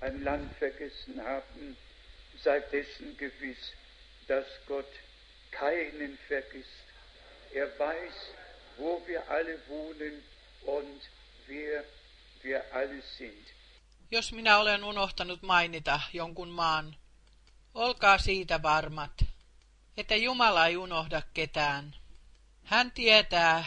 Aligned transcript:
ein 0.00 0.24
Land 0.24 0.58
vergessen 0.58 1.24
haben, 1.24 1.76
seid 2.44 2.72
dessen 2.72 3.16
gewiss, 3.16 3.72
dass 4.28 4.46
Gott 4.66 4.92
keinen 5.50 6.18
vergisst. 6.28 6.84
Er 7.54 7.68
weiß, 7.78 8.14
wo 8.76 9.02
wir 9.06 9.30
alle 9.30 9.58
wohnen 9.68 10.22
und 10.66 11.02
wer 11.46 11.84
wir 12.42 12.62
alle 12.74 13.02
sind. 13.02 13.48
Jos 14.10 14.32
minä 14.32 14.58
olen 14.58 14.84
unohtanut 14.84 15.42
mainita 15.42 16.00
jonkun 16.12 16.48
maan, 16.48 16.96
olkaa 17.74 18.18
siitä 18.18 18.62
varmat, 18.62 19.24
että 19.96 20.16
Jumala 20.16 20.66
ei 20.66 20.76
unohda 20.76 21.22
ketään. 21.34 21.96
Hän 22.64 22.92
tietää, 22.92 23.64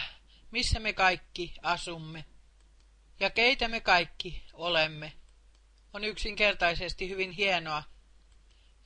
missä 0.51 0.79
me 0.79 0.93
kaikki 0.93 1.53
asumme 1.61 2.25
ja 3.19 3.29
keitä 3.29 3.67
me 3.67 3.79
kaikki 3.81 4.43
olemme. 4.53 5.13
On 5.93 6.03
yksinkertaisesti 6.03 7.09
hyvin 7.09 7.31
hienoa, 7.31 7.83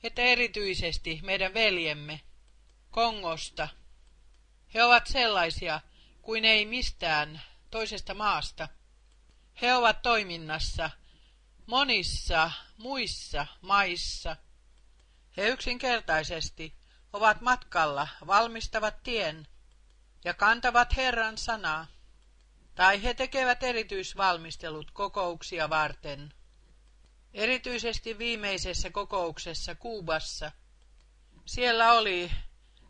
että 0.02 0.22
erityisesti 0.22 1.20
meidän 1.22 1.54
veljemme 1.54 2.20
Kongosta, 2.90 3.68
he 4.74 4.84
ovat 4.84 5.06
sellaisia 5.06 5.80
kuin 6.22 6.44
ei 6.44 6.66
mistään 6.66 7.42
toisesta 7.70 8.14
maasta. 8.14 8.68
He 9.62 9.74
ovat 9.74 10.02
toiminnassa 10.02 10.90
monissa 11.66 12.50
muissa 12.76 13.46
maissa. 13.60 14.36
He 15.36 15.48
yksinkertaisesti 15.48 16.74
ovat 17.12 17.40
matkalla, 17.40 18.08
valmistavat 18.26 19.02
tien 19.02 19.46
ja 20.24 20.34
kantavat 20.34 20.96
Herran 20.96 21.38
sanaa, 21.38 21.86
tai 22.74 23.02
he 23.02 23.14
tekevät 23.14 23.62
erityisvalmistelut 23.62 24.90
kokouksia 24.90 25.70
varten. 25.70 26.34
Erityisesti 27.36 28.18
viimeisessä 28.18 28.90
kokouksessa 28.90 29.74
Kuubassa. 29.74 30.52
Siellä 31.46 31.92
oli 31.92 32.30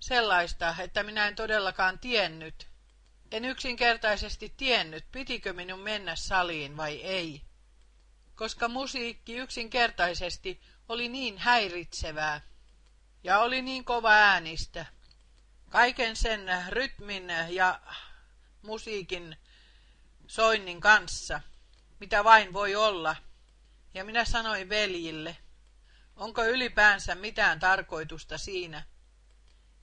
sellaista, 0.01 0.75
että 0.79 1.03
minä 1.03 1.29
en 1.29 1.37
todellakaan 1.37 1.99
tiennyt. 1.99 2.69
En 3.31 3.45
yksinkertaisesti 3.45 4.55
tiennyt, 4.57 5.05
pitikö 5.13 5.53
minun 5.53 5.81
mennä 5.81 6.17
saliin 6.17 6.77
vai 6.77 7.03
ei. 7.03 7.43
Koska 8.35 8.69
musiikki 8.69 9.37
yksinkertaisesti 9.37 10.61
oli 10.89 11.09
niin 11.09 11.39
häiritsevää 11.39 12.41
ja 13.25 13.39
oli 13.39 13.63
niin 13.63 13.85
kova 13.85 14.13
äänistä. 14.13 14.87
Kaiken 15.71 16.17
sen 16.17 16.41
rytmin 16.69 17.29
ja 17.49 17.81
musiikin 18.63 19.37
soinnin 20.27 20.81
kanssa, 20.81 21.41
mitä 22.01 22.25
vain 22.25 22.53
voi 22.53 22.75
olla. 22.75 23.17
Ja 23.97 24.05
minä 24.05 24.25
sanoin 24.25 24.69
veljille, 24.69 25.37
onko 26.17 26.45
ylipäänsä 26.45 27.15
mitään 27.15 27.59
tarkoitusta 27.59 28.39
siinä, 28.39 28.83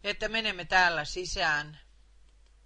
että 0.04 0.30
menemme 0.30 0.66
täällä 0.66 1.06
sisään. 1.06 1.80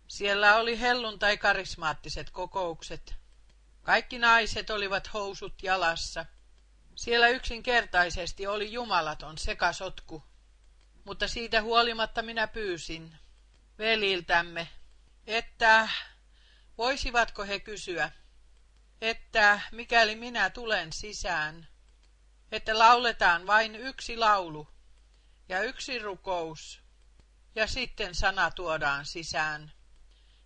Siellä 0.08 0.56
oli 0.56 0.80
hellun 0.80 1.20
tai 1.20 1.38
karismaattiset 1.38 2.30
kokoukset. 2.30 3.16
Kaikki 3.82 4.20
naiset 4.20 4.70
olivat 4.70 5.14
housut 5.14 5.64
jalassa. 5.64 6.26
Siellä 6.96 7.28
yksinkertaisesti 7.28 8.48
oli 8.48 8.72
jumalaton 8.72 9.38
sekasotku. 9.38 10.24
Mutta 11.04 11.28
siitä 11.28 11.62
huolimatta 11.62 12.22
minä 12.22 12.48
pyysin 12.48 13.18
veliltämme, 13.78 14.68
että 15.28 15.90
voisivatko 16.78 17.44
he 17.44 17.60
kysyä, 17.60 18.12
että 19.02 19.62
mikäli 19.72 20.16
minä 20.16 20.50
tulen 20.50 20.94
sisään, 20.94 21.68
että 22.52 22.80
lauletaan 22.80 23.48
vain 23.48 23.76
yksi 23.76 24.18
laulu 24.18 24.68
ja 25.50 25.62
yksi 25.62 26.00
rukous, 26.00 26.82
ja 27.56 27.68
sitten 27.68 28.16
sana 28.16 28.52
tuodaan 28.52 29.06
sisään. 29.06 29.72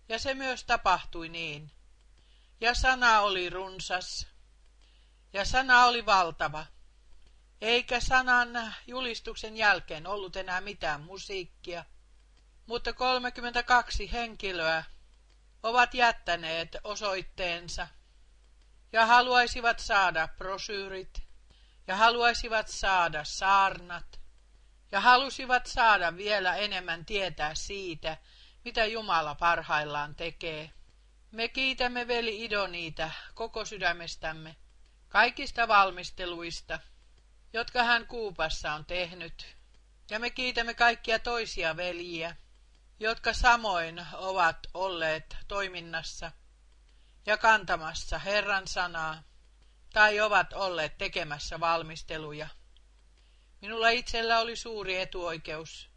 Ja 0.08 0.18
se 0.18 0.34
myös 0.34 0.64
tapahtui 0.64 1.28
niin. 1.28 1.70
Ja 2.60 2.74
sana 2.74 3.20
oli 3.20 3.50
runsas, 3.50 4.26
ja 5.32 5.44
sana 5.44 5.84
oli 5.84 6.06
valtava. 6.06 6.66
Eikä 7.60 8.00
sanan 8.00 8.74
julistuksen 8.86 9.56
jälkeen 9.56 10.06
ollut 10.06 10.36
enää 10.36 10.60
mitään 10.60 11.00
musiikkia, 11.00 11.84
mutta 12.66 12.92
32 12.92 14.12
henkilöä 14.12 14.84
ovat 15.62 15.94
jättäneet 15.94 16.76
osoitteensa 16.84 17.88
ja 18.92 19.06
haluaisivat 19.06 19.78
saada 19.78 20.28
prosyyrit 20.28 21.22
ja 21.86 21.96
haluaisivat 21.96 22.68
saada 22.68 23.24
saarnat 23.24 24.20
ja 24.92 25.00
halusivat 25.00 25.66
saada 25.66 26.16
vielä 26.16 26.56
enemmän 26.56 27.04
tietää 27.04 27.54
siitä, 27.54 28.16
mitä 28.64 28.84
Jumala 28.84 29.34
parhaillaan 29.34 30.14
tekee. 30.14 30.70
Me 31.30 31.48
kiitämme 31.48 32.08
veli 32.08 32.44
Idoniita 32.44 33.10
koko 33.34 33.64
sydämestämme 33.64 34.56
kaikista 35.08 35.68
valmisteluista, 35.68 36.78
jotka 37.52 37.82
hän 37.82 38.06
Kuupassa 38.06 38.72
on 38.72 38.84
tehnyt. 38.84 39.56
Ja 40.10 40.18
me 40.18 40.30
kiitämme 40.30 40.74
kaikkia 40.74 41.18
toisia 41.18 41.76
veljiä, 41.76 42.36
jotka 43.00 43.32
samoin 43.32 44.06
ovat 44.12 44.58
olleet 44.74 45.36
toiminnassa 45.48 46.32
ja 47.26 47.36
kantamassa 47.36 48.18
Herran 48.18 48.68
sanaa 48.68 49.22
tai 49.92 50.20
ovat 50.20 50.52
olleet 50.52 50.98
tekemässä 50.98 51.60
valmisteluja. 51.60 52.48
Minulla 53.60 53.88
itsellä 53.88 54.38
oli 54.38 54.56
suuri 54.56 55.00
etuoikeus 55.00 55.90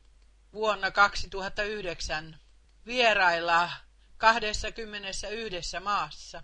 vuonna 0.54 0.92
2009 0.92 2.40
vierailla 2.86 3.72
21 4.18 5.80
maassa, 5.84 6.44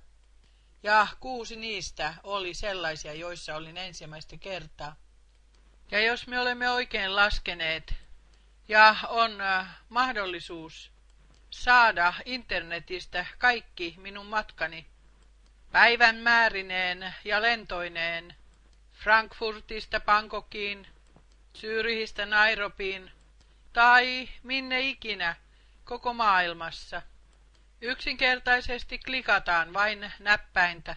ja 0.83 1.07
kuusi 1.19 1.55
niistä 1.55 2.13
oli 2.23 2.53
sellaisia, 2.53 3.13
joissa 3.13 3.55
olin 3.55 3.77
ensimmäistä 3.77 4.37
kertaa. 4.37 4.95
Ja 5.91 6.01
jos 6.01 6.27
me 6.27 6.39
olemme 6.39 6.69
oikein 6.69 7.15
laskeneet, 7.15 7.93
ja 8.67 8.95
on 9.07 9.41
äh, 9.41 9.79
mahdollisuus 9.89 10.90
saada 11.51 12.13
internetistä 12.25 13.25
kaikki 13.37 13.95
minun 13.97 14.25
matkani 14.25 14.87
päivän 15.71 16.15
määrineen 16.15 17.13
ja 17.25 17.41
lentoineen 17.41 18.35
Frankfurtista 18.93 19.99
Bangkokiin, 19.99 20.87
Syyriistä 21.53 22.25
Nairobiin 22.25 23.11
tai 23.73 24.29
minne 24.43 24.79
ikinä 24.79 25.35
koko 25.83 26.13
maailmassa. 26.13 27.01
Yksinkertaisesti 27.81 28.99
klikataan 28.99 29.73
vain 29.73 30.11
näppäintä 30.19 30.95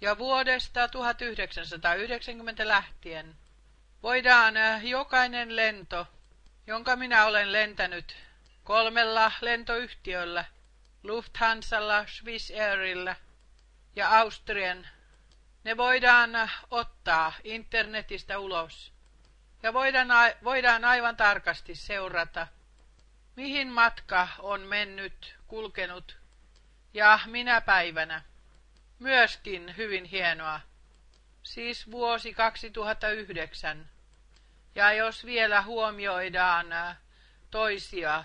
ja 0.00 0.18
vuodesta 0.18 0.88
1990 0.88 2.68
lähtien 2.68 3.36
voidaan 4.02 4.54
jokainen 4.82 5.56
lento 5.56 6.06
jonka 6.70 6.96
minä 6.96 7.26
olen 7.26 7.52
lentänyt 7.52 8.16
kolmella 8.70 9.32
lentoyhtiöllä, 9.40 10.44
Lufthansalla, 11.02 12.06
Swiss 12.06 12.50
Airilla 12.50 13.16
ja 13.96 14.18
Austrian. 14.18 14.88
Ne 15.64 15.76
voidaan 15.76 16.30
ottaa 16.70 17.32
internetistä 17.44 18.38
ulos 18.38 18.92
ja 19.62 19.72
voidaan, 19.72 20.08
voidaan 20.44 20.84
aivan 20.84 21.16
tarkasti 21.16 21.74
seurata, 21.74 22.46
mihin 23.36 23.68
matka 23.68 24.28
on 24.38 24.60
mennyt, 24.60 25.36
kulkenut 25.46 26.18
ja 26.94 27.20
minä 27.26 27.60
päivänä. 27.60 28.22
Myöskin 28.98 29.74
hyvin 29.76 30.04
hienoa. 30.04 30.60
Siis 31.42 31.90
vuosi 31.90 32.34
2009. 32.34 33.88
Ja 34.74 34.92
jos 34.92 35.24
vielä 35.24 35.62
huomioidaan 35.62 36.66
toisia 37.50 38.24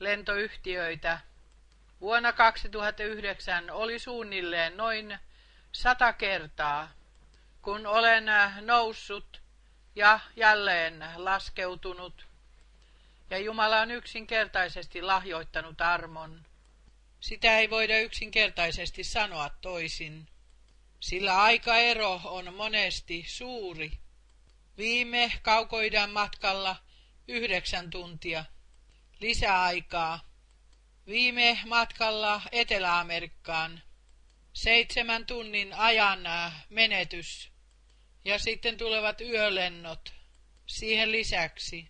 lentoyhtiöitä, 0.00 1.20
vuonna 2.00 2.32
2009 2.32 3.70
oli 3.70 3.98
suunnilleen 3.98 4.76
noin 4.76 5.18
sata 5.72 6.12
kertaa, 6.12 6.90
kun 7.62 7.86
olen 7.86 8.28
äh, 8.28 8.62
noussut 8.62 9.42
ja 9.96 10.20
jälleen 10.36 11.04
laskeutunut. 11.16 12.26
Ja 13.30 13.38
Jumala 13.38 13.80
on 13.80 13.90
yksinkertaisesti 13.90 15.02
lahjoittanut 15.02 15.80
armon. 15.80 16.46
Sitä 17.20 17.58
ei 17.58 17.70
voida 17.70 17.98
yksinkertaisesti 17.98 19.04
sanoa 19.04 19.50
toisin, 19.60 20.28
sillä 21.00 21.42
aikaero 21.42 22.20
on 22.24 22.54
monesti 22.54 23.24
suuri 23.28 23.92
Viime 24.80 25.32
kaukoidän 25.42 26.10
matkalla 26.10 26.76
yhdeksän 27.28 27.90
tuntia. 27.90 28.44
Lisäaikaa. 29.20 30.20
Viime 31.06 31.58
matkalla 31.66 32.42
Etelä-Amerikkaan. 32.52 33.82
Seitsemän 34.52 35.26
tunnin 35.26 35.72
ajan 35.74 36.20
menetys. 36.68 37.50
Ja 38.24 38.38
sitten 38.38 38.76
tulevat 38.76 39.20
yölennot 39.20 40.14
siihen 40.66 41.12
lisäksi. 41.12 41.88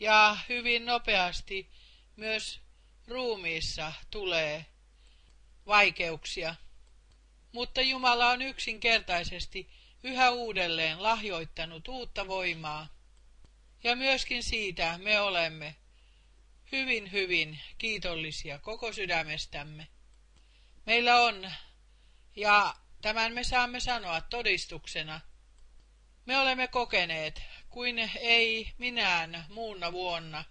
Ja 0.00 0.36
hyvin 0.48 0.84
nopeasti 0.84 1.70
myös 2.16 2.60
ruumiissa 3.08 3.92
tulee 4.10 4.66
vaikeuksia. 5.66 6.54
Mutta 7.52 7.80
Jumala 7.80 8.28
on 8.30 8.42
yksinkertaisesti 8.42 9.70
yhä 10.02 10.30
uudelleen 10.30 11.02
lahjoittanut 11.02 11.88
uutta 11.88 12.26
voimaa. 12.26 12.88
Ja 13.84 13.96
myöskin 13.96 14.42
siitä 14.42 14.98
me 14.98 15.20
olemme 15.20 15.76
hyvin, 16.74 17.12
hyvin 17.12 17.60
kiitollisia 17.78 18.58
koko 18.58 18.92
sydämestämme. 18.92 19.88
Meillä 20.86 21.20
on, 21.20 21.52
ja 22.36 22.74
tämän 23.02 23.32
me 23.32 23.44
saamme 23.44 23.80
sanoa 23.80 24.20
todistuksena, 24.20 25.20
me 26.26 26.38
olemme 26.38 26.68
kokeneet, 26.68 27.42
kuin 27.70 28.10
ei 28.20 28.72
minään 28.78 29.46
muuna 29.48 29.92
vuonna, 29.92 30.44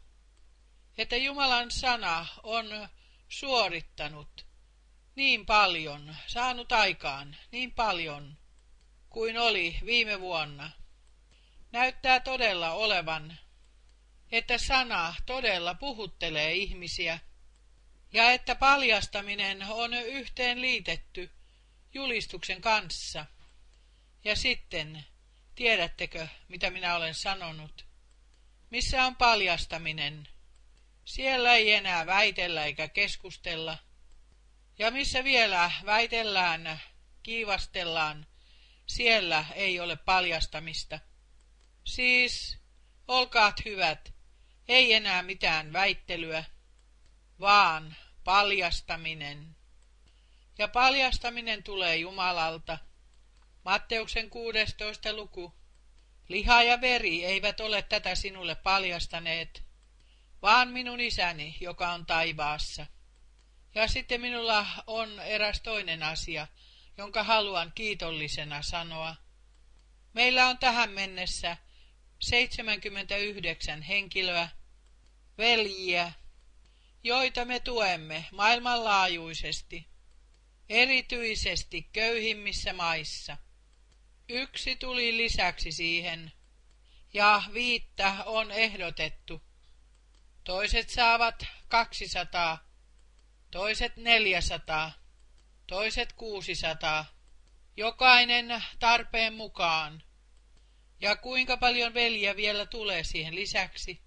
että 0.97 1.15
Jumalan 1.15 1.71
sana 1.71 2.27
on 2.43 2.89
suorittanut 3.29 4.45
niin 5.15 5.45
paljon, 5.45 6.15
saanut 6.27 6.71
aikaan 6.71 7.37
niin 7.51 7.71
paljon 7.71 8.37
kuin 9.09 9.37
oli 9.37 9.79
viime 9.85 10.19
vuonna. 10.19 10.71
Näyttää 11.71 12.19
todella 12.19 12.71
olevan, 12.71 13.37
että 14.33 14.57
sana 14.57 15.15
todella 15.25 15.73
puhuttelee 15.73 16.53
ihmisiä 16.53 17.19
ja 18.13 18.31
että 18.31 18.55
paljastaminen 18.55 19.63
on 19.63 19.93
yhteen 19.93 20.61
liitetty 20.61 21.31
julistuksen 21.93 22.61
kanssa. 22.61 23.25
Ja 24.23 24.35
sitten, 24.35 25.05
tiedättekö, 25.55 26.27
mitä 26.47 26.69
minä 26.69 26.95
olen 26.95 27.15
sanonut? 27.15 27.85
Missä 28.69 29.05
on 29.05 29.15
paljastaminen? 29.15 30.27
Siellä 31.05 31.53
ei 31.55 31.73
enää 31.73 32.05
väitellä 32.05 32.65
eikä 32.65 32.87
keskustella. 32.87 33.77
Ja 34.79 34.91
missä 34.91 35.23
vielä 35.23 35.71
väitellään, 35.85 36.81
kiivastellaan, 37.23 38.27
siellä 38.85 39.45
ei 39.55 39.79
ole 39.79 39.95
paljastamista. 39.95 40.99
Siis, 41.83 42.57
olkaat 43.07 43.65
hyvät, 43.65 44.12
ei 44.67 44.93
enää 44.93 45.23
mitään 45.23 45.73
väittelyä, 45.73 46.43
vaan 47.39 47.95
paljastaminen. 48.23 49.55
Ja 50.57 50.67
paljastaminen 50.67 51.63
tulee 51.63 51.97
Jumalalta. 51.97 52.77
Matteuksen 53.65 54.29
16. 54.29 55.13
luku. 55.13 55.53
Liha 56.27 56.63
ja 56.63 56.81
veri 56.81 57.25
eivät 57.25 57.59
ole 57.59 57.81
tätä 57.81 58.15
sinulle 58.15 58.55
paljastaneet, 58.55 59.63
vaan 60.41 60.67
minun 60.67 60.99
isäni, 60.99 61.57
joka 61.59 61.91
on 61.91 62.05
taivaassa. 62.05 62.85
Ja 63.75 63.87
sitten 63.87 64.21
minulla 64.21 64.67
on 64.87 65.19
eräs 65.19 65.61
toinen 65.61 66.03
asia, 66.03 66.47
jonka 66.97 67.23
haluan 67.23 67.71
kiitollisena 67.75 68.61
sanoa. 68.61 69.15
Meillä 70.13 70.47
on 70.47 70.57
tähän 70.57 70.89
mennessä 70.89 71.57
79 72.23 73.81
henkilöä, 73.81 74.49
veljiä, 75.37 76.11
joita 77.03 77.45
me 77.45 77.59
tuemme 77.59 78.25
maailmanlaajuisesti, 78.31 79.87
erityisesti 80.69 81.89
köyhimmissä 81.93 82.73
maissa. 82.73 83.37
Yksi 84.29 84.75
tuli 84.75 85.17
lisäksi 85.17 85.71
siihen, 85.71 86.31
ja 87.13 87.43
viittä 87.53 88.15
on 88.25 88.51
ehdotettu. 88.51 89.41
Toiset 90.43 90.89
saavat 90.89 91.45
200, 91.67 92.57
toiset 93.51 93.97
400, 93.97 94.91
toiset 95.67 96.13
600, 96.13 97.05
jokainen 97.77 98.63
tarpeen 98.79 99.33
mukaan. 99.33 100.03
Ja 101.03 101.15
kuinka 101.15 101.57
paljon 101.57 101.93
veljiä 101.93 102.35
vielä 102.35 102.65
tulee 102.65 103.03
siihen 103.03 103.35
lisäksi, 103.35 104.01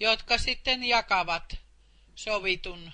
jotka 0.00 0.38
sitten 0.38 0.84
jakavat 0.84 1.56
sovitun. 2.14 2.92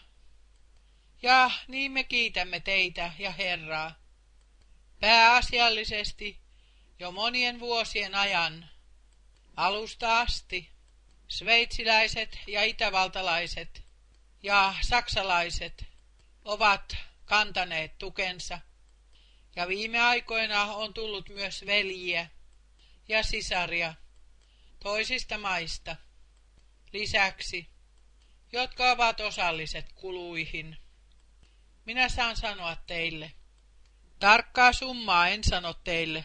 Ja 1.22 1.50
niin 1.68 1.92
me 1.92 2.04
kiitämme 2.04 2.60
teitä 2.60 3.12
ja 3.18 3.30
Herraa. 3.30 3.94
Pääasiallisesti 5.00 6.40
jo 6.98 7.10
monien 7.10 7.60
vuosien 7.60 8.14
ajan, 8.14 8.70
alusta 9.56 10.20
asti, 10.20 10.70
sveitsiläiset 11.28 12.38
ja 12.46 12.64
itävaltalaiset 12.64 13.82
ja 14.42 14.74
saksalaiset 14.80 15.84
ovat 16.44 16.96
kantaneet 17.24 17.98
tukensa, 17.98 18.58
ja 19.56 19.68
viime 19.68 20.00
aikoina 20.00 20.62
on 20.62 20.94
tullut 20.94 21.28
myös 21.28 21.66
veljiä 21.66 22.30
ja 23.08 23.22
sisaria 23.22 23.94
toisista 24.80 25.38
maista. 25.38 25.96
Lisäksi 26.92 27.72
jotka 28.52 28.90
ovat 28.90 29.20
osalliset 29.20 29.92
kuluihin. 29.94 30.76
Minä 31.84 32.08
saan 32.08 32.36
sanoa 32.36 32.76
teille. 32.86 33.32
Tarkkaa 34.18 34.72
summaa 34.72 35.28
en 35.28 35.44
sano 35.44 35.74
teille, 35.74 36.24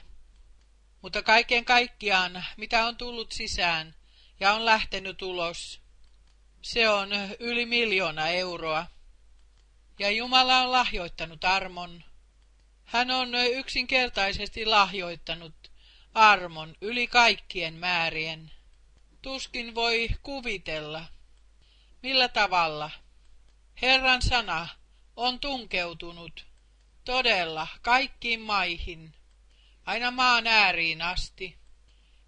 mutta 1.01 1.23
kaiken 1.23 1.65
kaikkiaan, 1.65 2.45
mitä 2.57 2.85
on 2.85 2.97
tullut 2.97 3.31
sisään 3.31 3.95
ja 4.39 4.53
on 4.53 4.65
lähtenyt 4.65 5.21
ulos, 5.21 5.81
se 6.61 6.89
on 6.89 7.09
yli 7.39 7.65
miljoona 7.65 8.27
euroa. 8.27 8.85
Ja 9.99 10.11
Jumala 10.11 10.61
on 10.61 10.71
lahjoittanut 10.71 11.43
armon. 11.43 12.03
Hän 12.85 13.11
on 13.11 13.35
yksinkertaisesti 13.35 14.65
lahjoittanut 14.65 15.66
armon 16.17 16.75
yli 16.81 17.07
kaikkien 17.07 17.73
määrien. 17.73 18.51
Tuskin 19.21 19.75
voi 19.75 20.09
kuvitella, 20.23 21.05
Millä 22.03 22.27
tavalla? 22.27 22.91
Herran 23.81 24.21
sana 24.21 24.67
on 25.15 25.39
tunkeutunut 25.39 26.45
todella 27.05 27.67
kaikkiin 27.81 28.41
maihin, 28.41 29.13
aina 29.85 30.11
maan 30.11 30.47
ääriin 30.47 31.01
asti. 31.01 31.57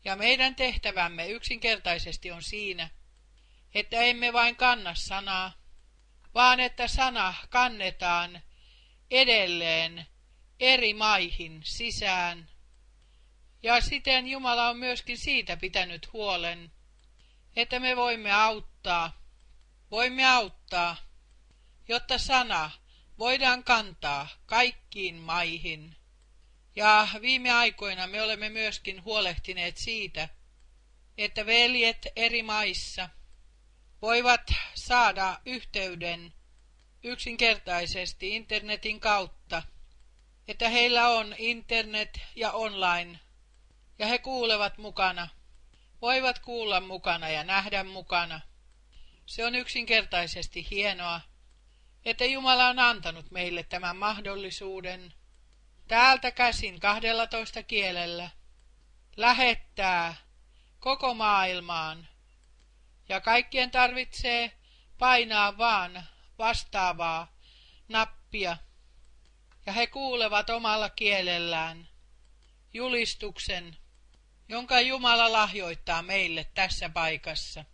Ja 0.06 0.16
meidän 0.16 0.56
tehtävämme 0.56 1.28
yksinkertaisesti 1.28 2.32
on 2.32 2.44
siinä, 2.44 2.90
että 3.74 4.02
emme 4.02 4.34
vain 4.34 4.56
kanna 4.56 4.96
sanaa, 4.96 5.54
vaan 6.34 6.60
että 6.60 6.88
sana 6.88 7.34
kannetaan 7.50 8.42
edelleen 9.12 10.08
eri 10.60 10.94
maihin 10.94 11.62
sisään. 11.64 12.49
Ja 13.64 13.82
siten 13.82 14.28
Jumala 14.28 14.70
on 14.70 14.78
myöskin 14.78 15.18
siitä 15.18 15.58
pitänyt 15.58 16.14
huolen, 16.14 16.72
että 17.56 17.80
me 17.80 17.96
voimme 17.96 18.32
auttaa 18.32 19.20
Voimme 19.92 20.26
auttaa, 20.26 20.98
jotta 21.88 22.18
sana 22.18 22.72
voidaan 23.20 23.64
kantaa 23.64 24.28
kaikkiin 24.46 25.16
maihin. 25.16 25.96
Ja 26.76 27.08
viime 27.22 27.52
aikoina 27.52 28.08
me 28.08 28.22
olemme 28.22 28.50
myöskin 28.50 29.04
huolehtineet 29.04 29.78
siitä, 29.78 30.30
että 31.18 31.46
veljet 31.46 32.08
eri 32.16 32.44
maissa 32.44 33.10
voivat 34.02 34.52
saada 34.76 35.40
yhteyden 35.46 36.34
yksinkertaisesti 37.04 38.36
internetin 38.36 39.00
kautta, 39.00 39.64
että 40.48 40.70
heillä 40.70 41.10
on 41.10 41.36
internet 41.38 42.20
ja 42.36 42.52
online, 42.52 43.20
ja 44.00 44.08
he 44.08 44.18
kuulevat 44.18 44.78
mukana, 44.78 45.28
voivat 46.02 46.40
kuulla 46.40 46.80
mukana 46.82 47.30
ja 47.30 47.44
nähdä 47.44 47.84
mukana. 47.84 48.42
Se 49.26 49.46
on 49.46 49.56
yksinkertaisesti 49.56 50.68
hienoa, 50.72 51.22
että 52.06 52.26
Jumala 52.26 52.68
on 52.68 52.80
antanut 52.80 53.32
meille 53.32 53.64
tämän 53.64 53.98
mahdollisuuden 53.98 55.14
täältä 55.88 56.32
käsin 56.32 56.80
12 56.80 57.64
kielellä 57.64 58.30
lähettää 59.18 60.16
koko 60.80 61.14
maailmaan. 61.14 62.08
Ja 63.10 63.22
kaikkien 63.22 63.72
tarvitsee 63.72 64.52
painaa 64.98 65.58
vaan 65.58 66.04
vastaavaa 66.38 67.34
nappia. 67.88 68.58
Ja 69.66 69.74
he 69.74 69.88
kuulevat 69.88 70.50
omalla 70.50 70.90
kielellään 70.90 71.88
julistuksen, 72.74 73.78
jonka 74.50 74.82
Jumala 74.82 75.32
lahjoittaa 75.32 76.02
meille 76.02 76.44
tässä 76.54 76.90
paikassa. 76.90 77.66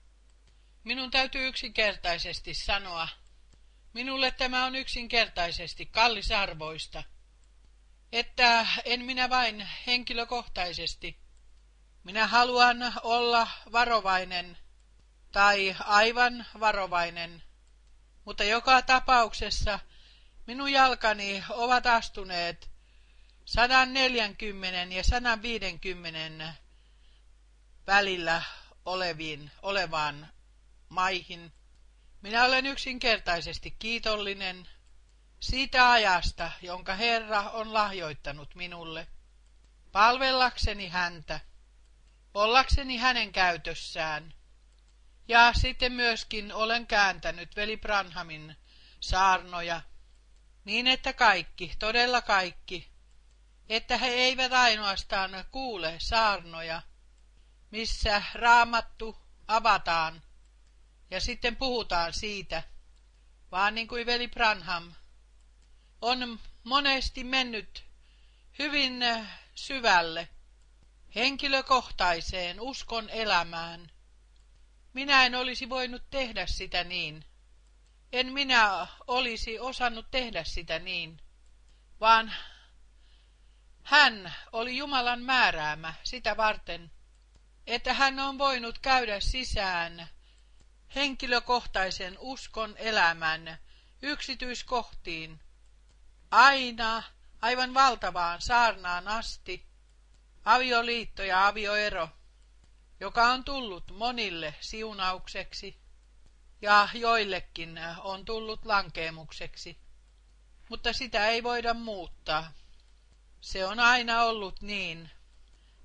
Minun 0.84 1.12
täytyy 1.12 1.48
yksinkertaisesti 1.48 2.54
sanoa, 2.54 3.08
minulle 3.94 4.32
tämä 4.32 4.66
on 4.66 4.76
yksinkertaisesti 4.76 5.86
kallisarvoista, 5.86 7.04
että 8.12 8.68
en 8.86 9.06
minä 9.06 9.30
vain 9.30 9.68
henkilökohtaisesti. 9.88 11.20
Minä 12.04 12.28
haluan 12.28 12.78
olla 13.04 13.48
varovainen 13.72 14.58
tai 15.32 15.76
aivan 15.80 16.46
varovainen, 16.60 17.44
mutta 18.26 18.44
joka 18.44 18.82
tapauksessa 18.82 19.80
minun 20.48 20.72
jalkani 20.72 21.44
ovat 21.50 21.86
astuneet 21.86 22.72
140 23.46 24.96
ja 24.96 25.04
150 25.04 26.65
välillä 27.88 28.42
oleviin, 28.86 29.52
olevaan 29.62 30.28
maihin. 30.90 31.54
Minä 32.22 32.46
olen 32.46 32.66
yksinkertaisesti 32.66 33.72
kiitollinen 33.80 34.68
siitä 35.40 35.92
ajasta, 35.92 36.52
jonka 36.62 36.96
Herra 36.96 37.42
on 37.42 37.74
lahjoittanut 37.74 38.56
minulle, 38.56 39.08
palvellakseni 39.92 40.88
häntä, 40.88 41.40
ollakseni 42.34 42.98
hänen 42.98 43.32
käytössään. 43.32 44.34
Ja 45.28 45.54
sitten 45.54 45.92
myöskin 45.92 46.54
olen 46.54 46.88
kääntänyt 46.88 47.56
veli 47.56 47.78
Branhamin 47.78 48.56
saarnoja, 49.00 49.82
niin 50.66 50.88
että 50.88 51.14
kaikki, 51.14 51.74
todella 51.80 52.22
kaikki, 52.22 52.92
että 53.70 53.98
he 53.98 54.08
eivät 54.08 54.54
ainoastaan 54.54 55.46
kuule 55.52 55.96
saarnoja, 56.00 56.82
missä 57.76 58.24
raamattu 58.34 59.18
avataan 59.48 60.22
ja 61.12 61.22
sitten 61.22 61.56
puhutaan 61.56 62.14
siitä, 62.14 62.64
vaan 63.52 63.76
niin 63.76 63.88
kuin 63.88 64.06
veli 64.06 64.28
Branham 64.28 64.94
on 66.02 66.40
monesti 66.64 67.24
mennyt 67.24 67.84
hyvin 68.60 69.04
syvälle 69.56 70.30
henkilökohtaiseen 71.16 72.62
uskon 72.62 73.10
elämään. 73.10 73.92
Minä 74.94 75.26
en 75.26 75.36
olisi 75.36 75.70
voinut 75.70 76.10
tehdä 76.10 76.46
sitä 76.46 76.84
niin. 76.84 77.26
En 78.12 78.34
minä 78.34 78.88
olisi 79.08 79.60
osannut 79.60 80.12
tehdä 80.12 80.44
sitä 80.44 80.80
niin, 80.80 81.22
vaan 82.00 82.34
hän 83.84 84.36
oli 84.52 84.78
Jumalan 84.78 85.22
määräämä 85.22 85.94
sitä 86.04 86.38
varten, 86.38 86.95
että 87.68 87.94
hän 87.94 88.20
on 88.20 88.38
voinut 88.38 88.80
käydä 88.80 89.20
sisään 89.20 90.08
henkilökohtaisen 90.96 92.18
uskon 92.20 92.76
elämän 92.78 93.58
yksityiskohtiin, 94.02 95.40
aina 96.32 97.04
aivan 97.42 97.74
valtavaan 97.74 98.42
saarnaan 98.42 99.08
asti, 99.08 99.66
avioliitto 100.46 101.24
ja 101.24 101.48
avioero, 101.48 102.10
joka 103.00 103.24
on 103.24 103.44
tullut 103.44 103.92
monille 103.92 104.56
siunaukseksi 104.60 105.82
ja 106.62 106.90
joillekin 106.94 107.80
on 108.00 108.26
tullut 108.26 108.66
lankeemukseksi, 108.66 109.78
mutta 110.70 110.94
sitä 110.94 111.28
ei 111.28 111.44
voida 111.44 111.74
muuttaa. 111.74 112.52
Se 113.42 113.66
on 113.66 113.80
aina 113.80 114.24
ollut 114.24 114.62
niin. 114.62 115.12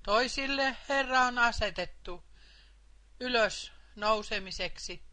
Toisille 0.03 0.77
Herra 0.89 1.21
on 1.21 1.39
asetettu 1.39 2.25
ylös 3.21 3.73
nousemiseksi 3.97 5.05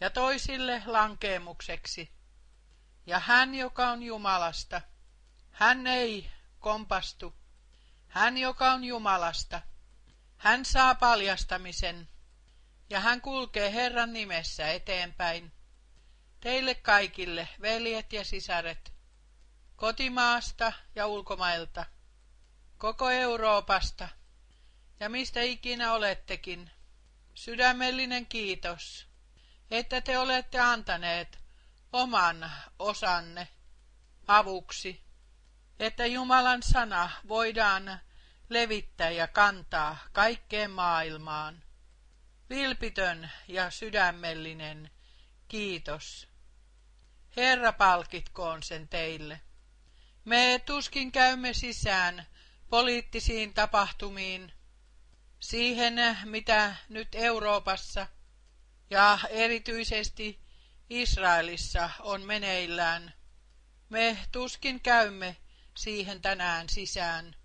ja 0.00 0.10
toisille 0.10 0.82
lankeemukseksi. 0.86 2.12
Ja 3.06 3.18
hän, 3.18 3.54
joka 3.54 3.88
on 3.90 4.02
Jumalasta, 4.02 4.80
hän 5.50 5.86
ei 5.86 6.30
kompastu. 6.58 7.34
Hän, 8.06 8.38
joka 8.38 8.72
on 8.72 8.84
Jumalasta, 8.84 9.62
hän 10.36 10.64
saa 10.64 10.94
paljastamisen 10.94 12.08
ja 12.90 13.00
hän 13.00 13.20
kulkee 13.20 13.72
Herran 13.72 14.12
nimessä 14.12 14.70
eteenpäin. 14.70 15.52
Teille 16.40 16.74
kaikille, 16.74 17.48
veljet 17.60 18.12
ja 18.12 18.24
sisaret, 18.24 18.92
kotimaasta 19.76 20.72
ja 20.94 21.06
ulkomailta, 21.06 21.86
koko 22.78 23.10
Euroopasta 23.10 24.08
ja 25.00 25.08
mistä 25.08 25.40
ikinä 25.40 25.92
olettekin, 25.92 26.70
sydämellinen 27.34 28.26
kiitos, 28.26 29.06
että 29.70 30.00
te 30.00 30.18
olette 30.18 30.60
antaneet 30.60 31.38
oman 31.92 32.52
osanne 32.78 33.48
avuksi, 34.26 35.04
että 35.78 36.06
Jumalan 36.06 36.62
sana 36.62 37.10
voidaan 37.28 38.00
levittää 38.48 39.10
ja 39.10 39.28
kantaa 39.28 39.96
kaikkeen 40.12 40.70
maailmaan. 40.70 41.62
Vilpitön 42.50 43.30
ja 43.48 43.70
sydämellinen 43.70 44.90
kiitos. 45.48 46.28
Herra 47.36 47.72
palkitkoon 47.72 48.62
sen 48.62 48.88
teille. 48.88 49.40
Me 50.24 50.62
tuskin 50.66 51.12
käymme 51.12 51.52
sisään 51.52 52.26
poliittisiin 52.74 53.54
tapahtumiin, 53.54 54.52
siihen 55.40 56.18
mitä 56.24 56.76
nyt 56.88 57.08
Euroopassa 57.14 58.06
ja 58.90 59.18
erityisesti 59.30 60.40
Israelissa 60.90 61.90
on 62.00 62.22
meneillään. 62.22 63.14
Me 63.88 64.18
tuskin 64.32 64.80
käymme 64.80 65.36
siihen 65.76 66.22
tänään 66.22 66.68
sisään. 66.68 67.36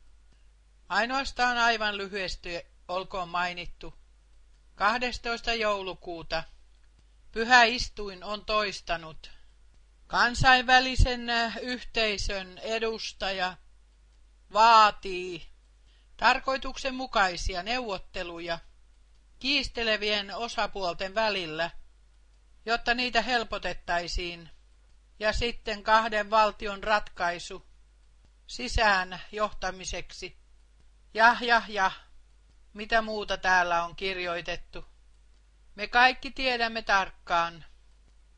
Ainoastaan 0.89 1.57
aivan 1.57 1.97
lyhyesti 1.97 2.61
olkoon 2.87 3.29
mainittu. 3.29 3.93
12. 4.75 5.53
joulukuuta 5.53 6.43
Pyhä 7.31 7.63
istuin 7.63 8.23
on 8.23 8.45
toistanut. 8.45 9.31
Kansainvälisen 10.07 11.27
yhteisön 11.61 12.57
edustaja 12.57 13.57
vaatii 14.53 15.47
tarkoituksenmukaisia 16.17 17.63
neuvotteluja 17.63 18.59
kiistelevien 19.39 20.35
osapuolten 20.35 21.15
välillä, 21.15 21.71
jotta 22.65 22.93
niitä 22.93 23.21
helpotettaisiin, 23.21 24.49
ja 25.19 25.33
sitten 25.33 25.83
kahden 25.83 26.29
valtion 26.29 26.83
ratkaisu 26.83 27.65
sisään 28.47 29.21
johtamiseksi. 29.31 30.37
Ja, 31.13 31.37
ja, 31.41 31.61
ja, 31.67 31.91
mitä 32.73 33.01
muuta 33.01 33.37
täällä 33.37 33.83
on 33.83 33.95
kirjoitettu. 33.95 34.85
Me 35.75 35.87
kaikki 35.87 36.31
tiedämme 36.31 36.81
tarkkaan, 36.81 37.65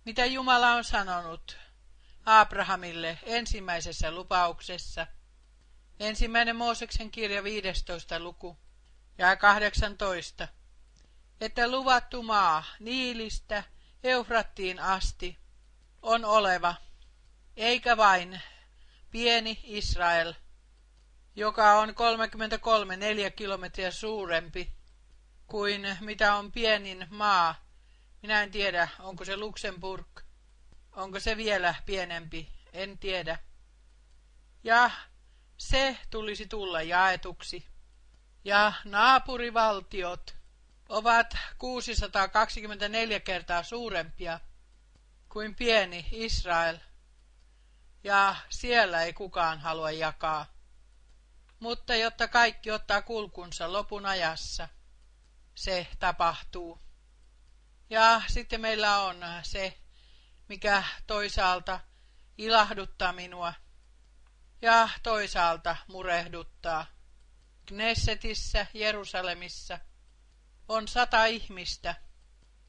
mitä 0.06 0.26
Jumala 0.26 0.72
on 0.72 0.84
sanonut 0.84 1.58
Abrahamille 2.26 3.20
ensimmäisessä 3.24 4.12
lupauksessa. 4.12 5.08
Ensimmäinen 6.02 6.56
Mooseksen 6.56 7.12
kirja 7.12 7.44
15. 7.44 8.20
luku 8.20 8.58
ja 9.18 9.36
18. 9.36 10.48
Että 11.42 11.72
luvattu 11.72 12.24
maa 12.24 12.64
Niilistä 12.80 13.64
Eufrattiin 14.04 14.80
asti 14.80 15.38
on 16.02 16.26
oleva, 16.26 16.76
eikä 17.58 17.98
vain 17.98 18.42
pieni 19.12 19.60
Israel, 19.64 20.34
joka 21.36 21.80
on 21.80 21.90
33-4 21.90 21.94
kilometriä 23.36 23.92
suurempi 23.92 24.72
kuin 25.48 25.98
mitä 26.00 26.36
on 26.36 26.52
pienin 26.52 27.08
maa. 27.10 27.56
Minä 28.22 28.44
en 28.44 28.52
tiedä, 28.52 28.88
onko 29.00 29.26
se 29.26 29.38
Luxemburg, 29.38 30.20
onko 30.92 31.20
se 31.20 31.38
vielä 31.38 31.76
pienempi, 31.86 32.52
en 32.74 32.98
tiedä. 32.98 33.40
Ja 34.64 34.92
se 35.62 35.98
tulisi 36.10 36.48
tulla 36.48 36.82
jaetuksi. 36.82 37.68
Ja 38.44 38.74
naapurivaltiot 38.86 40.36
ovat 40.90 41.38
624 41.58 43.20
kertaa 43.20 43.64
suurempia 43.64 44.40
kuin 45.30 45.56
pieni 45.56 46.06
Israel, 46.12 46.78
ja 48.04 48.36
siellä 48.50 49.02
ei 49.02 49.14
kukaan 49.14 49.60
halua 49.60 49.92
jakaa. 49.92 50.46
Mutta 51.60 51.96
jotta 51.96 52.28
kaikki 52.28 52.72
ottaa 52.72 53.02
kulkunsa 53.02 53.74
lopun 53.74 54.06
ajassa, 54.06 54.68
se 55.56 55.88
tapahtuu. 56.00 56.82
Ja 57.90 58.22
sitten 58.28 58.62
meillä 58.62 59.00
on 59.00 59.18
se, 59.44 59.78
mikä 60.48 60.84
toisaalta 61.08 61.80
ilahduttaa 62.38 63.14
minua 63.14 63.54
ja 64.62 64.90
toisaalta 65.04 65.76
murehduttaa. 65.88 66.86
Knessetissä 67.66 68.66
Jerusalemissa 68.74 69.80
on 70.68 70.88
sata 70.88 71.26
ihmistä, 71.26 71.96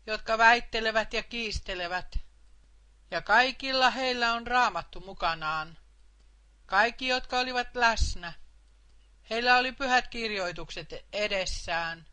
jotka 0.07 0.39
väittelevät 0.39 1.13
ja 1.13 1.23
kiistelevät, 1.23 2.19
ja 3.11 3.23
kaikilla 3.23 3.91
heillä 3.91 4.33
on 4.33 4.47
raamattu 4.47 5.01
mukanaan. 5.01 5.79
Kaikki, 6.67 7.09
jotka 7.09 7.39
olivat 7.39 7.77
läsnä, 7.77 8.33
heillä 9.31 9.57
oli 9.57 9.73
pyhät 9.73 10.09
kirjoitukset 10.09 10.95
edessään, 11.13 12.07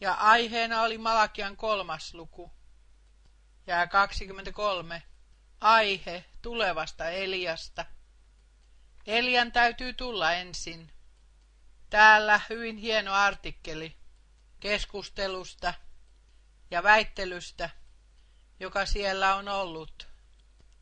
ja 0.00 0.14
aiheena 0.14 0.82
oli 0.82 0.98
Malakian 0.98 1.56
kolmas 1.56 2.14
luku. 2.14 2.52
Ja 3.66 3.86
23. 3.86 5.02
Aihe 5.60 6.24
tulevasta 6.42 7.08
Eliasta. 7.08 7.84
Elian 9.06 9.52
täytyy 9.52 9.92
tulla 9.92 10.32
ensin. 10.32 10.92
Täällä 11.90 12.40
hyvin 12.50 12.76
hieno 12.76 13.12
artikkeli 13.12 13.96
keskustelusta 14.60 15.74
ja 16.70 16.82
väittelystä, 16.82 17.70
joka 18.60 18.86
siellä 18.86 19.34
on 19.34 19.48
ollut. 19.48 20.08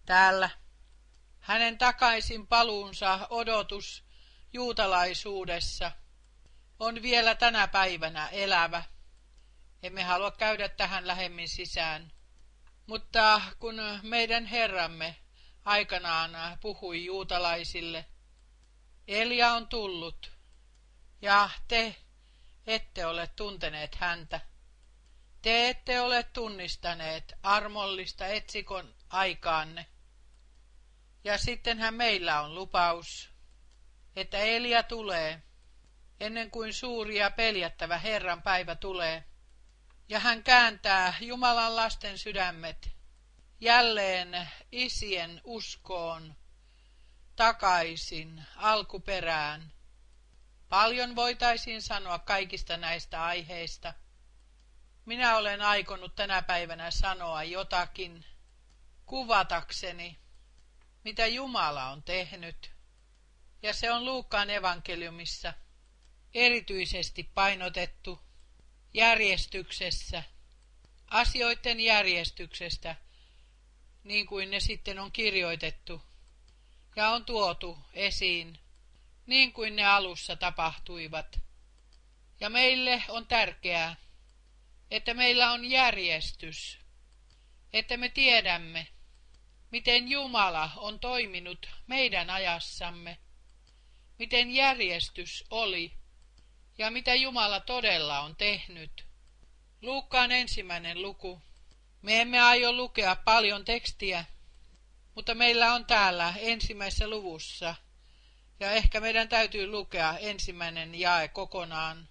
Täällä 0.06 0.50
hänen 1.40 1.78
takaisin 1.78 2.46
paluunsa 2.46 3.26
odotus 3.30 4.04
juutalaisuudessa 4.52 5.92
on 6.78 7.02
vielä 7.02 7.34
tänä 7.34 7.68
päivänä 7.68 8.28
elävä. 8.28 8.82
Emme 9.82 10.02
halua 10.02 10.30
käydä 10.30 10.68
tähän 10.68 11.06
lähemmin 11.06 11.48
sisään. 11.48 12.12
Mutta 12.86 13.40
kun 13.58 13.74
meidän 14.02 14.46
Herramme 14.46 15.16
aikanaan 15.64 16.58
puhui 16.60 17.04
juutalaisille, 17.04 18.06
Elia 19.08 19.52
on 19.52 19.68
tullut, 19.68 20.32
ja 21.22 21.50
te 21.68 21.96
ette 22.66 23.06
ole 23.06 23.26
tunteneet 23.26 23.94
häntä. 23.94 24.40
Te 25.42 25.68
ette 25.68 26.00
ole 26.00 26.22
tunnistaneet 26.22 27.34
armollista 27.42 28.26
etsikon 28.26 28.94
aikaanne. 29.08 29.86
Ja 31.24 31.38
sittenhän 31.38 31.94
meillä 31.94 32.40
on 32.40 32.54
lupaus, 32.54 33.30
että 34.16 34.38
Elia 34.38 34.82
tulee, 34.82 35.42
ennen 36.20 36.50
kuin 36.50 36.72
suuri 36.72 37.18
ja 37.18 37.30
peljättävä 37.30 37.98
Herran 37.98 38.42
päivä 38.42 38.74
tulee, 38.74 39.24
ja 40.08 40.18
hän 40.18 40.42
kääntää 40.42 41.14
Jumalan 41.20 41.76
lasten 41.76 42.18
sydämet 42.18 42.90
jälleen 43.60 44.48
isien 44.72 45.40
uskoon 45.44 46.36
takaisin 47.36 48.44
alkuperään. 48.56 49.72
Paljon 50.68 51.16
voitaisiin 51.16 51.82
sanoa 51.82 52.18
kaikista 52.18 52.76
näistä 52.76 53.24
aiheista. 53.24 53.94
Minä 55.04 55.36
olen 55.36 55.62
aikonut 55.62 56.16
tänä 56.16 56.42
päivänä 56.42 56.90
sanoa 56.90 57.42
jotakin 57.42 58.24
kuvatakseni, 59.06 60.18
mitä 61.04 61.26
Jumala 61.26 61.90
on 61.90 62.02
tehnyt. 62.02 62.72
Ja 63.62 63.74
se 63.74 63.92
on 63.92 64.04
Luukkaan 64.04 64.50
evankeliumissa 64.50 65.52
erityisesti 66.34 67.22
painotettu 67.22 68.20
järjestyksessä, 68.94 70.22
asioiden 71.06 71.80
järjestyksestä, 71.80 72.96
niin 74.04 74.26
kuin 74.26 74.50
ne 74.50 74.60
sitten 74.60 74.98
on 74.98 75.12
kirjoitettu 75.12 76.02
ja 76.96 77.08
on 77.08 77.24
tuotu 77.24 77.78
esiin, 77.92 78.58
niin 79.26 79.52
kuin 79.52 79.76
ne 79.76 79.84
alussa 79.84 80.36
tapahtuivat. 80.36 81.40
Ja 82.40 82.50
meille 82.50 83.02
on 83.08 83.26
tärkeää, 83.26 83.96
että 84.90 85.14
meillä 85.14 85.52
on 85.52 85.64
järjestys, 85.64 86.78
että 87.72 87.96
me 87.96 88.08
tiedämme, 88.08 88.86
miten 89.70 90.08
Jumala 90.08 90.70
on 90.76 91.00
toiminut 91.00 91.66
meidän 91.86 92.30
ajassamme, 92.30 93.18
miten 94.18 94.50
järjestys 94.50 95.44
oli 95.50 95.92
ja 96.78 96.90
mitä 96.90 97.14
Jumala 97.14 97.60
todella 97.60 98.20
on 98.20 98.36
tehnyt. 98.36 99.06
Luukkaan 99.82 100.32
ensimmäinen 100.32 101.02
luku. 101.02 101.42
Me 102.02 102.20
emme 102.20 102.40
aio 102.40 102.72
lukea 102.72 103.16
paljon 103.16 103.64
tekstiä, 103.64 104.24
mutta 105.14 105.34
meillä 105.34 105.74
on 105.74 105.86
täällä 105.86 106.34
ensimmäisessä 106.38 107.08
luvussa, 107.08 107.74
ja 108.60 108.72
ehkä 108.72 109.00
meidän 109.00 109.28
täytyy 109.28 109.66
lukea 109.66 110.18
ensimmäinen 110.18 110.94
jae 110.94 111.28
kokonaan. 111.28 112.08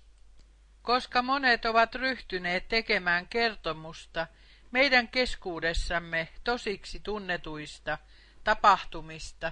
Koska 0.82 1.22
monet 1.22 1.66
ovat 1.66 1.96
ryhtyneet 1.96 2.68
tekemään 2.68 3.28
kertomusta 3.28 4.28
meidän 4.72 5.08
keskuudessamme 5.08 6.28
tosiksi 6.44 7.00
tunnetuista 7.00 7.98
tapahtumista, 8.44 9.52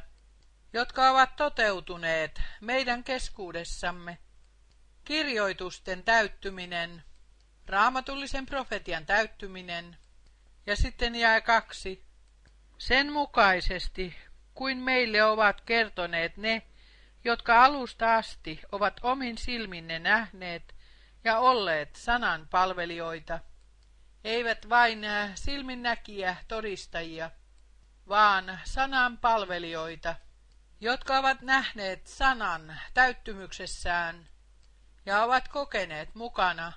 jotka 0.73 1.11
ovat 1.11 1.35
toteutuneet 1.35 2.41
meidän 2.61 3.03
keskuudessamme, 3.03 4.17
kirjoitusten 5.03 6.03
täyttyminen, 6.03 7.03
raamatullisen 7.65 8.45
profetian 8.45 9.05
täyttyminen 9.05 9.97
ja 10.65 10.75
sitten 10.75 11.15
jää 11.15 11.41
kaksi, 11.41 12.05
sen 12.81 13.11
mukaisesti 13.11 14.17
kuin 14.53 14.77
meille 14.77 15.23
ovat 15.23 15.61
kertoneet 15.61 16.37
ne, 16.37 16.61
jotka 17.23 17.63
alusta 17.65 18.15
asti 18.15 18.61
ovat 18.71 18.99
omin 19.01 19.37
silminne 19.37 19.99
nähneet 19.99 20.75
ja 21.23 21.39
olleet 21.39 21.95
sanan 21.95 22.47
palvelijoita, 22.51 23.39
eivät 24.23 24.69
vain 24.69 24.99
silminnäkiä 25.35 26.35
todistajia, 26.47 27.31
vaan 28.07 28.59
sanan 28.63 29.17
palvelijoita, 29.17 30.15
jotka 30.79 31.17
ovat 31.17 31.41
nähneet 31.41 32.07
sanan 32.07 32.79
täyttymyksessään 32.93 34.27
ja 35.05 35.23
ovat 35.23 35.47
kokeneet 35.47 36.15
mukana. 36.15 36.73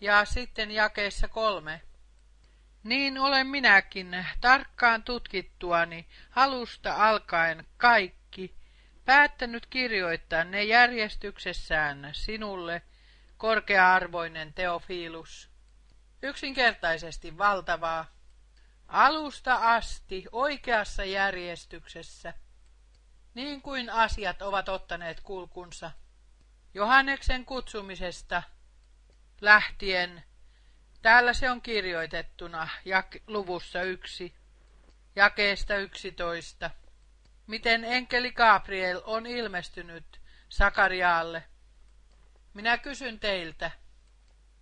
Ja 0.00 0.24
sitten 0.24 0.70
jakeessa 0.70 1.28
kolme. 1.28 1.82
Niin 2.84 3.18
olen 3.18 3.46
minäkin 3.46 4.26
tarkkaan 4.40 5.02
tutkittuani 5.02 6.08
alusta 6.36 7.08
alkaen 7.08 7.66
kaikki, 7.76 8.54
päättänyt 9.04 9.66
kirjoittaa 9.66 10.44
ne 10.44 10.64
järjestyksessään 10.64 12.10
sinulle, 12.12 12.82
korkea-arvoinen 13.36 14.54
Teofilus. 14.54 15.50
Yksinkertaisesti 16.22 17.38
valtavaa, 17.38 18.06
alusta 18.88 19.54
asti 19.54 20.24
oikeassa 20.32 21.04
järjestyksessä, 21.04 22.34
niin 23.34 23.62
kuin 23.62 23.90
asiat 23.90 24.42
ovat 24.42 24.68
ottaneet 24.68 25.20
kulkunsa. 25.20 25.90
Johanneksen 26.74 27.44
kutsumisesta 27.44 28.42
lähtien, 29.40 30.24
täällä 31.02 31.32
se 31.32 31.50
on 31.50 31.62
kirjoitettuna 31.62 32.68
jak- 32.84 33.22
luvussa 33.26 33.82
yksi, 33.82 34.34
jakeesta 35.16 35.76
yksitoista, 35.76 36.70
miten 37.46 37.84
enkeli 37.84 38.32
Gabriel 38.32 39.02
on 39.04 39.26
ilmestynyt 39.26 40.20
Sakariaalle. 40.48 41.44
Minä 42.54 42.78
kysyn 42.78 43.20
teiltä, 43.20 43.70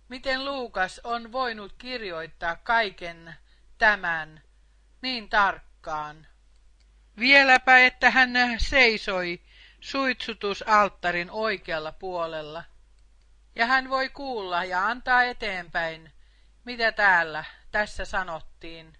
miten 0.09 0.45
Luukas 0.45 1.01
on 1.03 1.31
voinut 1.31 1.73
kirjoittaa 1.77 2.55
kaiken 2.55 3.35
tämän 3.77 4.41
niin 5.01 5.29
tarkkaan? 5.29 6.27
Vieläpä, 7.19 7.77
että 7.77 8.11
hän 8.11 8.31
seisoi 8.57 9.41
suitsutusalttarin 9.79 11.31
oikealla 11.31 11.91
puolella. 11.91 12.63
Ja 13.55 13.65
hän 13.65 13.89
voi 13.89 14.09
kuulla 14.09 14.63
ja 14.63 14.87
antaa 14.87 15.23
eteenpäin, 15.23 16.11
mitä 16.65 16.91
täällä 16.91 17.43
tässä 17.71 18.05
sanottiin. 18.05 18.97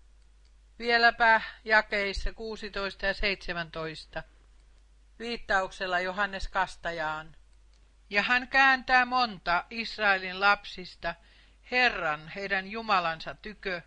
Vieläpä 0.80 1.42
jakeissa 1.66 2.34
16 2.34 3.06
ja 3.06 3.14
17, 3.14 4.24
viittauksella 5.20 6.00
Johannes 6.00 6.48
Kastajaan. 6.48 7.36
Ja 8.10 8.22
hän 8.24 8.48
kääntää 8.48 9.06
monta 9.06 9.66
Israelin 9.70 10.40
lapsista 10.40 11.16
Herran, 11.72 12.28
heidän 12.28 12.68
Jumalansa 12.68 13.36
tykö, 13.36 13.82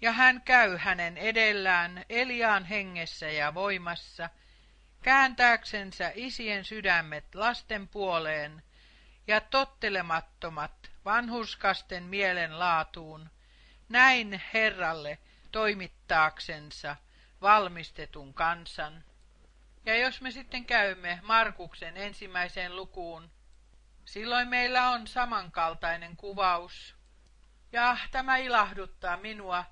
ja 0.00 0.12
hän 0.12 0.42
käy 0.42 0.76
hänen 0.76 1.18
edellään 1.18 2.04
Eliaan 2.08 2.64
hengessä 2.64 3.30
ja 3.30 3.54
voimassa, 3.54 4.30
kääntääksensä 5.02 6.12
isien 6.14 6.64
sydämet 6.64 7.34
lasten 7.34 7.88
puoleen 7.88 8.62
ja 9.26 9.40
tottelemattomat 9.40 10.79
vanhuskasten 11.04 12.02
mielen 12.02 12.58
laatuun, 12.58 13.30
näin 13.88 14.42
Herralle 14.54 15.18
toimittaaksensa 15.52 16.96
valmistetun 17.40 18.34
kansan. 18.34 19.04
Ja 19.86 19.98
jos 19.98 20.20
me 20.20 20.30
sitten 20.30 20.64
käymme 20.64 21.20
Markuksen 21.22 21.96
ensimmäiseen 21.96 22.76
lukuun, 22.76 23.30
silloin 24.04 24.48
meillä 24.48 24.90
on 24.90 25.06
samankaltainen 25.06 26.16
kuvaus. 26.16 26.96
Ja 27.72 27.96
tämä 28.10 28.36
ilahduttaa 28.36 29.16
minua 29.16 29.64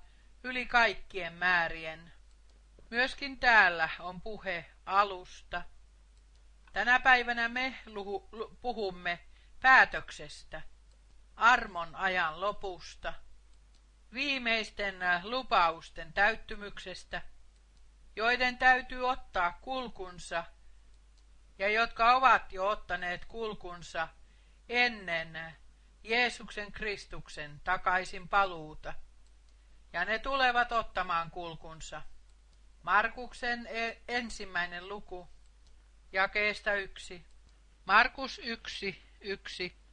yli 0.45 0.67
kaikkien 0.67 1.33
määrien. 1.33 2.12
Myöskin 2.91 3.38
täällä 3.38 3.88
on 4.01 4.21
puhe 4.21 4.64
alusta. 4.87 5.62
Tänä 6.73 7.01
päivänä 7.01 7.49
me 7.49 7.75
puhumme 8.61 9.19
päätöksestä, 9.61 10.62
armon 11.38 11.94
ajan 11.94 12.40
lopusta, 12.40 13.14
viimeisten 14.12 14.96
lupausten 15.22 16.12
täyttymyksestä, 16.12 17.22
joiden 18.16 18.59
täytyy 18.59 19.09
ottaa 19.09 19.59
kulkunsa 19.62 20.44
ja 21.59 21.68
jotka 21.68 22.16
ovat 22.16 22.53
jo 22.53 22.68
ottaneet 22.68 23.24
kulkunsa 23.24 24.09
ennen 24.68 25.57
Jeesuksen 26.05 26.72
Kristuksen 26.72 27.61
takaisin 27.64 28.29
paluuta. 28.29 28.94
Ja 29.92 30.05
ne 30.05 30.18
tulevat 30.18 30.72
ottamaan 30.72 31.31
kulkunsa. 31.31 32.03
Markuksen 32.83 33.66
e- 33.66 34.03
ensimmäinen 34.09 34.88
luku, 34.88 35.29
jakeesta 36.12 36.74
yksi. 36.74 37.27
Markus 37.85 38.40
yksi, 38.44 39.03
yksi. 39.20 39.88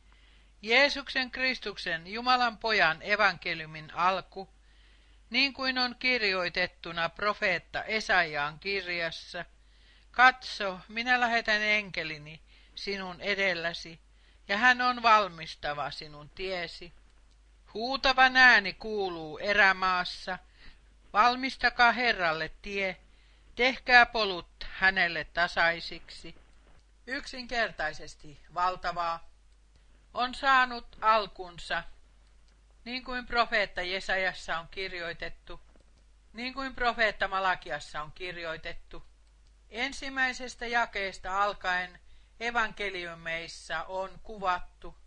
Jeesuksen 0.65 1.32
Kristuksen, 1.32 2.08
Jumalan 2.08 2.58
pojan 2.58 2.97
evankeliumin 3.01 3.93
alku, 3.93 4.49
niin 5.30 5.54
kuin 5.54 5.78
on 5.78 5.95
kirjoitettuna 5.99 7.10
profeetta 7.10 7.84
Esaiaan 7.84 8.60
kirjassa. 8.60 9.45
Katso, 10.12 10.80
minä 10.88 11.19
lähetän 11.19 11.62
enkelini 11.62 12.41
sinun 12.75 13.21
edelläsi, 13.21 13.99
ja 14.47 14.58
hän 14.58 14.82
on 14.82 15.04
valmistava 15.04 15.91
sinun 15.91 16.30
tiesi. 16.30 16.93
Huutava 17.73 18.32
ääni 18.36 18.73
kuuluu 18.73 19.38
erämaassa, 19.38 20.39
valmistakaa 21.13 21.91
Herralle 21.91 22.51
tie, 22.62 22.97
tehkää 23.56 24.06
polut 24.06 24.67
hänelle 24.69 25.23
tasaisiksi. 25.23 26.36
Yksinkertaisesti 27.08 28.39
valtavaa 28.54 29.35
on 30.15 30.36
saanut 30.36 30.97
alkunsa, 31.01 31.84
niin 32.86 33.04
kuin 33.04 33.25
profeetta 33.25 33.82
Jesajassa 33.82 34.60
on 34.60 34.67
kirjoitettu, 34.67 35.62
niin 36.34 36.54
kuin 36.54 36.75
profeetta 36.75 37.28
Malakiassa 37.28 38.01
on 38.01 38.12
kirjoitettu. 38.12 39.06
Ensimmäisestä 39.69 40.67
jakeesta 40.67 41.43
alkaen 41.43 41.99
evankeliumeissa 42.39 43.84
on 43.84 44.19
kuvattu, 44.23 44.97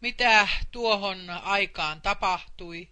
mitä 0.00 0.48
tuohon 0.70 1.30
aikaan 1.30 2.02
tapahtui, 2.02 2.88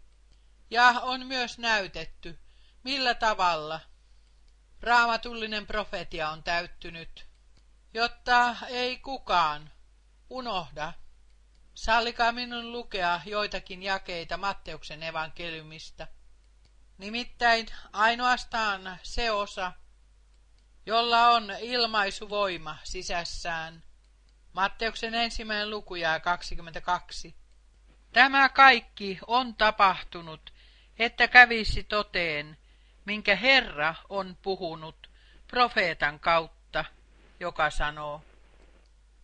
ja 0.70 0.88
on 0.88 1.26
myös 1.26 1.58
näytetty, 1.58 2.38
millä 2.82 3.14
tavalla 3.14 3.80
raamatullinen 4.80 5.66
profetia 5.66 6.30
on 6.30 6.42
täyttynyt, 6.42 7.26
jotta 7.94 8.56
ei 8.68 8.98
kukaan 8.98 9.72
unohda. 10.30 10.92
Sallikaa 11.78 12.32
minun 12.32 12.72
lukea 12.72 13.20
joitakin 13.24 13.82
jakeita 13.82 14.36
Matteuksen 14.36 15.02
evankeliumista. 15.02 16.06
Nimittäin 16.98 17.66
ainoastaan 17.92 18.98
se 19.02 19.30
osa, 19.30 19.72
jolla 20.86 21.28
on 21.28 21.50
ilmaisuvoima 21.60 22.78
sisässään. 22.84 23.82
Matteuksen 24.52 25.14
ensimmäinen 25.14 25.70
luku 25.70 25.94
jää 25.94 26.20
22. 26.20 27.36
Tämä 28.12 28.48
kaikki 28.48 29.18
on 29.26 29.54
tapahtunut, 29.54 30.52
että 30.98 31.28
kävisi 31.28 31.84
toteen, 31.84 32.58
minkä 33.04 33.36
Herra 33.36 33.94
on 34.08 34.38
puhunut 34.42 35.10
profeetan 35.46 36.20
kautta, 36.20 36.84
joka 37.40 37.70
sanoo. 37.70 38.24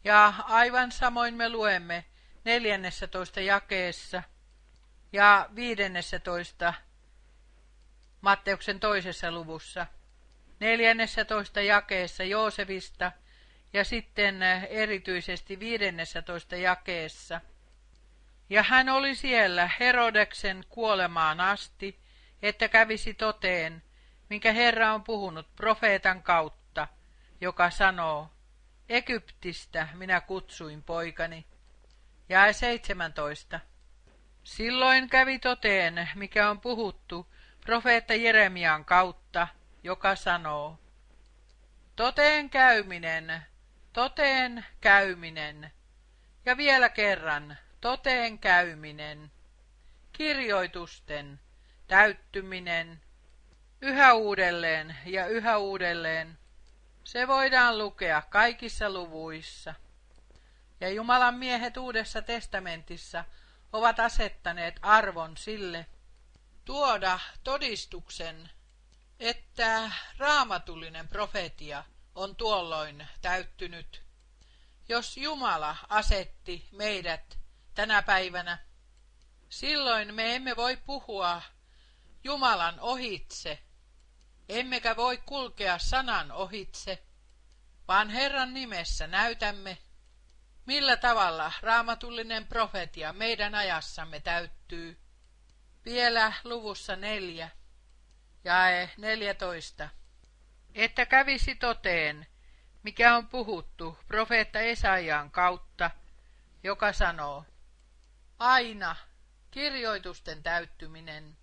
Ja 0.04 0.34
aivan 0.38 0.92
samoin 0.92 1.34
me 1.34 1.48
luemme 1.48 2.04
14 2.44 3.40
jakeessa 3.40 4.22
ja 5.12 5.48
15 5.54 6.74
Matteuksen 8.20 8.80
toisessa 8.80 9.32
luvussa. 9.32 9.86
14 10.60 11.60
jakeessa 11.60 12.24
Joosevista 12.24 13.12
ja 13.72 13.84
sitten 13.84 14.42
erityisesti 14.68 15.58
15 15.58 16.56
jakeessa. 16.56 17.40
Ja 18.50 18.62
hän 18.62 18.88
oli 18.88 19.14
siellä 19.14 19.70
Herodeksen 19.80 20.64
kuolemaan 20.68 21.40
asti, 21.40 22.00
että 22.42 22.68
kävisi 22.68 23.14
toteen, 23.14 23.82
minkä 24.30 24.52
Herra 24.52 24.94
on 24.94 25.04
puhunut 25.04 25.56
profeetan 25.56 26.22
kautta, 26.22 26.88
joka 27.40 27.70
sanoo, 27.70 28.30
Egyptistä 28.88 29.88
minä 29.94 30.20
kutsuin 30.20 30.82
poikani. 30.82 31.46
Ja 32.28 32.52
17. 32.52 33.60
Silloin 34.44 35.08
kävi 35.08 35.38
toteen, 35.38 36.08
mikä 36.14 36.50
on 36.50 36.60
puhuttu 36.60 37.26
profeetta 37.60 38.14
Jeremian 38.14 38.84
kautta, 38.84 39.48
joka 39.82 40.16
sanoo, 40.16 40.78
Toteen 41.96 42.50
käyminen, 42.50 43.42
toteen 43.92 44.64
käyminen, 44.80 45.72
ja 46.46 46.56
vielä 46.56 46.88
kerran 46.88 47.56
toteen 47.80 48.38
käyminen, 48.38 49.30
kirjoitusten 50.12 51.40
täyttyminen, 51.86 53.00
yhä 53.80 54.14
uudelleen 54.14 54.96
ja 55.06 55.26
yhä 55.26 55.58
uudelleen. 55.58 56.38
Se 57.04 57.28
voidaan 57.28 57.78
lukea 57.78 58.22
kaikissa 58.22 58.90
luvuissa. 58.90 59.74
Ja 60.84 60.90
Jumalan 60.90 61.34
miehet 61.34 61.76
Uudessa 61.76 62.22
testamentissa 62.22 63.24
ovat 63.72 64.00
asettaneet 64.00 64.78
arvon 64.82 65.36
sille, 65.36 65.86
tuoda 66.64 67.18
todistuksen, 67.44 68.50
että 69.20 69.90
raamatullinen 70.18 71.08
profetia 71.08 71.84
on 72.14 72.36
tuolloin 72.36 73.06
täyttynyt. 73.22 74.02
Jos 74.88 75.16
Jumala 75.16 75.76
asetti 75.88 76.68
meidät 76.72 77.38
tänä 77.74 78.02
päivänä, 78.02 78.58
silloin 79.48 80.14
me 80.14 80.36
emme 80.36 80.56
voi 80.56 80.76
puhua 80.76 81.42
Jumalan 82.24 82.80
ohitse, 82.80 83.62
emmekä 84.48 84.96
voi 84.96 85.16
kulkea 85.16 85.78
sanan 85.78 86.32
ohitse, 86.32 87.02
vaan 87.88 88.10
Herran 88.10 88.54
nimessä 88.54 89.06
näytämme, 89.06 89.78
millä 90.66 90.96
tavalla 90.96 91.52
raamatullinen 91.62 92.46
profetia 92.46 93.12
meidän 93.12 93.54
ajassamme 93.54 94.20
täyttyy. 94.20 94.98
Vielä 95.84 96.32
luvussa 96.44 96.96
neljä, 96.96 97.50
jae 98.44 98.90
neljätoista, 98.96 99.88
että 100.74 101.06
kävisi 101.06 101.54
toteen, 101.54 102.26
mikä 102.82 103.16
on 103.16 103.28
puhuttu 103.28 103.98
profeetta 104.06 104.60
Esaiaan 104.60 105.30
kautta, 105.30 105.90
joka 106.62 106.92
sanoo, 106.92 107.44
aina 108.38 108.96
kirjoitusten 109.50 110.42
täyttyminen, 110.42 111.36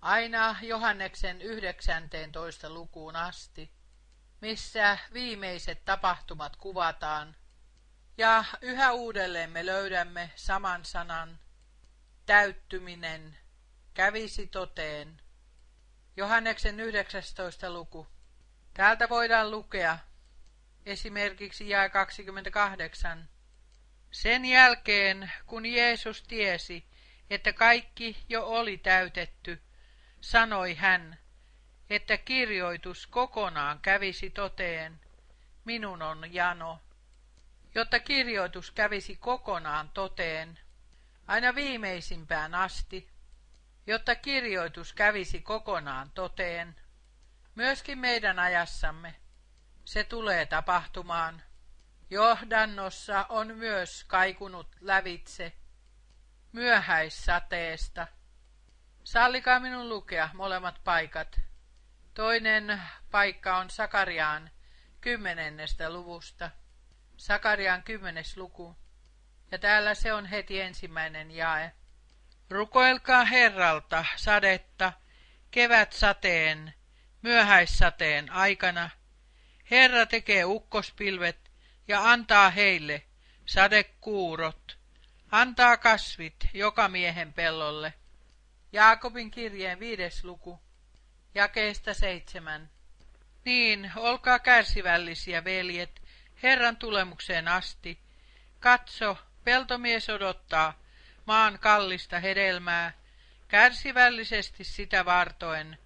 aina 0.00 0.56
Johanneksen 0.62 1.42
19. 1.42 2.70
lukuun 2.70 3.16
asti, 3.16 3.70
missä 4.40 4.98
viimeiset 5.12 5.84
tapahtumat 5.84 6.56
kuvataan, 6.56 7.36
ja 8.18 8.44
yhä 8.60 8.92
uudelleen 8.92 9.50
me 9.50 9.66
löydämme 9.66 10.30
saman 10.34 10.84
sanan, 10.84 11.38
täyttyminen, 12.26 13.38
kävisi 13.94 14.46
toteen. 14.46 15.20
Johanneksen 16.16 16.80
19. 16.80 17.70
luku. 17.72 18.06
Täältä 18.74 19.08
voidaan 19.08 19.50
lukea 19.50 19.98
esimerkiksi 20.86 21.68
jää 21.68 21.88
28. 21.88 23.28
Sen 24.10 24.44
jälkeen, 24.44 25.32
kun 25.46 25.66
Jeesus 25.66 26.22
tiesi, 26.22 26.86
että 27.30 27.52
kaikki 27.52 28.24
jo 28.28 28.46
oli 28.46 28.78
täytetty, 28.78 29.62
sanoi 30.20 30.74
hän, 30.74 31.18
että 31.90 32.16
kirjoitus 32.16 33.06
kokonaan 33.06 33.80
kävisi 33.80 34.30
toteen, 34.30 35.00
minun 35.64 36.02
on 36.02 36.34
jano. 36.34 36.80
Jotta 37.74 38.00
kirjoitus 38.00 38.70
kävisi 38.70 39.16
kokonaan 39.16 39.90
toteen, 39.90 40.58
aina 41.26 41.54
viimeisimpään 41.54 42.54
asti, 42.54 43.10
jotta 43.86 44.14
kirjoitus 44.14 44.92
kävisi 44.92 45.40
kokonaan 45.40 46.10
toteen. 46.10 46.76
Myöskin 47.54 47.98
meidän 47.98 48.38
ajassamme 48.38 49.14
se 49.84 50.04
tulee 50.04 50.46
tapahtumaan. 50.46 51.42
Johdannossa 52.10 53.26
on 53.28 53.56
myös 53.56 54.04
kaikunut 54.04 54.76
lävitse 54.80 55.52
myöhäissateesta. 56.52 58.06
Sallikaa 59.04 59.60
minun 59.60 59.88
lukea 59.88 60.28
molemmat 60.34 60.80
paikat. 60.84 61.40
Toinen 62.14 62.82
paikka 63.10 63.56
on 63.56 63.70
Sakariaan 63.70 64.50
kymmenennestä 65.00 65.90
luvusta. 65.90 66.50
Sakariaan 67.20 67.82
kymmenes 67.82 68.36
luku. 68.36 68.76
Ja 69.50 69.58
täällä 69.58 69.94
se 69.94 70.12
on 70.12 70.26
heti 70.26 70.60
ensimmäinen 70.60 71.30
jae. 71.30 71.72
Rukoilkaa 72.50 73.24
Herralta 73.24 74.04
sadetta, 74.16 74.92
kevätsateen, 75.50 76.74
myöhäissateen 77.22 78.32
aikana. 78.32 78.90
Herra 79.70 80.06
tekee 80.06 80.44
ukkospilvet 80.44 81.50
ja 81.88 82.10
antaa 82.10 82.50
heille 82.50 83.02
sadekuurot, 83.46 84.78
antaa 85.30 85.76
kasvit 85.76 86.36
joka 86.54 86.88
miehen 86.88 87.32
pellolle. 87.32 87.94
Jaakobin 88.72 89.30
kirjeen 89.30 89.80
viides 89.80 90.24
luku, 90.24 90.60
jakeesta 91.34 91.94
seitsemän. 91.94 92.70
Niin, 93.44 93.92
olkaa 93.96 94.38
kärsivällisiä, 94.38 95.44
veljet, 95.44 96.00
Herran 96.42 96.76
tulemukseen 96.76 97.48
asti. 97.48 98.00
Katso, 98.60 99.18
peltomies 99.44 100.10
odottaa 100.10 100.78
maan 101.26 101.58
kallista 101.58 102.18
hedelmää, 102.18 102.92
kärsivällisesti 103.48 104.64
sitä 104.64 105.04
vartoen, 105.04 105.78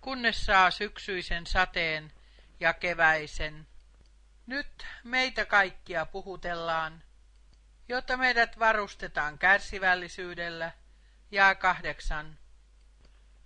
kunnes 0.00 0.46
saa 0.46 0.70
syksyisen 0.70 1.46
sateen 1.46 2.12
ja 2.60 2.74
keväisen. 2.74 3.66
Nyt 4.46 4.86
meitä 5.04 5.44
kaikkia 5.44 6.06
puhutellaan, 6.06 7.02
jotta 7.88 8.16
meidät 8.16 8.58
varustetaan 8.58 9.38
kärsivällisyydellä, 9.38 10.72
ja 11.30 11.54
kahdeksan. 11.54 12.38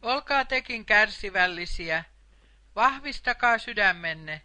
Olkaa 0.02 0.44
tekin 0.44 0.84
kärsivällisiä, 0.86 2.04
vahvistakaa 2.76 3.58
sydämenne, 3.58 4.42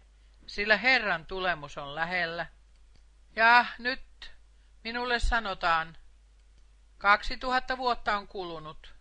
sillä 0.48 0.76
Herran 0.76 1.26
tulemus 1.26 1.78
on 1.78 1.94
lähellä. 1.94 2.46
Ja 3.36 3.66
nyt 3.78 4.32
minulle 4.84 5.18
sanotaan, 5.18 5.96
kaksi 6.98 7.36
tuhatta 7.36 7.76
vuotta 7.76 8.16
on 8.16 8.28
kulunut, 8.28 8.94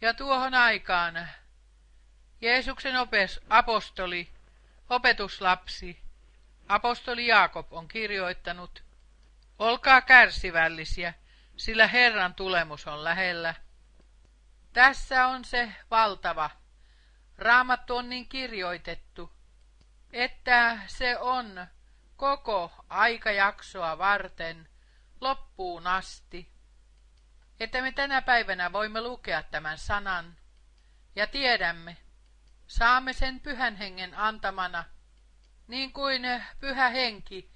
ja 0.00 0.14
tuohon 0.14 0.54
aikaan 0.54 1.28
Jeesuksen 2.40 2.96
opes, 2.96 3.40
apostoli, 3.48 4.28
opetuslapsi, 4.90 6.02
apostoli 6.68 7.26
Jaakob 7.26 7.72
on 7.72 7.88
kirjoittanut, 7.88 8.82
Olkaa 9.60 10.00
kärsivällisiä, 10.00 11.14
sillä 11.56 11.86
Herran 11.86 12.34
tulemus 12.34 12.86
on 12.86 13.04
lähellä. 13.04 13.54
Tässä 14.72 15.26
on 15.26 15.44
se 15.44 15.72
valtava. 15.90 16.50
Raamattu 17.38 17.96
on 17.96 18.08
niin 18.08 18.28
kirjoitettu, 18.28 19.32
että 20.12 20.78
se 20.86 21.18
on 21.18 21.66
koko 22.16 22.72
aikajaksoa 22.88 23.98
varten 23.98 24.68
loppuun 25.20 25.86
asti. 25.86 26.52
Että 27.60 27.82
me 27.82 27.92
tänä 27.92 28.22
päivänä 28.22 28.72
voimme 28.72 29.00
lukea 29.00 29.42
tämän 29.42 29.78
sanan 29.78 30.36
ja 31.16 31.26
tiedämme, 31.26 31.96
saamme 32.66 33.12
sen 33.12 33.40
pyhän 33.40 33.76
hengen 33.76 34.14
antamana, 34.14 34.84
niin 35.68 35.92
kuin 35.92 36.22
pyhä 36.60 36.88
henki 36.88 37.50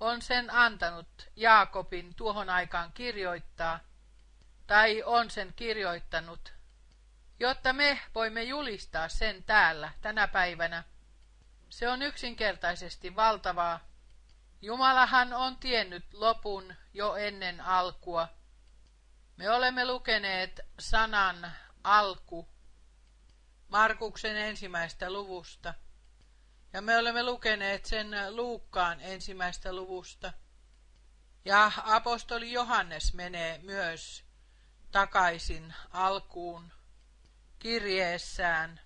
on 0.00 0.22
sen 0.22 0.50
antanut 0.50 1.30
Jaakobin 1.36 2.14
tuohon 2.14 2.50
aikaan 2.50 2.92
kirjoittaa, 2.92 3.80
tai 4.66 5.02
on 5.02 5.30
sen 5.30 5.52
kirjoittanut, 5.56 6.54
jotta 7.40 7.72
me 7.72 8.00
voimme 8.14 8.42
julistaa 8.42 9.08
sen 9.08 9.44
täällä 9.44 9.92
tänä 10.00 10.28
päivänä. 10.28 10.84
Se 11.70 11.88
on 11.88 12.02
yksinkertaisesti 12.02 13.16
valtavaa. 13.16 13.80
Jumalahan 14.62 15.32
on 15.32 15.56
tiennyt 15.56 16.14
lopun 16.14 16.74
jo 16.94 17.16
ennen 17.16 17.60
alkua. 17.60 18.28
Me 19.36 19.50
olemme 19.50 19.86
lukeneet 19.86 20.60
sanan 20.78 21.52
alku 21.84 22.48
Markuksen 23.68 24.36
ensimmäistä 24.36 25.12
luvusta. 25.12 25.74
Ja 26.72 26.82
me 26.82 26.96
olemme 26.98 27.22
lukeneet 27.22 27.86
sen 27.86 28.10
Luukkaan 28.30 29.00
ensimmäistä 29.00 29.72
luvusta. 29.72 30.32
Ja 31.44 31.72
apostoli 31.84 32.52
Johannes 32.52 33.14
menee 33.14 33.58
myös 33.58 34.24
takaisin 34.90 35.74
alkuun 35.90 36.72
kirjeessään. 37.58 38.80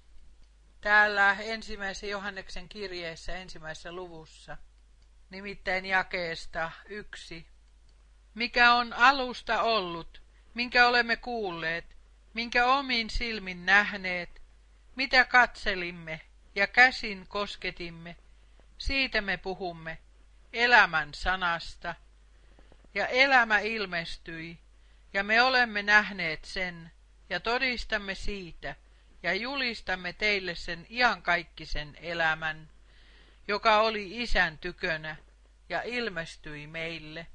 Täällä 0.85 1.37
ensimmäisen 1.41 2.11
Johanneksen 2.11 2.69
kirjeessä 2.69 3.37
ensimmäisessä 3.37 3.93
luvussa, 3.93 4.57
nimittäin 5.31 5.87
jakeesta 5.87 6.73
yksi. 6.87 7.47
Mikä 8.35 8.75
on 8.75 8.93
alusta 8.93 9.63
ollut, 9.63 10.23
minkä 10.55 10.87
olemme 10.87 11.17
kuulleet, 11.17 11.97
minkä 12.35 12.67
omin 12.67 13.11
silmin 13.11 13.67
nähneet, 13.67 14.43
mitä 14.97 15.25
katselimme 15.25 16.21
ja 16.55 16.67
käsin 16.67 17.27
kosketimme, 17.29 18.17
siitä 18.79 19.21
me 19.21 19.37
puhumme, 19.37 19.99
elämän 20.53 21.15
sanasta. 21.15 21.95
Ja 22.95 23.07
elämä 23.07 23.59
ilmestyi, 23.59 24.59
ja 25.13 25.25
me 25.25 25.43
olemme 25.43 25.83
nähneet 25.83 26.45
sen, 26.45 26.93
ja 27.31 27.41
todistamme 27.41 28.15
siitä, 28.15 28.77
ja 29.25 29.35
julistamme 29.35 30.13
teille 30.13 30.55
sen 30.55 30.87
iankaikkisen 30.91 31.97
elämän, 32.01 32.69
joka 33.49 33.81
oli 33.81 34.23
isän 34.23 34.59
tykönä, 34.59 35.17
ja 35.69 35.83
ilmestyi 35.83 36.67
meille. 36.67 37.27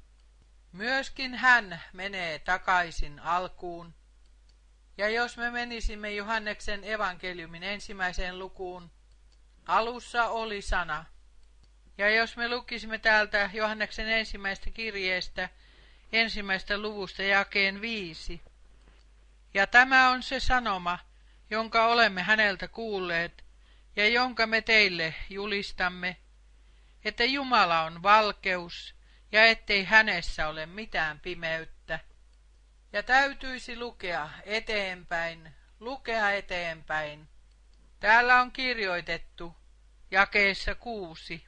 Myöskin 0.72 1.34
hän 1.34 1.82
menee 1.92 2.38
takaisin 2.38 3.20
alkuun. 3.20 3.94
Ja 4.98 5.08
jos 5.08 5.36
me 5.36 5.50
menisimme 5.50 6.14
Johanneksen 6.14 6.84
evankeliumin 6.84 7.62
ensimmäiseen 7.62 8.38
lukuun, 8.38 8.90
Alussa 9.66 10.28
oli 10.28 10.62
sana. 10.62 11.04
Ja 11.98 12.10
jos 12.10 12.36
me 12.36 12.48
lukisimme 12.48 12.98
täältä 12.98 13.50
Johanneksen 13.52 14.08
ensimmäistä 14.08 14.70
kirjeestä, 14.70 15.48
ensimmäistä 16.12 16.78
luvusta 16.78 17.22
jakeen 17.22 17.80
viisi. 17.80 18.40
Ja 19.54 19.66
tämä 19.66 20.10
on 20.10 20.22
se 20.22 20.40
sanoma, 20.40 20.98
jonka 21.50 21.86
olemme 21.86 22.22
häneltä 22.22 22.68
kuulleet, 22.68 23.44
ja 23.96 24.08
jonka 24.08 24.46
me 24.46 24.60
teille 24.60 25.14
julistamme, 25.30 26.16
että 27.04 27.24
Jumala 27.24 27.82
on 27.82 28.02
valkeus, 28.02 28.94
ja 29.32 29.44
ettei 29.44 29.84
hänessä 29.84 30.48
ole 30.48 30.66
mitään 30.66 31.20
pimeyttä. 31.20 32.00
Ja 32.92 33.02
täytyisi 33.02 33.78
lukea 33.78 34.30
eteenpäin, 34.44 35.54
lukea 35.80 36.30
eteenpäin. 36.30 37.28
Täällä 38.00 38.40
on 38.40 38.52
kirjoitettu, 38.52 39.56
jakeessa 40.10 40.74
kuusi. 40.74 41.44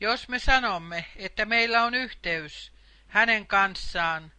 Jos 0.00 0.28
me 0.28 0.38
sanomme, 0.38 1.04
että 1.16 1.44
meillä 1.44 1.84
on 1.84 1.94
yhteys 1.94 2.72
hänen 3.06 3.46
kanssaan, 3.46 4.32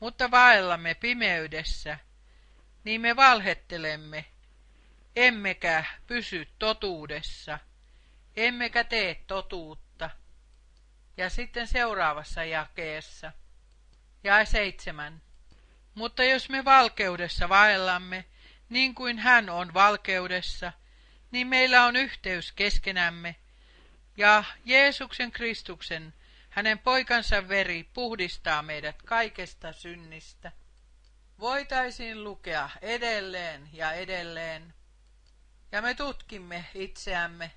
mutta 0.00 0.30
vaellamme 0.30 0.94
pimeydessä, 0.94 1.98
niin 2.84 3.00
me 3.00 3.16
valhettelemme, 3.16 4.24
emmekä 5.16 5.84
pysy 6.06 6.48
totuudessa, 6.58 7.58
emmekä 8.36 8.84
tee 8.84 9.14
totuutta. 9.26 10.10
Ja 11.16 11.30
sitten 11.30 11.66
seuraavassa 11.66 12.44
jakeessa, 12.44 13.32
jae 14.24 14.46
seitsemän. 14.46 15.22
Mutta 15.94 16.24
jos 16.24 16.48
me 16.48 16.64
valkeudessa 16.64 17.48
vaellamme, 17.48 18.24
niin 18.68 18.94
kuin 18.94 19.18
hän 19.18 19.50
on 19.50 19.74
valkeudessa, 19.74 20.72
niin 21.30 21.46
meillä 21.46 21.84
on 21.84 21.96
yhteys 21.96 22.52
keskenämme, 22.52 23.36
ja 24.16 24.44
Jeesuksen 24.64 25.32
Kristuksen, 25.32 26.14
hänen 26.50 26.78
poikansa 26.78 27.48
veri, 27.48 27.88
puhdistaa 27.94 28.62
meidät 28.62 29.02
kaikesta 29.02 29.72
synnistä. 29.72 30.52
Voitaisiin 31.44 32.24
lukea 32.24 32.70
edelleen 32.82 33.68
ja 33.72 33.92
edelleen, 33.92 34.74
ja 35.72 35.82
me 35.82 35.94
tutkimme 35.94 36.64
itseämme, 36.74 37.50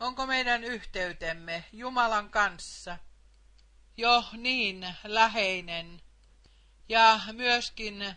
onko 0.00 0.26
meidän 0.26 0.64
yhteytemme 0.64 1.64
Jumalan 1.72 2.30
kanssa 2.30 2.98
jo 3.96 4.24
niin 4.32 4.86
läheinen, 5.04 6.02
ja 6.88 7.20
myöskin 7.32 8.16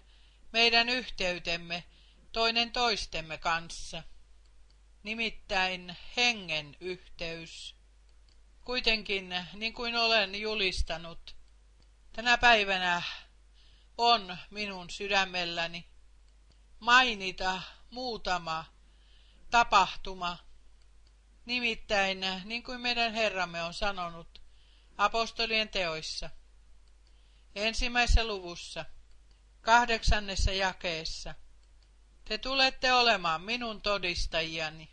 meidän 0.51 0.89
yhteytemme 0.89 1.83
toinen 2.31 2.71
toistemme 2.71 3.37
kanssa. 3.37 4.03
Nimittäin 5.03 5.97
hengen 6.17 6.77
yhteys. 6.79 7.75
Kuitenkin, 8.65 9.35
niin 9.53 9.73
kuin 9.73 9.95
olen 9.95 10.41
julistanut, 10.41 11.35
tänä 12.13 12.37
päivänä 12.37 13.01
on 13.97 14.37
minun 14.49 14.89
sydämelläni 14.89 15.87
mainita 16.79 17.61
muutama 17.89 18.65
tapahtuma. 19.51 20.37
Nimittäin, 21.45 22.25
niin 22.43 22.63
kuin 22.63 22.81
meidän 22.81 23.13
Herramme 23.13 23.63
on 23.63 23.73
sanonut 23.73 24.41
apostolien 24.97 25.69
teoissa, 25.69 26.29
ensimmäisessä 27.55 28.23
luvussa, 28.27 28.85
kahdeksannessa 29.61 30.51
jakeessa, 30.51 31.35
te 32.25 32.37
tulette 32.37 32.93
olemaan 32.93 33.41
minun 33.41 33.81
todistajiani. 33.81 34.91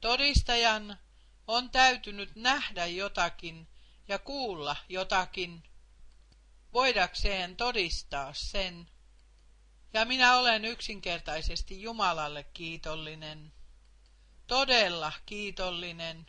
Todistajan 0.00 0.98
on 1.46 1.70
täytynyt 1.70 2.36
nähdä 2.36 2.86
jotakin 2.86 3.68
ja 4.08 4.18
kuulla 4.18 4.76
jotakin, 4.88 5.62
voidakseen 6.72 7.56
todistaa 7.56 8.34
sen. 8.34 8.88
Ja 9.92 10.04
minä 10.04 10.36
olen 10.36 10.64
yksinkertaisesti 10.64 11.82
Jumalalle 11.82 12.44
kiitollinen, 12.44 13.52
todella 14.46 15.12
kiitollinen, 15.26 16.26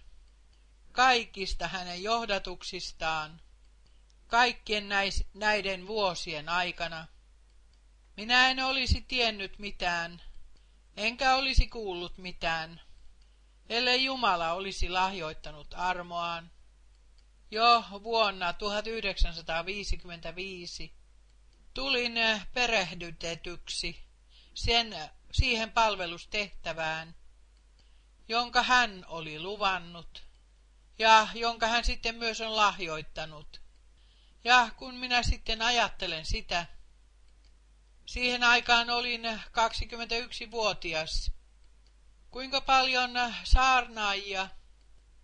kaikista 0.91 1.67
hänen 1.67 2.03
johdatuksistaan, 2.03 3.41
kaikkien 4.27 4.89
näis, 4.89 5.25
näiden 5.34 5.88
vuosien 5.88 6.49
aikana. 6.49 7.08
Minä 8.17 8.49
en 8.49 8.60
olisi 8.60 9.01
tiennyt 9.01 9.60
mitään, 9.60 10.21
enkä 10.97 11.36
olisi 11.36 11.67
kuullut 11.67 12.17
mitään, 12.17 12.82
ellei 13.69 14.03
Jumala 14.03 14.53
olisi 14.53 14.89
lahjoittanut 14.89 15.67
armoaan. 15.73 16.52
Jo 17.53 17.83
vuonna 18.03 18.53
1955 18.53 20.93
tulin 21.73 22.13
perehdytetyksi 22.53 24.03
sen, 24.53 24.95
siihen 25.31 25.71
palvelustehtävään, 25.71 27.15
jonka 28.27 28.63
hän 28.63 29.05
oli 29.07 29.39
luvannut 29.39 30.23
ja 30.99 31.27
jonka 31.33 31.67
hän 31.67 31.85
sitten 31.85 32.15
myös 32.15 32.41
on 32.41 32.55
lahjoittanut. 32.55 33.61
Ja 34.43 34.69
kun 34.77 34.95
minä 34.95 35.23
sitten 35.23 35.61
ajattelen 35.61 36.25
sitä, 36.25 36.65
siihen 38.05 38.43
aikaan 38.43 38.89
olin 38.89 39.25
21-vuotias, 39.25 41.31
kuinka 42.31 42.61
paljon 42.61 43.11
saarnaajia 43.43 44.49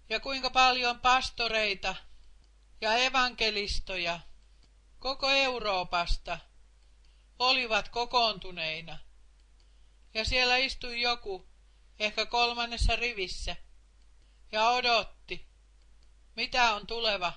ja 0.09 0.19
kuinka 0.19 0.49
paljon 0.49 0.99
pastoreita 0.99 1.95
ja 2.81 2.93
evankelistoja 2.97 4.19
koko 4.99 5.29
Euroopasta 5.29 6.39
olivat 7.39 7.89
kokoontuneina. 7.89 8.99
Ja 10.13 10.25
siellä 10.25 10.57
istui 10.57 11.01
joku, 11.01 11.49
ehkä 11.99 12.25
kolmannessa 12.25 12.95
rivissä, 12.95 13.55
ja 14.51 14.69
odotti, 14.69 15.47
mitä 16.35 16.73
on 16.73 16.87
tuleva. 16.87 17.33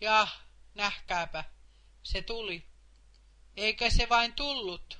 Ja 0.00 0.28
nähkääpä, 0.74 1.44
se 2.02 2.22
tuli. 2.22 2.66
Eikä 3.56 3.90
se 3.90 4.08
vain 4.08 4.32
tullut, 4.32 4.98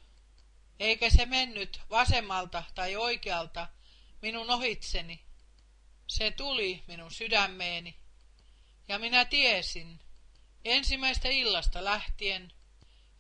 eikä 0.79 1.11
se 1.11 1.27
mennyt 1.27 1.81
vasemmalta 1.91 2.65
tai 2.75 2.97
oikealta 2.97 3.69
minun 4.23 4.51
ohitseni. 4.51 5.25
Se 6.07 6.31
tuli 6.31 6.85
minun 6.87 7.11
sydämeeni 7.11 8.01
ja 8.91 8.99
minä 8.99 9.25
tiesin, 9.25 10.01
ensimmäistä 10.65 11.29
illasta 11.29 11.85
lähtien, 11.85 12.53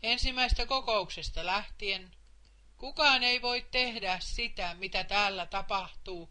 ensimmäistä 0.02 0.66
kokouksesta 0.66 1.46
lähtien, 1.46 2.16
kukaan 2.76 3.22
ei 3.22 3.42
voi 3.42 3.66
tehdä 3.70 4.18
sitä, 4.20 4.74
mitä 4.74 5.04
täällä 5.04 5.46
tapahtuu, 5.46 6.30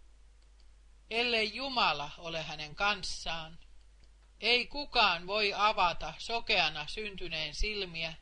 ellei 1.10 1.56
Jumala 1.56 2.12
ole 2.18 2.44
hänen 2.44 2.76
kanssaan. 2.76 3.60
Ei 4.40 4.68
kukaan 4.68 5.28
voi 5.28 5.54
avata 5.56 6.14
sokeana 6.18 6.88
syntyneen 6.88 7.56
silmiä. 7.56 8.14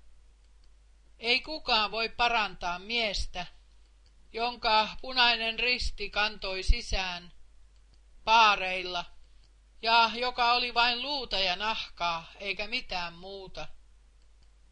Ei 1.19 1.41
kukaan 1.41 1.91
voi 1.91 2.09
parantaa 2.09 2.79
miestä, 2.79 3.45
jonka 4.33 4.97
punainen 5.01 5.59
risti 5.59 6.09
kantoi 6.09 6.63
sisään 6.63 7.31
paareilla– 8.23 9.05
ja 9.81 10.11
joka 10.13 10.53
oli 10.53 10.73
vain 10.73 11.01
luuta 11.01 11.39
ja 11.39 11.55
nahkaa, 11.55 12.31
eikä 12.39 12.67
mitään 12.67 13.13
muuta. 13.13 13.67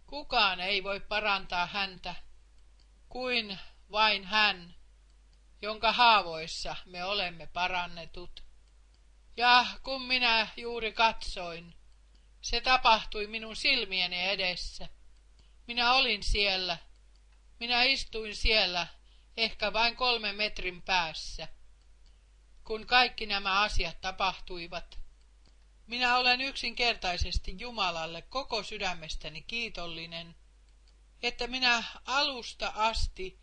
Kukaan 0.05 0.59
ei 0.59 0.83
voi 0.83 0.99
parantaa 0.99 1.65
häntä, 1.65 2.15
kuin 3.09 3.59
vain 3.91 4.25
hän, 4.25 4.75
jonka 5.61 5.91
haavoissa 5.91 6.75
me 6.85 7.03
olemme 7.03 7.47
parannetut. 7.47 8.43
Ja 9.37 9.65
kun 9.83 10.01
minä 10.01 10.47
juuri 10.57 10.93
katsoin, 10.93 11.75
se 12.41 12.61
tapahtui 12.61 13.27
minun 13.27 13.55
silmieni 13.55 14.29
edessä. 14.29 14.89
Minä 15.67 15.93
olin 15.93 16.23
siellä. 16.23 16.77
Minä 17.59 17.83
istuin 17.83 18.35
siellä 18.35 18.87
ehkä 19.37 19.73
vain 19.73 19.95
kolme 19.95 20.33
metrin 20.33 20.81
päässä 20.81 21.47
kun 22.65 22.87
kaikki 22.87 23.25
nämä 23.25 23.61
asiat 23.61 24.01
tapahtuivat. 24.01 24.99
Minä 25.87 26.17
olen 26.17 26.41
yksinkertaisesti 26.41 27.55
Jumalalle 27.59 28.21
koko 28.21 28.63
sydämestäni 28.63 29.41
kiitollinen, 29.41 30.35
että 31.23 31.47
minä 31.47 31.83
alusta 32.05 32.73
asti 32.75 33.39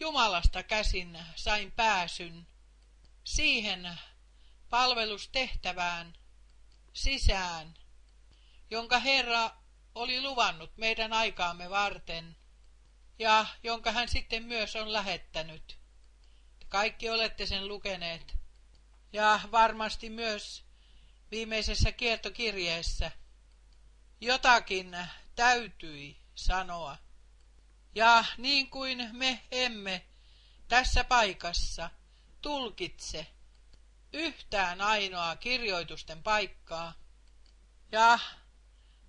Jumalasta 0.00 0.62
käsin 0.62 1.18
sain 1.36 1.72
pääsyn 1.72 2.46
siihen 3.24 3.98
palvelustehtävään 4.70 6.12
sisään, 6.92 7.74
jonka 8.70 8.98
Herra 8.98 9.50
oli 9.94 10.22
luvannut 10.22 10.76
meidän 10.76 11.12
aikaamme 11.12 11.70
varten 11.70 12.36
ja 13.18 13.46
jonka 13.62 13.92
hän 13.92 14.08
sitten 14.08 14.42
myös 14.42 14.76
on 14.76 14.92
lähettänyt. 14.92 15.78
Kaikki 16.68 17.10
olette 17.10 17.46
sen 17.46 17.68
lukeneet 17.68 18.41
ja 19.12 19.40
varmasti 19.52 20.10
myös 20.10 20.64
viimeisessä 21.30 21.92
kiertokirjeessä 21.92 23.10
jotakin 24.20 24.96
täytyi 25.34 26.16
sanoa. 26.34 26.98
Ja 27.94 28.24
niin 28.38 28.70
kuin 28.70 29.08
me 29.12 29.42
emme 29.50 30.06
tässä 30.68 31.04
paikassa 31.04 31.90
tulkitse 32.42 33.26
yhtään 34.12 34.80
ainoaa 34.80 35.36
kirjoitusten 35.36 36.22
paikkaa, 36.22 36.92
ja 37.92 38.18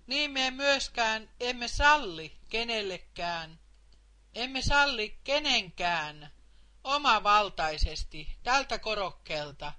niin 0.06 0.30
me 0.30 0.50
myöskään 0.50 1.30
emme 1.40 1.68
salli 1.68 2.38
kenellekään, 2.48 3.60
emme 4.34 4.62
salli 4.62 5.18
kenenkään 5.24 6.32
omavaltaisesti 6.84 8.38
tältä 8.42 8.78
korokkeelta 8.78 9.72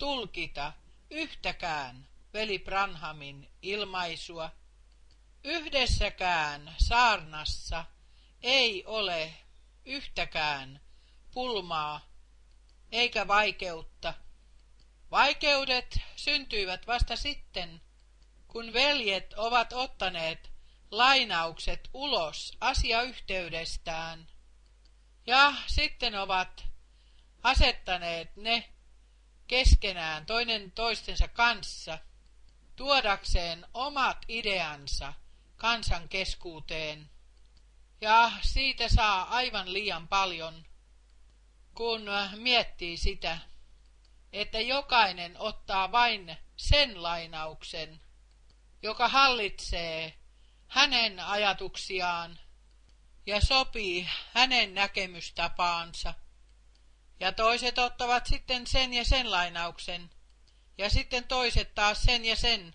tulkita 0.00 0.72
yhtäkään 1.10 2.08
veli 2.34 2.58
Branhamin 2.58 3.48
ilmaisua. 3.62 4.50
Yhdessäkään 5.44 6.74
saarnassa 6.78 7.84
ei 8.42 8.84
ole 8.86 9.32
yhtäkään 9.84 10.80
pulmaa 11.34 12.00
eikä 12.92 13.28
vaikeutta. 13.28 14.14
Vaikeudet 15.10 16.00
syntyivät 16.16 16.86
vasta 16.86 17.16
sitten, 17.16 17.80
kun 18.48 18.72
veljet 18.72 19.32
ovat 19.36 19.72
ottaneet 19.72 20.50
lainaukset 20.90 21.90
ulos 21.94 22.56
asiayhteydestään 22.60 24.28
ja 25.26 25.54
sitten 25.66 26.14
ovat 26.14 26.64
asettaneet 27.42 28.36
ne 28.36 28.68
keskenään 29.50 30.26
toinen 30.26 30.72
toistensa 30.72 31.28
kanssa, 31.28 31.98
tuodakseen 32.76 33.66
omat 33.74 34.18
ideansa 34.28 35.12
kansan 35.56 36.08
keskuuteen. 36.08 37.10
Ja 38.00 38.32
siitä 38.42 38.88
saa 38.88 39.28
aivan 39.28 39.72
liian 39.72 40.08
paljon, 40.08 40.66
kun 41.74 42.02
miettii 42.36 42.96
sitä, 42.96 43.38
että 44.32 44.60
jokainen 44.60 45.38
ottaa 45.38 45.92
vain 45.92 46.36
sen 46.56 47.02
lainauksen, 47.02 48.00
joka 48.82 49.08
hallitsee 49.08 50.14
hänen 50.68 51.20
ajatuksiaan 51.20 52.38
ja 53.26 53.40
sopii 53.40 54.08
hänen 54.32 54.74
näkemystapaansa. 54.74 56.14
Ja 57.20 57.32
toiset 57.32 57.78
ottavat 57.78 58.26
sitten 58.26 58.66
sen 58.66 58.94
ja 58.94 59.04
sen 59.04 59.30
lainauksen. 59.30 60.10
Ja 60.78 60.90
sitten 60.90 61.24
toiset 61.24 61.74
taas 61.74 62.02
sen 62.02 62.24
ja 62.24 62.36
sen. 62.36 62.74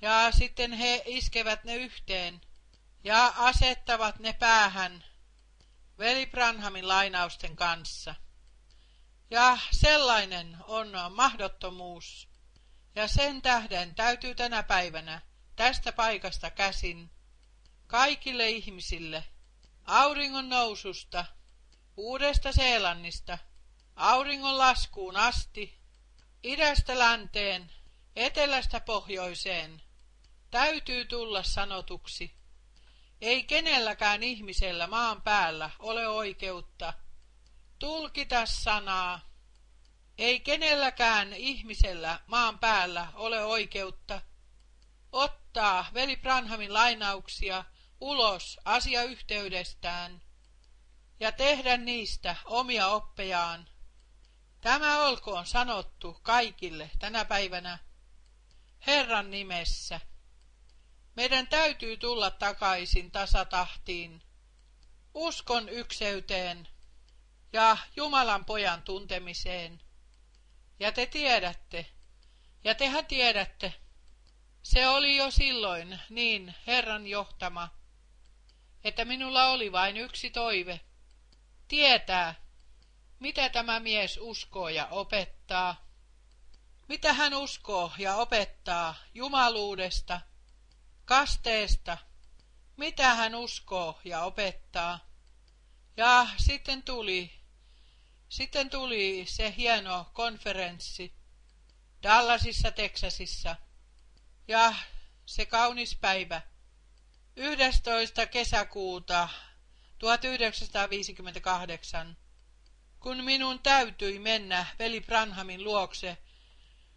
Ja 0.00 0.32
sitten 0.32 0.72
he 0.72 1.02
iskevät 1.06 1.64
ne 1.64 1.76
yhteen. 1.76 2.40
Ja 3.04 3.34
asettavat 3.36 4.18
ne 4.18 4.32
päähän 4.32 5.04
veli 5.98 6.26
Branhamin 6.26 6.88
lainausten 6.88 7.56
kanssa. 7.56 8.14
Ja 9.30 9.58
sellainen 9.70 10.56
on 10.66 10.92
mahdottomuus. 11.10 12.28
Ja 12.94 13.08
sen 13.08 13.42
tähden 13.42 13.94
täytyy 13.94 14.34
tänä 14.34 14.62
päivänä 14.62 15.20
tästä 15.56 15.92
paikasta 15.92 16.50
käsin 16.50 17.10
kaikille 17.86 18.50
ihmisille 18.50 19.24
auringon 19.84 20.48
noususta, 20.48 21.24
uudesta 21.96 22.52
Seelannista, 22.52 23.38
auringon 23.96 24.58
laskuun 24.58 25.16
asti, 25.16 25.78
idästä 26.42 26.98
länteen, 26.98 27.72
etelästä 28.16 28.80
pohjoiseen, 28.80 29.82
täytyy 30.50 31.04
tulla 31.04 31.42
sanotuksi. 31.42 32.34
Ei 33.20 33.44
kenelläkään 33.44 34.22
ihmisellä 34.22 34.86
maan 34.86 35.22
päällä 35.22 35.70
ole 35.78 36.08
oikeutta 36.08 36.92
tulkita 37.78 38.46
sanaa. 38.46 39.20
Ei 40.18 40.40
kenelläkään 40.40 41.32
ihmisellä 41.32 42.20
maan 42.26 42.58
päällä 42.58 43.08
ole 43.14 43.44
oikeutta 43.44 44.22
ottaa 45.12 45.86
veli 45.94 46.16
Branhamin 46.16 46.74
lainauksia 46.74 47.64
ulos 48.00 48.60
asiayhteydestään 48.64 50.22
ja 51.22 51.32
tehdä 51.32 51.76
niistä 51.76 52.36
omia 52.44 52.86
oppejaan. 52.86 53.68
Tämä 54.60 55.02
olkoon 55.04 55.46
sanottu 55.46 56.18
kaikille 56.22 56.90
tänä 56.98 57.24
päivänä 57.24 57.78
Herran 58.86 59.30
nimessä. 59.30 60.00
Meidän 61.16 61.46
täytyy 61.46 61.96
tulla 61.96 62.30
takaisin 62.30 63.10
tasatahtiin, 63.10 64.22
uskon 65.14 65.68
ykseyteen 65.68 66.68
ja 67.52 67.76
Jumalan 67.96 68.44
pojan 68.44 68.82
tuntemiseen. 68.82 69.82
Ja 70.80 70.92
te 70.92 71.06
tiedätte, 71.06 71.86
ja 72.64 72.74
tehän 72.74 73.06
tiedätte, 73.06 73.74
se 74.62 74.88
oli 74.88 75.16
jo 75.16 75.30
silloin 75.30 76.00
niin 76.10 76.54
Herran 76.66 77.06
johtama, 77.06 77.68
että 78.84 79.04
minulla 79.04 79.46
oli 79.48 79.72
vain 79.72 79.96
yksi 79.96 80.30
toive, 80.30 80.80
tietää, 81.72 82.34
mitä 83.18 83.48
tämä 83.48 83.80
mies 83.80 84.18
uskoo 84.20 84.68
ja 84.68 84.86
opettaa, 84.86 85.88
mitä 86.88 87.12
hän 87.12 87.34
uskoo 87.34 87.92
ja 87.98 88.14
opettaa 88.14 88.94
jumaluudesta, 89.14 90.20
kasteesta, 91.04 91.98
mitä 92.76 93.14
hän 93.14 93.34
uskoo 93.34 94.00
ja 94.04 94.22
opettaa. 94.22 95.10
Ja 95.96 96.26
sitten 96.36 96.82
tuli, 96.82 97.32
sitten 98.28 98.70
tuli 98.70 99.24
se 99.28 99.54
hieno 99.56 100.10
konferenssi 100.12 101.14
Dallasissa, 102.02 102.70
Teksasissa, 102.70 103.56
ja 104.48 104.74
se 105.26 105.46
kaunis 105.46 105.96
päivä, 105.96 106.40
11. 107.36 108.26
kesäkuuta 108.26 109.28
1958, 110.02 112.16
kun 113.00 113.24
minun 113.24 113.58
täytyi 113.58 114.18
mennä 114.18 114.66
veli 114.78 115.00
Branhamin 115.00 115.64
luokse 115.64 116.18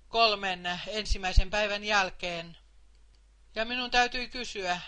kolmen 0.07 0.79
ensimmäisen 0.87 1.49
päivän 1.49 1.83
jälkeen. 1.83 2.57
Ja 3.55 3.65
minun 3.65 3.91
täytyi 3.91 4.27
kysyä, 4.27 4.79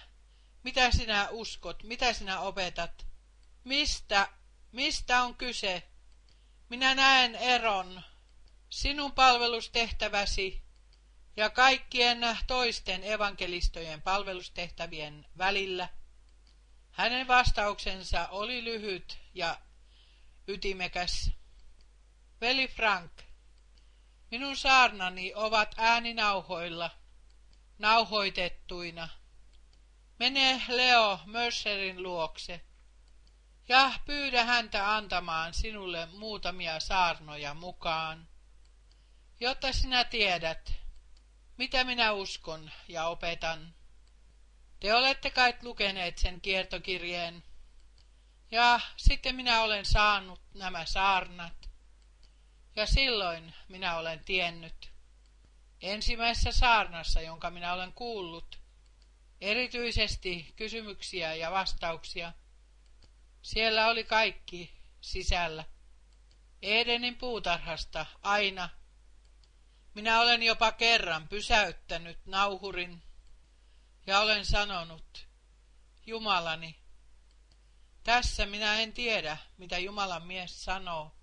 mitä 0.64 0.92
sinä 0.92 1.28
uskot, 1.32 1.84
mitä 1.84 2.14
sinä 2.14 2.40
opetat, 2.40 3.06
mistä, 3.64 4.28
mistä 4.72 5.24
on 5.24 5.36
kyse. 5.36 5.84
Minä 6.70 6.96
näen 6.96 7.36
eron 7.36 8.02
sinun 8.70 9.12
palvelustehtäväsi 9.12 10.64
ja 11.36 11.50
kaikkien 11.50 12.20
toisten 12.48 13.04
evankelistojen 13.04 14.02
palvelustehtävien 14.02 15.26
välillä. 15.38 15.90
Hänen 16.98 17.28
vastauksensa 17.28 18.28
oli 18.28 18.64
lyhyt 18.64 19.18
ja 19.34 19.58
ytimekäs. 20.48 21.32
Veli 22.42 22.68
Frank, 22.68 23.12
minun 24.32 24.58
saarnani 24.58 25.34
ovat 25.36 25.76
ääninauhoilla, 25.78 26.92
nauhoitettuina. 27.80 29.10
Mene 30.20 30.62
Leo 30.68 31.20
Mercerin 31.26 32.04
luokse 32.04 32.62
ja 33.68 33.92
pyydä 34.06 34.44
häntä 34.44 34.96
antamaan 34.96 35.54
sinulle 35.54 36.06
muutamia 36.06 36.80
saarnoja 36.80 37.54
mukaan, 37.54 38.28
jotta 39.40 39.74
sinä 39.74 40.04
tiedät, 40.04 40.74
mitä 41.58 41.84
minä 41.84 42.12
uskon 42.12 42.72
ja 42.88 43.08
opetan. 43.08 43.77
Te 44.80 44.94
olette 44.94 45.30
kai 45.30 45.54
lukeneet 45.62 46.18
sen 46.18 46.42
kiertokirjeen. 46.42 47.44
Ja 48.52 48.80
sitten 48.98 49.36
minä 49.36 49.62
olen 49.62 49.86
saanut 49.86 50.42
nämä 50.54 50.86
saarnat. 50.86 51.70
Ja 52.76 52.86
silloin 52.86 53.54
minä 53.68 53.98
olen 53.98 54.24
tiennyt. 54.26 54.92
Ensimmäisessä 55.82 56.52
saarnassa, 56.52 57.22
jonka 57.22 57.50
minä 57.50 57.74
olen 57.74 57.94
kuullut, 57.94 58.60
erityisesti 59.42 60.54
kysymyksiä 60.56 61.36
ja 61.36 61.52
vastauksia, 61.52 62.34
siellä 63.42 63.88
oli 63.88 64.04
kaikki 64.04 64.74
sisällä. 65.02 65.66
Edenin 66.62 67.16
puutarhasta 67.16 68.06
aina 68.22 68.70
minä 69.98 70.20
olen 70.20 70.44
jopa 70.44 70.72
kerran 70.72 71.28
pysäyttänyt 71.28 72.20
nauhurin 72.26 73.04
ja 74.08 74.20
olen 74.20 74.46
sanonut, 74.46 75.28
Jumalani, 76.06 76.80
tässä 78.04 78.46
minä 78.46 78.80
en 78.80 78.94
tiedä, 78.94 79.38
mitä 79.58 79.78
Jumalan 79.78 80.28
mies 80.28 80.64
sanoo. 80.64 81.16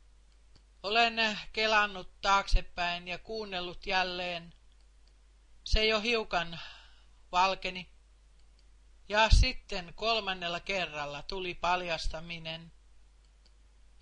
Olen 0.82 1.38
kelannut 1.52 2.20
taaksepäin 2.20 3.08
ja 3.08 3.18
kuunnellut 3.18 3.86
jälleen. 3.86 4.54
Se 5.64 5.86
jo 5.86 6.00
hiukan 6.00 6.60
valkeni. 7.32 7.90
Ja 9.08 9.30
sitten 9.30 9.92
kolmannella 9.94 10.60
kerralla 10.60 11.22
tuli 11.22 11.54
paljastaminen. 11.54 12.72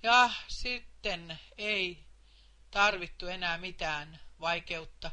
Ja 0.03 0.31
sitten 0.49 1.39
ei 1.59 2.07
tarvittu 2.71 3.27
enää 3.27 3.59
mitään 3.59 4.21
vaikeutta. 4.41 5.11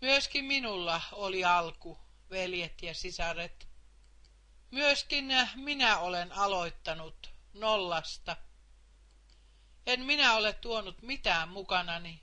Myöskin 0.00 0.44
minulla 0.44 1.00
oli 1.12 1.44
alku, 1.44 2.01
veljet 2.32 2.82
ja 2.82 2.94
sisaret. 2.94 3.68
Myöskin 4.70 5.34
minä 5.54 5.98
olen 5.98 6.32
aloittanut 6.32 7.30
nollasta. 7.52 8.36
En 9.86 10.00
minä 10.00 10.34
ole 10.34 10.52
tuonut 10.52 11.02
mitään 11.02 11.48
mukanani. 11.48 12.22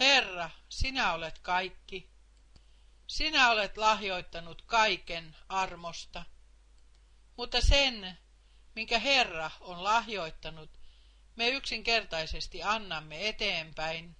Herra, 0.00 0.50
sinä 0.68 1.12
olet 1.12 1.38
kaikki. 1.38 2.10
Sinä 3.06 3.50
olet 3.50 3.76
lahjoittanut 3.76 4.62
kaiken 4.62 5.36
armosta. 5.48 6.24
Mutta 7.36 7.60
sen, 7.60 8.18
minkä 8.74 8.98
Herra 8.98 9.50
on 9.60 9.84
lahjoittanut, 9.84 10.70
me 11.36 11.48
yksinkertaisesti 11.48 12.62
annamme 12.62 13.28
eteenpäin. 13.28 14.16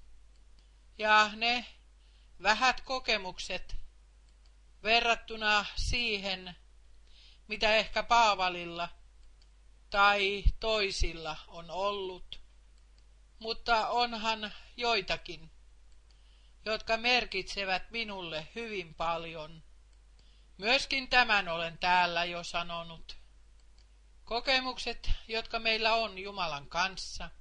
Ja 0.98 1.30
ne 1.34 1.66
vähät 2.42 2.80
kokemukset 2.80 3.76
verrattuna 4.82 5.64
siihen, 5.76 6.56
mitä 7.48 7.76
ehkä 7.76 8.02
Paavalilla 8.02 8.88
tai 9.90 10.44
toisilla 10.60 11.36
on 11.48 11.70
ollut, 11.70 12.40
mutta 13.38 13.88
onhan 13.88 14.52
joitakin, 14.76 15.50
jotka 16.64 16.96
merkitsevät 16.96 17.90
minulle 17.90 18.48
hyvin 18.54 18.94
paljon. 18.94 19.62
Myöskin 20.58 21.08
tämän 21.08 21.48
olen 21.48 21.78
täällä 21.78 22.24
jo 22.24 22.44
sanonut. 22.44 23.16
Kokemukset, 24.24 25.10
jotka 25.28 25.58
meillä 25.58 25.94
on 25.94 26.18
Jumalan 26.18 26.68
kanssa– 26.68 27.30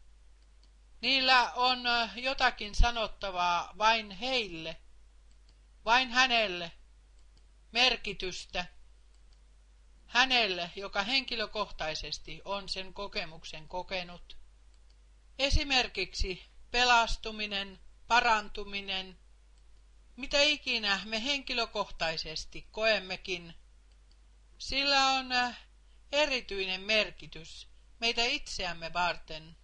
Niillä 1.05 1.51
on 1.53 1.83
jotakin 2.15 2.75
sanottavaa 2.75 3.73
vain 3.77 4.11
heille, 4.11 4.77
vain 5.85 6.11
hänelle, 6.11 6.71
merkitystä, 7.75 8.65
hänelle, 10.07 10.71
joka 10.75 11.03
henkilökohtaisesti 11.03 12.41
on 12.45 12.69
sen 12.69 12.93
kokemuksen 12.93 13.67
kokenut. 13.67 14.37
Esimerkiksi 15.39 16.45
pelastuminen, 16.71 17.79
parantuminen, 18.07 19.19
mitä 20.15 20.41
ikinä 20.41 21.01
me 21.05 21.23
henkilökohtaisesti 21.23 22.67
koemmekin, 22.71 23.53
sillä 24.57 25.07
on 25.07 25.29
erityinen 26.11 26.81
merkitys 26.81 27.67
meitä 27.99 28.23
itseämme 28.23 28.93
varten. 28.93 29.57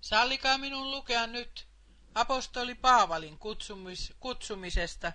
Sallikaa 0.00 0.58
minun 0.58 0.90
lukea 0.90 1.26
nyt 1.26 1.66
apostoli 2.14 2.74
Paavalin 2.74 3.38
kutsumis, 3.38 4.14
kutsumisesta, 4.20 5.12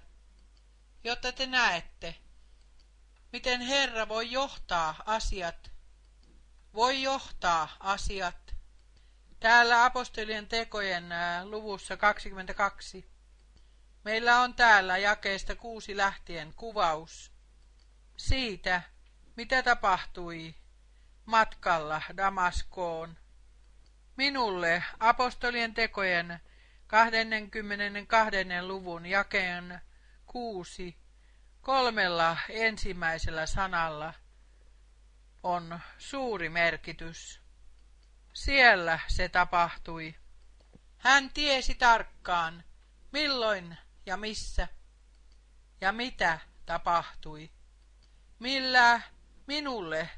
jotta 1.03 1.31
te 1.31 1.45
näette, 1.47 2.15
miten 3.31 3.61
Herra 3.61 4.07
voi 4.07 4.31
johtaa 4.31 5.03
asiat, 5.05 5.71
voi 6.73 7.01
johtaa 7.01 7.77
asiat. 7.79 8.55
Täällä 9.39 9.85
apostolien 9.85 10.47
tekojen 10.47 11.05
luvussa 11.43 11.97
22 11.97 13.11
meillä 14.03 14.39
on 14.41 14.53
täällä 14.53 14.97
jakeesta 14.97 15.55
kuusi 15.55 15.97
lähtien 15.97 16.53
kuvaus 16.53 17.31
siitä, 18.17 18.81
mitä 19.35 19.63
tapahtui 19.63 20.55
matkalla 21.25 22.01
Damaskoon. 22.17 23.17
Minulle 24.17 24.83
apostolien 24.99 25.73
tekojen 25.73 26.39
22. 26.87 28.31
luvun 28.61 29.05
jakeen 29.05 29.81
kuusi 30.31 30.97
kolmella 31.61 32.37
ensimmäisellä 32.49 33.45
sanalla 33.45 34.13
on 35.43 35.79
suuri 35.97 36.49
merkitys. 36.49 37.41
Siellä 38.33 38.99
se 39.07 39.29
tapahtui. 39.29 40.15
Hän 40.97 41.29
tiesi 41.29 41.75
tarkkaan, 41.75 42.63
milloin 43.11 43.77
ja 44.05 44.17
missä 44.17 44.67
ja 45.81 45.91
mitä 45.91 46.39
tapahtui. 46.65 47.51
Millä 48.39 49.01
minulle 49.47 50.09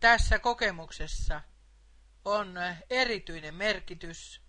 tässä 0.00 0.38
kokemuksessa 0.38 1.40
on 2.24 2.54
erityinen 2.90 3.54
merkitys, 3.54 4.42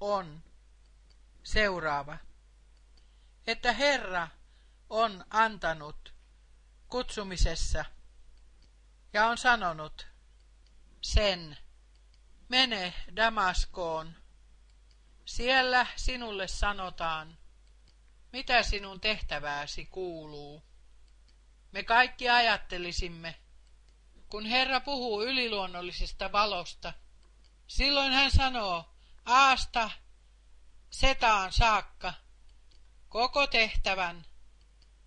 on 0.00 0.42
seuraava. 1.42 2.18
Että 3.46 3.72
Herra 3.72 4.28
on 4.90 5.24
antanut 5.30 6.14
kutsumisessa 6.88 7.84
ja 9.12 9.26
on 9.26 9.38
sanonut 9.38 10.06
sen, 11.02 11.58
mene 12.48 12.94
Damaskoon, 13.16 14.16
siellä 15.24 15.86
sinulle 15.96 16.48
sanotaan, 16.48 17.38
mitä 18.32 18.62
sinun 18.62 19.00
tehtävääsi 19.00 19.86
kuuluu. 19.86 20.62
Me 21.72 21.82
kaikki 21.82 22.28
ajattelisimme, 22.28 23.40
kun 24.28 24.46
Herra 24.46 24.80
puhuu 24.80 25.22
yliluonnollisesta 25.22 26.32
valosta, 26.32 26.92
silloin 27.66 28.12
hän 28.12 28.30
sanoo 28.30 28.94
aasta 29.24 29.90
setaan 30.90 31.52
saakka, 31.52 32.14
koko 33.14 33.46
tehtävän, 33.46 34.24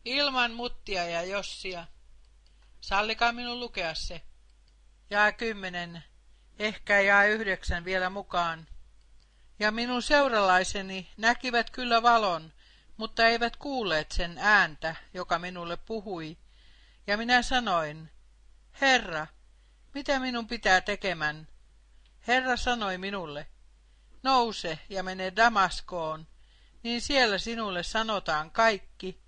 ilman 0.05 0.51
muttia 0.51 1.03
ja 1.03 1.24
jossia. 1.24 1.88
Sallikaa 2.82 3.32
minun 3.32 3.60
lukea 3.60 3.95
se. 3.95 4.22
Jää 5.10 5.32
kymmenen, 5.32 6.03
ehkä 6.60 7.01
jää 7.01 7.26
yhdeksän 7.26 7.86
vielä 7.86 8.10
mukaan. 8.10 8.68
Ja 9.60 9.72
minun 9.72 10.01
seuralaiseni 10.01 11.10
näkivät 11.18 11.70
kyllä 11.70 12.03
valon, 12.03 12.53
mutta 12.97 13.26
eivät 13.26 13.55
kuulleet 13.55 14.12
sen 14.12 14.38
ääntä, 14.38 14.95
joka 15.14 15.39
minulle 15.39 15.78
puhui. 15.78 16.38
Ja 17.08 17.18
minä 17.18 17.41
sanoin, 17.41 18.12
Herra, 18.82 19.28
mitä 19.93 20.20
minun 20.20 20.47
pitää 20.47 20.82
tekemään? 20.82 21.47
Herra 22.28 22.58
sanoi 22.58 22.97
minulle, 22.97 23.47
nouse 24.24 24.80
ja 24.89 25.03
mene 25.03 25.36
Damaskoon, 25.36 26.28
niin 26.84 27.01
siellä 27.01 27.38
sinulle 27.38 27.84
sanotaan 27.84 28.51
kaikki, 28.51 29.21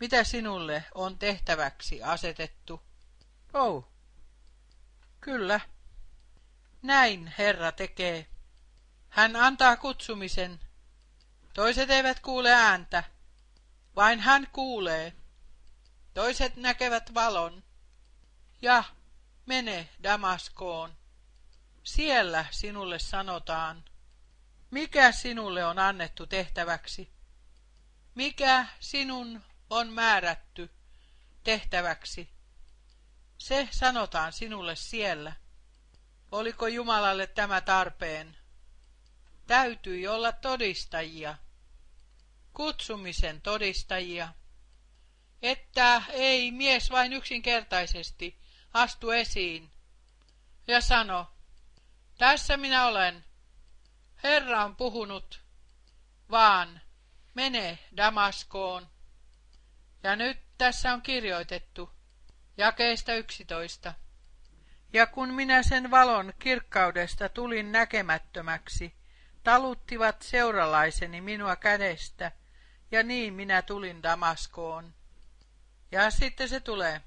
mitä 0.00 0.24
sinulle 0.24 0.84
on 0.94 1.18
tehtäväksi 1.18 2.02
asetettu. 2.02 2.82
Oh, 3.54 3.88
kyllä. 5.20 5.60
Näin 6.82 7.34
Herra 7.38 7.72
tekee. 7.72 8.26
Hän 9.08 9.36
antaa 9.36 9.76
kutsumisen. 9.76 10.60
Toiset 11.54 11.90
eivät 11.90 12.20
kuule 12.20 12.52
ääntä, 12.52 13.04
vain 13.96 14.20
hän 14.20 14.48
kuulee. 14.52 15.12
Toiset 16.14 16.56
näkevät 16.56 17.14
valon. 17.14 17.62
Ja 18.62 18.84
mene 19.46 19.88
Damaskoon. 20.02 20.96
Siellä 21.82 22.44
sinulle 22.50 22.98
sanotaan, 22.98 23.84
mikä 24.70 25.12
sinulle 25.12 25.64
on 25.64 25.78
annettu 25.78 26.26
tehtäväksi, 26.26 27.12
mikä 28.14 28.66
sinun 28.80 29.44
on 29.70 29.88
määrätty 29.88 30.70
tehtäväksi. 31.44 32.30
Se 33.38 33.68
sanotaan 33.70 34.32
sinulle 34.32 34.76
siellä. 34.76 35.32
Oliko 36.32 36.66
Jumalalle 36.66 37.26
tämä 37.26 37.60
tarpeen? 37.60 38.36
Täytyi 39.46 40.08
olla 40.08 40.32
todistajia, 40.32 41.36
kutsumisen 42.54 43.40
todistajia, 43.40 44.28
että 45.42 46.02
ei 46.08 46.52
mies 46.52 46.90
vain 46.90 47.12
yksinkertaisesti 47.12 48.38
astu 48.74 49.10
esiin 49.10 49.70
ja 50.66 50.80
sano, 50.80 51.30
tässä 52.18 52.56
minä 52.56 52.86
olen, 52.86 53.24
Herra 54.22 54.64
on 54.64 54.76
puhunut, 54.76 55.42
vaan 56.30 56.80
mene 57.34 57.78
Damaskoon. 57.96 58.88
Ja 60.02 60.16
nyt 60.16 60.38
tässä 60.58 60.92
on 60.92 61.02
kirjoitettu, 61.02 61.90
jakeesta 62.56 63.14
yksitoista. 63.14 63.94
Ja 64.92 65.06
kun 65.06 65.34
minä 65.34 65.62
sen 65.62 65.90
valon 65.90 66.32
kirkkaudesta 66.38 67.28
tulin 67.28 67.72
näkemättömäksi, 67.72 68.94
taluttivat 69.44 70.22
seuralaiseni 70.22 71.20
minua 71.20 71.56
kädestä, 71.56 72.32
ja 72.90 73.02
niin 73.02 73.34
minä 73.34 73.62
tulin 73.62 74.02
Damaskoon. 74.02 74.94
Ja 75.92 76.10
sitten 76.10 76.48
se 76.48 76.60
tulee, 76.60 77.00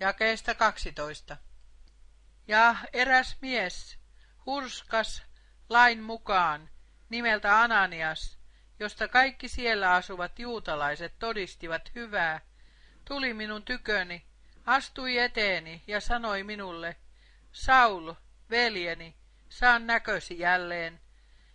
jakeesta 0.00 0.54
kaksitoista. 0.54 1.36
Ja 2.48 2.76
eräs 2.92 3.36
mies, 3.40 3.98
hurskas 4.46 5.29
lain 5.70 6.02
mukaan, 6.02 6.70
nimeltä 7.08 7.60
Ananias, 7.60 8.38
josta 8.80 9.08
kaikki 9.08 9.48
siellä 9.48 9.92
asuvat 9.92 10.38
juutalaiset 10.38 11.18
todistivat 11.18 11.94
hyvää, 11.94 12.40
tuli 13.04 13.34
minun 13.34 13.62
tyköni, 13.62 14.24
astui 14.66 15.18
eteeni 15.18 15.82
ja 15.86 16.00
sanoi 16.00 16.42
minulle, 16.42 16.96
Saul, 17.52 18.14
veljeni, 18.50 19.16
saan 19.48 19.86
näkösi 19.86 20.38
jälleen. 20.38 21.00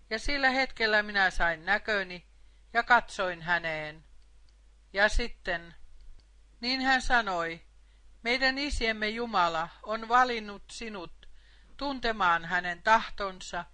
Ja 0.10 0.20
sillä 0.20 0.50
hetkellä 0.50 1.04
minä 1.04 1.30
sain 1.30 1.66
näköni 1.66 2.26
ja 2.74 2.84
katsoin 2.84 3.42
häneen. 3.42 4.04
Ja 4.94 5.10
sitten, 5.10 5.76
niin 6.62 6.82
hän 6.82 7.02
sanoi, 7.02 7.62
meidän 8.24 8.58
isiemme 8.58 9.10
Jumala 9.10 9.70
on 9.84 10.08
valinnut 10.08 10.64
sinut 10.72 11.30
tuntemaan 11.78 12.46
hänen 12.46 12.84
tahtonsa 12.84 13.66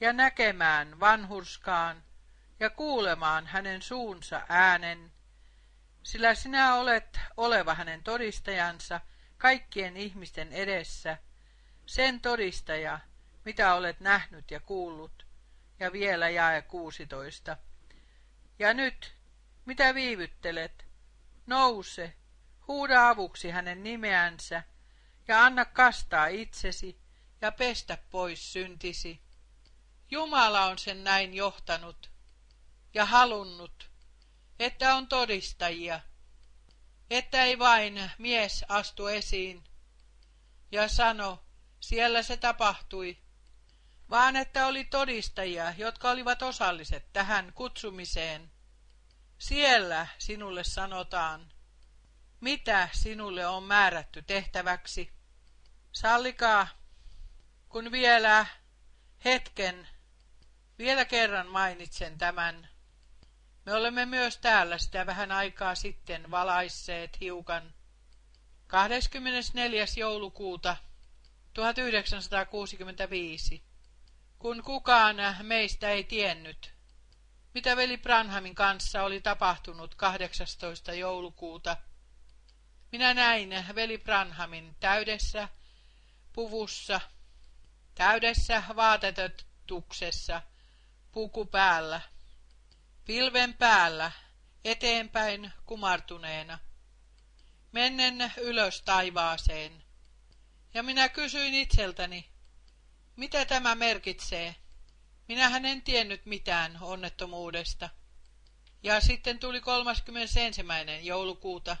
ja 0.00 0.12
näkemään 0.12 1.00
vanhurskaan 1.00 2.02
ja 2.60 2.70
kuulemaan 2.70 3.46
hänen 3.46 3.82
suunsa 3.82 4.42
äänen, 4.48 5.12
sillä 6.02 6.34
sinä 6.34 6.74
olet 6.74 7.20
oleva 7.36 7.74
hänen 7.74 8.02
todistajansa 8.02 9.00
kaikkien 9.38 9.96
ihmisten 9.96 10.52
edessä, 10.52 11.18
sen 11.86 12.20
todistaja, 12.20 13.00
mitä 13.44 13.74
olet 13.74 14.00
nähnyt 14.00 14.50
ja 14.50 14.60
kuullut, 14.60 15.26
ja 15.80 15.92
vielä 15.92 16.28
jae 16.28 16.62
16. 16.62 17.56
Ja 18.58 18.74
nyt, 18.74 19.14
mitä 19.64 19.94
viivyttelet? 19.94 20.86
Nouse, 21.46 22.14
huuda 22.68 23.08
avuksi 23.08 23.50
hänen 23.50 23.82
nimeänsä, 23.82 24.62
ja 25.28 25.44
anna 25.44 25.64
kastaa 25.64 26.26
itsesi, 26.26 27.00
ja 27.40 27.52
pestä 27.52 27.98
pois 28.10 28.52
syntisi. 28.52 29.25
Jumala 30.10 30.64
on 30.64 30.78
sen 30.78 31.04
näin 31.04 31.34
johtanut 31.34 32.10
ja 32.94 33.04
halunnut, 33.04 33.90
että 34.58 34.94
on 34.94 35.08
todistajia, 35.08 36.00
että 37.10 37.44
ei 37.44 37.58
vain 37.58 38.10
mies 38.18 38.64
astu 38.68 39.06
esiin 39.06 39.64
ja 40.72 40.88
sano, 40.88 41.42
siellä 41.80 42.22
se 42.22 42.36
tapahtui, 42.36 43.18
vaan 44.10 44.36
että 44.36 44.66
oli 44.66 44.84
todistajia, 44.84 45.74
jotka 45.76 46.10
olivat 46.10 46.42
osalliset 46.42 47.12
tähän 47.12 47.52
kutsumiseen. 47.54 48.52
Siellä 49.38 50.06
sinulle 50.18 50.64
sanotaan, 50.64 51.52
mitä 52.40 52.88
sinulle 52.92 53.46
on 53.46 53.62
määrätty 53.62 54.22
tehtäväksi. 54.22 55.12
Sallikaa, 55.92 56.68
kun 57.68 57.92
vielä 57.92 58.46
hetken 59.24 59.88
Vielä 60.78 61.04
kerran 61.04 61.46
mainitsen 61.46 62.18
tämän. 62.18 62.68
Me 63.66 63.74
olemme 63.74 64.06
myös 64.06 64.38
täällä 64.38 64.78
sitä 64.78 65.06
vähän 65.06 65.32
aikaa 65.32 65.74
sitten 65.74 66.30
valaisseet 66.30 67.20
hiukan. 67.20 67.74
24. 68.66 69.84
joulukuuta 69.96 70.76
1965, 71.54 73.62
kun 74.38 74.62
kukaan 74.62 75.16
meistä 75.42 75.90
ei 75.90 76.04
tiennyt, 76.04 76.74
mitä 77.54 77.76
veli 77.76 77.96
Branhamin 77.96 78.54
kanssa 78.54 79.02
oli 79.02 79.20
tapahtunut 79.20 79.94
18. 79.94 80.94
joulukuuta. 80.94 81.76
Minä 82.92 83.14
näin 83.14 83.64
veli 83.74 83.98
Branhamin 83.98 84.76
täydessä 84.80 85.48
puvussa, 86.32 87.00
täydessä 87.94 88.62
vaatetetuksessa, 88.76 90.42
puku 91.16 91.46
päällä, 91.46 92.00
pilven 93.04 93.54
päällä, 93.54 94.12
eteenpäin 94.64 95.52
kumartuneena, 95.66 96.58
mennen 97.72 98.32
ylös 98.36 98.82
taivaaseen. 98.82 99.84
Ja 100.74 100.82
minä 100.82 101.08
kysyin 101.08 101.54
itseltäni, 101.54 102.28
mitä 103.16 103.44
tämä 103.44 103.74
merkitsee? 103.74 104.56
Minähän 105.28 105.64
en 105.64 105.82
tiennyt 105.82 106.26
mitään 106.26 106.78
onnettomuudesta. 106.80 107.90
Ja 108.82 109.00
sitten 109.00 109.38
tuli 109.38 109.60
31. 109.60 110.40
joulukuuta 111.02 111.76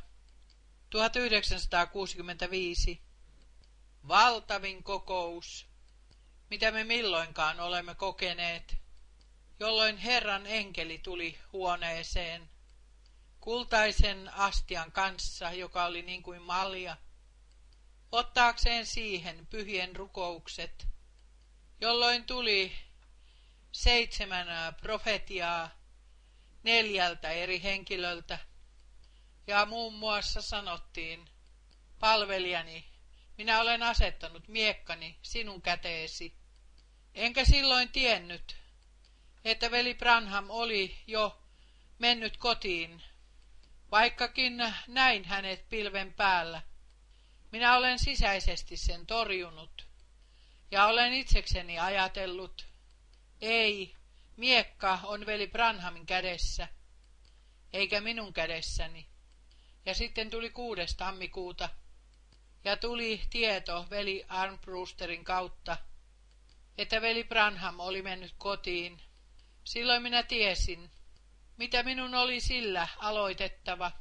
1965. 0.90 3.02
Valtavin 4.08 4.82
kokous, 4.82 5.66
mitä 6.50 6.70
me 6.70 6.84
milloinkaan 6.84 7.60
olemme 7.60 7.94
kokeneet, 7.94 8.85
jolloin 9.60 9.96
Herran 9.96 10.46
enkeli 10.46 10.98
tuli 10.98 11.38
huoneeseen, 11.52 12.50
kultaisen 13.40 14.34
astian 14.34 14.92
kanssa, 14.92 15.52
joka 15.52 15.84
oli 15.84 16.02
niin 16.02 16.22
kuin 16.22 16.42
malja, 16.42 16.96
ottaakseen 18.12 18.86
siihen 18.86 19.46
pyhien 19.46 19.96
rukoukset, 19.96 20.86
jolloin 21.80 22.24
tuli 22.24 22.72
seitsemän 23.72 24.46
profetiaa 24.80 25.70
neljältä 26.62 27.30
eri 27.30 27.62
henkilöltä, 27.62 28.38
ja 29.46 29.66
muun 29.66 29.94
muassa 29.94 30.42
sanottiin, 30.42 31.30
palvelijani, 31.98 32.84
minä 33.38 33.60
olen 33.60 33.82
asettanut 33.82 34.48
miekkani 34.48 35.18
sinun 35.22 35.62
käteesi. 35.62 36.36
Enkä 37.14 37.44
silloin 37.44 37.88
tiennyt, 37.88 38.56
että 39.50 39.70
veli 39.70 39.94
Branham 39.94 40.50
oli 40.50 40.96
jo 41.06 41.42
mennyt 41.98 42.36
kotiin, 42.36 43.02
vaikkakin 43.90 44.72
näin 44.86 45.24
hänet 45.24 45.68
pilven 45.68 46.14
päällä. 46.14 46.62
Minä 47.52 47.76
olen 47.76 47.98
sisäisesti 47.98 48.76
sen 48.76 49.06
torjunut, 49.06 49.86
ja 50.70 50.86
olen 50.86 51.12
itsekseni 51.12 51.78
ajatellut, 51.78 52.66
ei, 53.40 53.94
miekka 54.36 54.98
on 55.02 55.26
veli 55.26 55.46
Branhamin 55.46 56.06
kädessä, 56.06 56.68
eikä 57.72 58.00
minun 58.00 58.32
kädessäni. 58.32 59.06
Ja 59.84 59.94
sitten 59.94 60.30
tuli 60.30 60.50
kuudes 60.50 60.96
tammikuuta, 60.96 61.68
ja 62.64 62.76
tuli 62.76 63.22
tieto 63.30 63.86
veli 63.90 64.24
Armbrusterin 64.28 65.24
kautta, 65.24 65.76
että 66.78 67.00
veli 67.00 67.24
Branham 67.24 67.80
oli 67.80 68.02
mennyt 68.02 68.34
kotiin. 68.38 69.02
Silloin 69.66 70.02
minä 70.02 70.22
tiesin, 70.22 70.90
mitä 71.56 71.82
minun 71.82 72.14
oli 72.14 72.40
sillä 72.40 72.88
aloitettava, 72.96 73.92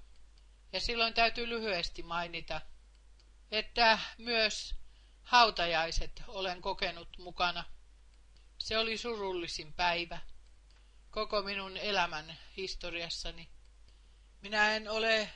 ja 0.74 0.80
silloin 0.80 1.14
täytyy 1.14 1.50
lyhyesti 1.50 2.04
mainita, 2.04 2.62
että 3.52 4.00
myös 4.18 4.76
hautajaiset 5.24 6.24
olen 6.28 6.62
kokenut 6.62 7.18
mukana. 7.18 7.64
Se 8.58 8.78
oli 8.78 8.98
surullisin 8.98 9.74
päivä 9.74 10.20
koko 11.12 11.42
minun 11.42 11.78
elämän 11.78 12.38
historiassani. 12.58 13.50
Minä 14.42 14.76
en 14.76 14.90
ole 14.90 15.30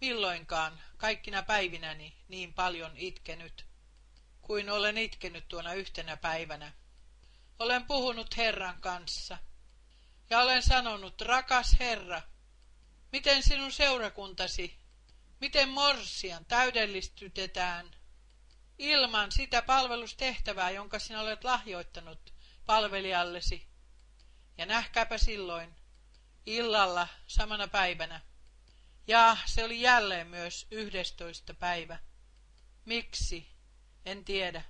milloinkaan 0.00 0.82
kaikkina 0.96 1.42
päivinäni 1.42 2.16
niin 2.28 2.54
paljon 2.54 2.96
itkenyt 2.96 3.66
kuin 4.42 4.70
olen 4.70 4.98
itkenyt 4.98 5.48
tuona 5.48 5.72
yhtenä 5.72 6.16
päivänä. 6.16 6.72
Olen 7.58 7.84
puhunut 7.84 8.36
Herran 8.36 8.80
kanssa 8.80 9.38
ja 10.30 10.40
olen 10.40 10.62
sanonut, 10.62 11.20
rakas 11.20 11.76
Herra, 11.80 12.22
miten 13.12 13.42
sinun 13.42 13.72
seurakuntasi, 13.72 14.78
miten 15.40 15.68
morsian 15.68 16.44
täydellistytetään 16.44 17.90
ilman 18.78 19.32
sitä 19.32 19.62
palvelustehtävää, 19.62 20.70
jonka 20.70 20.98
sinä 20.98 21.20
olet 21.20 21.44
lahjoittanut 21.44 22.34
palvelijallesi. 22.66 23.68
Ja 24.58 24.66
nähkääpä 24.66 25.18
silloin, 25.18 25.74
illalla 26.46 27.08
samana 27.26 27.68
päivänä, 27.68 28.20
ja 29.06 29.36
se 29.46 29.64
oli 29.64 29.80
jälleen 29.80 30.26
myös 30.26 30.66
yhdestoista 30.70 31.54
päivä. 31.54 31.98
Miksi? 32.84 33.48
En 34.06 34.24
tiedä. 34.24 34.62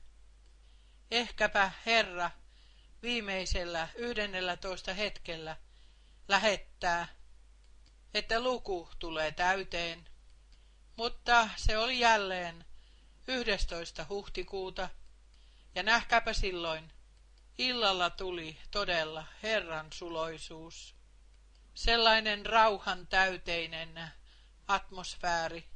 Ehkäpä 1.11 1.70
Herra 1.86 2.30
viimeisellä 3.05 3.88
yhdennellätoista 3.94 4.94
hetkellä 4.94 5.57
lähettää, 6.28 7.09
että 8.14 8.40
luku 8.40 8.90
tulee 8.98 9.32
täyteen. 9.32 10.09
Mutta 10.96 11.48
se 11.57 11.78
oli 11.78 11.98
jälleen 11.98 12.64
yhdestoista 13.28 14.07
huhtikuuta, 14.09 14.88
ja 15.74 15.82
nähkääpä 15.82 16.32
silloin, 16.32 16.92
illalla 17.59 18.11
tuli 18.11 18.59
todella 18.70 19.26
Herran 19.42 19.92
suloisuus. 19.92 20.94
Sellainen 21.74 22.46
rauhan 22.46 23.07
täyteinen 23.07 24.00
atmosfääri, 24.68 25.68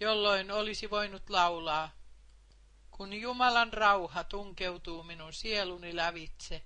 jolloin 0.00 0.50
olisi 0.50 0.90
voinut 0.90 1.30
laulaa, 1.30 1.95
kun 2.96 3.12
Jumalan 3.12 3.72
rauha 3.72 4.24
tunkeutuu 4.24 5.02
minun 5.02 5.32
sieluni 5.32 5.96
lävitse. 5.96 6.62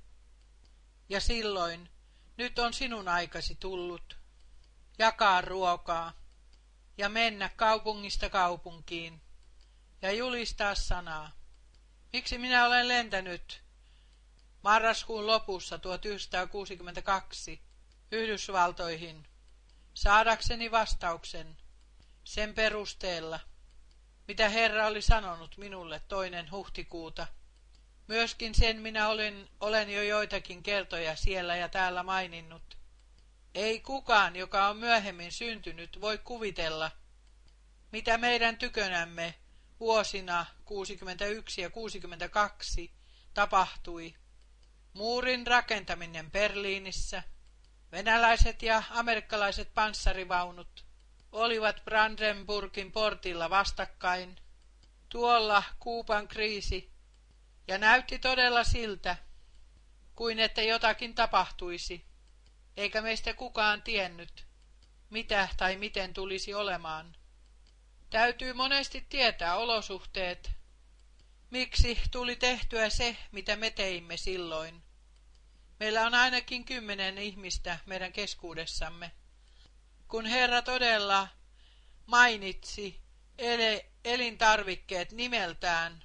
Ja 1.09 1.21
silloin, 1.21 1.91
nyt 2.37 2.59
on 2.59 2.75
sinun 2.75 3.09
aikasi 3.09 3.55
tullut, 3.55 4.19
jakaa 4.99 5.41
ruokaa 5.41 6.13
ja 6.99 7.09
mennä 7.09 7.49
kaupungista 7.57 8.31
kaupunkiin 8.31 9.23
ja 10.03 10.13
julistaa 10.13 10.75
sanaa. 10.75 11.33
Miksi 12.13 12.39
minä 12.39 12.67
olen 12.67 12.89
lentänyt 12.89 13.63
marraskuun 14.63 15.27
lopussa 15.27 15.79
1962 15.79 17.61
Yhdysvaltoihin 18.13 19.29
saadakseni 19.95 20.71
vastauksen 20.71 21.57
sen 22.25 22.55
perusteella, 22.55 23.41
mitä 24.31 24.49
Herra 24.49 24.87
oli 24.87 25.03
sanonut 25.03 25.57
minulle 25.57 26.03
toinen 26.09 26.51
huhtikuuta. 26.51 27.27
Myöskin 28.07 28.55
sen 28.55 28.81
minä 28.81 29.09
olen, 29.09 29.49
olen 29.61 29.91
jo 29.91 30.03
joitakin 30.03 30.63
kertoja 30.63 31.17
siellä 31.17 31.57
ja 31.57 31.69
täällä 31.69 32.03
maininnut. 32.03 32.79
Ei 33.55 33.81
kukaan, 33.81 34.37
joka 34.37 34.69
on 34.69 34.77
myöhemmin 34.77 35.33
syntynyt, 35.33 36.01
voi 36.01 36.19
kuvitella, 36.19 36.91
mitä 37.93 38.19
meidän 38.19 38.57
tykönämme 38.57 39.35
vuosina 39.81 40.47
61 40.65 41.61
ja 41.61 41.71
62 41.71 42.93
tapahtui. 43.35 44.15
Muurin 44.95 45.47
rakentaminen 45.47 46.31
Berliinissä– 46.31 47.23
Venäläiset 47.93 48.63
ja 48.63 48.83
amerikkalaiset 48.91 49.75
panssarivaunut 49.75 50.90
olivat 51.33 51.85
Brandenburgin 51.85 52.93
portilla 52.93 53.51
vastakkain. 53.51 54.37
Tuolla 55.09 55.63
Kuupan 55.81 56.29
kriisi, 56.29 56.91
ja 57.69 57.79
näytti 57.79 58.19
todella 58.19 58.65
siltä, 58.65 59.17
kuin 60.15 60.39
että 60.39 60.63
jotakin 60.63 61.15
tapahtuisi, 61.15 62.05
eikä 62.77 63.03
meistä 63.03 63.35
kukaan 63.35 63.83
tiennyt, 63.83 64.47
mitä 65.11 65.49
tai 65.57 65.77
miten 65.77 66.15
tulisi 66.15 66.55
olemaan. 66.55 67.17
Täytyy 68.11 68.53
monesti 68.53 69.07
tietää 69.09 69.57
olosuhteet, 69.57 70.51
miksi 71.51 72.01
tuli 72.11 72.37
tehtyä 72.37 72.91
se, 72.91 73.17
mitä 73.33 73.57
me 73.57 73.71
teimme 73.71 74.17
silloin. 74.17 74.83
Meillä 75.81 76.07
on 76.07 76.15
ainakin 76.15 76.65
kymmenen 76.65 77.19
ihmistä 77.19 77.79
meidän 77.87 78.13
keskuudessamme. 78.13 79.13
Kun 80.11 80.27
Herra 80.27 80.63
todella 80.63 81.29
mainitsi 82.07 83.01
elintarvikkeet 84.05 85.13
nimeltään, 85.13 86.05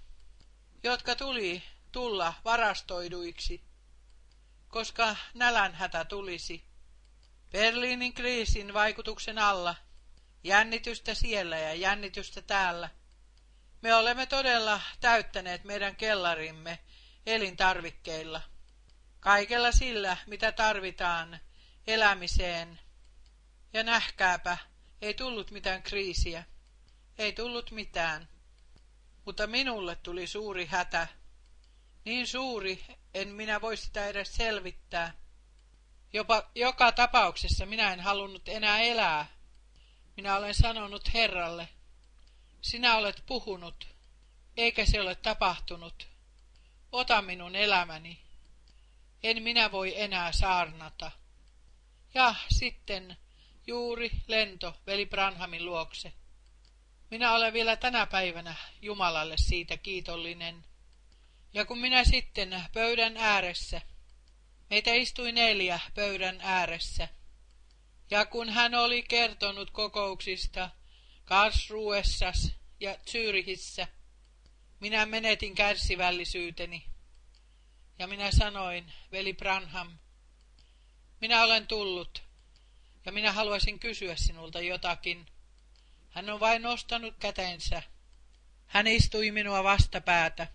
jotka 0.84 1.16
tuli 1.16 1.64
tulla 1.92 2.34
varastoiduiksi, 2.46 3.64
koska 4.68 5.16
nälänhätä 5.34 6.06
tulisi. 6.06 6.66
Berliinin 7.52 8.14
kriisin 8.14 8.74
vaikutuksen 8.74 9.38
alla, 9.38 9.76
jännitystä 10.44 11.14
siellä 11.14 11.58
ja 11.58 11.74
jännitystä 11.74 12.42
täällä. 12.42 12.90
Me 13.82 13.96
olemme 13.96 14.26
todella 14.26 14.82
täyttäneet 15.00 15.64
meidän 15.64 15.96
kellarimme 15.96 16.80
elintarvikkeilla. 17.26 18.42
Kaikella 19.20 19.72
sillä, 19.72 20.18
mitä 20.28 20.52
tarvitaan 20.52 21.40
elämiseen. 21.88 22.85
Ja 23.76 23.84
nähkääpä, 23.84 24.58
ei 25.02 25.14
tullut 25.14 25.52
mitään 25.52 25.84
kriisiä. 25.84 26.44
Ei 27.18 27.34
tullut 27.34 27.72
mitään. 27.72 28.28
Mutta 29.26 29.48
minulle 29.48 29.96
tuli 29.96 30.28
suuri 30.28 30.66
hätä. 30.66 31.08
Niin 32.06 32.28
suuri, 32.28 32.86
en 33.14 33.28
minä 33.28 33.62
voi 33.62 33.78
sitä 33.78 34.08
edes 34.08 34.36
selvittää. 34.36 35.14
Jopa 36.14 36.52
joka 36.56 36.92
tapauksessa 36.92 37.66
minä 37.66 37.94
en 37.94 38.00
halunnut 38.00 38.50
enää 38.50 38.80
elää. 38.80 39.28
Minä 40.18 40.38
olen 40.38 40.54
sanonut 40.54 41.14
Herralle, 41.14 41.70
sinä 42.62 42.96
olet 42.96 43.24
puhunut, 43.26 43.88
eikä 44.58 44.86
se 44.86 45.02
ole 45.02 45.16
tapahtunut. 45.16 46.08
Ota 46.92 47.22
minun 47.22 47.56
elämäni. 47.56 48.20
En 49.24 49.44
minä 49.44 49.72
voi 49.72 50.02
enää 50.02 50.32
saarnata. 50.32 51.12
Ja 52.14 52.36
sitten 52.50 53.18
juuri 53.68 54.12
lento 54.28 54.82
veli 54.88 55.06
Branhamin 55.06 55.66
luokse. 55.66 56.14
Minä 57.12 57.34
olen 57.34 57.54
vielä 57.54 57.76
tänä 57.76 58.06
päivänä 58.06 58.56
Jumalalle 58.82 59.38
siitä 59.38 59.78
kiitollinen. 59.78 60.66
Ja 61.54 61.66
kun 61.66 61.80
minä 61.80 62.04
sitten 62.04 62.64
pöydän 62.74 63.18
ääressä, 63.18 63.82
meitä 64.70 64.94
istui 64.94 65.32
neljä 65.32 65.80
pöydän 65.96 66.40
ääressä, 66.42 67.08
ja 68.12 68.26
kun 68.26 68.50
hän 68.50 68.76
oli 68.76 69.04
kertonut 69.04 69.72
kokouksista 69.72 70.70
Karlsruessas 71.26 72.52
ja 72.80 72.98
Zyrihissä, 73.08 73.88
minä 74.80 75.06
menetin 75.06 75.56
kärsivällisyyteni. 75.56 76.86
Ja 78.00 78.08
minä 78.08 78.32
sanoin, 78.32 78.94
veli 79.12 79.34
Branham, 79.34 79.98
minä 81.22 81.44
olen 81.44 81.68
tullut, 81.68 82.25
ja 83.06 83.12
minä 83.12 83.32
haluaisin 83.32 83.80
kysyä 83.80 84.16
sinulta 84.16 84.62
jotakin. 84.62 85.26
Hän 86.10 86.30
on 86.30 86.40
vain 86.40 86.62
nostanut 86.62 87.16
kätensä. 87.20 87.84
Hän 88.66 88.88
istui 88.88 89.32
minua 89.32 89.64
vastapäätä. 89.64 90.48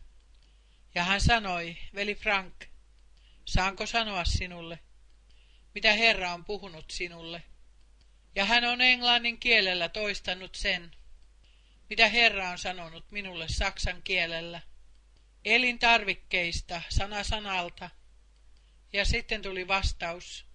Ja 0.95 1.05
hän 1.05 1.21
sanoi, 1.21 1.77
veli 1.95 2.15
Frank, 2.15 2.65
saanko 3.45 3.87
sanoa 3.87 4.25
sinulle, 4.25 4.79
mitä 5.75 5.93
Herra 5.93 6.33
on 6.33 6.45
puhunut 6.45 6.91
sinulle? 6.91 7.43
Ja 8.35 8.45
hän 8.45 8.65
on 8.65 8.81
englannin 8.81 9.41
kielellä 9.41 9.89
toistanut 9.89 10.55
sen, 10.55 10.91
mitä 11.91 12.09
Herra 12.09 12.51
on 12.51 12.59
sanonut 12.59 13.11
minulle 13.11 13.49
saksan 13.49 14.03
kielellä. 14.03 14.61
Elintarvikkeista 15.45 16.83
sana 16.89 17.25
sanalta. 17.25 17.91
Ja 18.93 19.05
sitten 19.05 19.43
tuli 19.43 19.69
vastaus. 19.69 20.50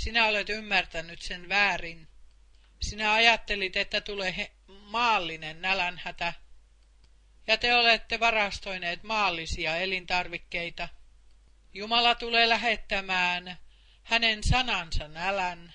Sinä 0.00 0.26
olet 0.26 0.48
ymmärtänyt 0.48 1.22
sen 1.22 1.48
väärin. 1.48 2.08
Sinä 2.82 3.12
ajattelit, 3.12 3.76
että 3.76 4.00
tulee 4.00 4.50
maallinen 4.66 5.62
nälänhätä, 5.62 6.32
ja 7.46 7.56
te 7.56 7.74
olette 7.74 8.20
varastoineet 8.20 9.02
maallisia 9.02 9.76
elintarvikkeita. 9.76 10.88
Jumala 11.72 12.14
tulee 12.14 12.48
lähettämään 12.48 13.58
hänen 14.02 14.44
sanansa 14.44 15.08
nälän, 15.08 15.74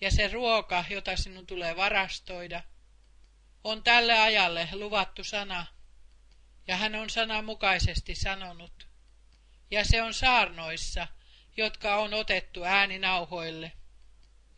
ja 0.00 0.10
se 0.10 0.28
ruoka, 0.28 0.84
jota 0.90 1.16
sinun 1.16 1.46
tulee 1.46 1.76
varastoida, 1.76 2.62
on 3.64 3.82
tälle 3.82 4.18
ajalle 4.18 4.68
luvattu 4.72 5.24
sana, 5.24 5.66
ja 6.66 6.76
hän 6.76 6.94
on 6.94 7.10
sananmukaisesti 7.10 8.14
sanonut, 8.14 8.88
ja 9.70 9.84
se 9.84 10.02
on 10.02 10.14
saarnoissa, 10.14 11.06
jotka 11.58 11.96
on 11.96 12.14
otettu 12.14 12.64
ääninauhoille, 12.64 13.72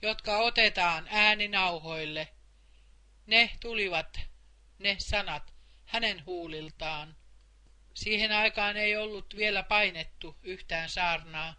jotka 0.03 0.39
otetaan 0.39 1.07
ääninauhoille. 1.11 2.29
Ne 3.27 3.51
tulivat, 3.61 4.21
ne 4.79 4.97
sanat, 4.99 5.55
hänen 5.85 6.27
huuliltaan. 6.27 7.17
Siihen 7.95 8.33
aikaan 8.33 8.77
ei 8.77 8.97
ollut 8.97 9.37
vielä 9.37 9.63
painettu 9.63 10.37
yhtään 10.43 10.89
saarnaa. 10.89 11.55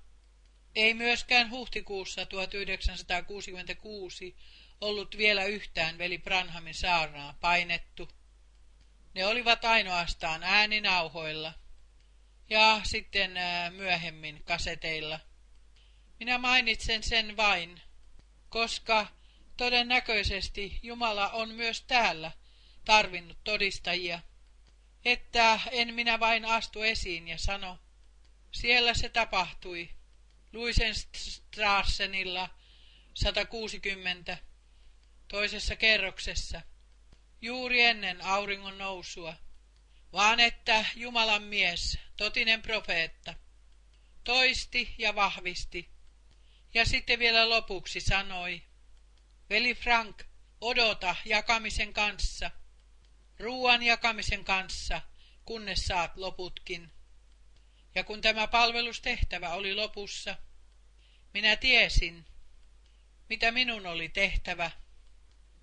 Ei 0.75 0.93
myöskään 0.93 1.51
huhtikuussa 1.51 2.25
1966 2.25 4.37
ollut 4.81 5.17
vielä 5.17 5.43
yhtään 5.43 5.97
veli 5.97 6.17
Branhamin 6.17 6.75
saarnaa 6.75 7.37
painettu. 7.41 8.09
Ne 9.13 9.25
olivat 9.25 9.65
ainoastaan 9.65 10.43
ääninauhoilla 10.43 11.53
ja 12.49 12.81
sitten 12.83 13.31
myöhemmin 13.71 14.43
kaseteilla. 14.43 15.19
Minä 16.21 16.37
mainitsen 16.37 17.03
sen 17.03 17.37
vain, 17.37 17.81
koska 18.49 19.07
todennäköisesti 19.57 20.79
Jumala 20.83 21.29
on 21.29 21.49
myös 21.49 21.81
täällä 21.81 22.31
tarvinnut 22.85 23.37
todistajia, 23.43 24.19
että 25.05 25.59
en 25.71 25.93
minä 25.93 26.19
vain 26.19 26.45
astu 26.45 26.81
esiin 26.81 27.27
ja 27.27 27.37
sano, 27.37 27.79
siellä 28.51 28.93
se 28.93 29.09
tapahtui, 29.09 29.89
Luisen 30.53 30.95
Strassenilla 31.15 32.49
160, 33.13 34.37
toisessa 35.27 35.75
kerroksessa, 35.75 36.61
juuri 37.41 37.81
ennen 37.81 38.21
auringon 38.21 38.77
nousua, 38.77 39.35
vaan 40.13 40.39
että 40.39 40.85
Jumalan 40.95 41.43
mies, 41.43 41.99
totinen 42.17 42.61
profeetta, 42.61 43.33
toisti 44.23 44.95
ja 44.97 45.15
vahvisti, 45.15 45.90
ja 46.73 46.85
sitten 46.85 47.19
vielä 47.19 47.49
lopuksi 47.49 48.01
sanoi, 48.01 48.61
Veli 49.49 49.75
Frank, 49.75 50.23
odota 50.61 51.15
jakamisen 51.25 51.93
kanssa, 51.93 52.51
ruuan 53.39 53.83
jakamisen 53.83 54.45
kanssa, 54.45 55.01
kunnes 55.45 55.85
saat 55.85 56.17
loputkin. 56.17 56.91
Ja 57.95 58.03
kun 58.03 58.21
tämä 58.21 58.47
palvelustehtävä 58.47 59.53
oli 59.53 59.75
lopussa, 59.75 60.35
minä 61.33 61.55
tiesin, 61.55 62.25
mitä 63.29 63.51
minun 63.51 63.85
oli 63.85 64.09
tehtävä, 64.09 64.71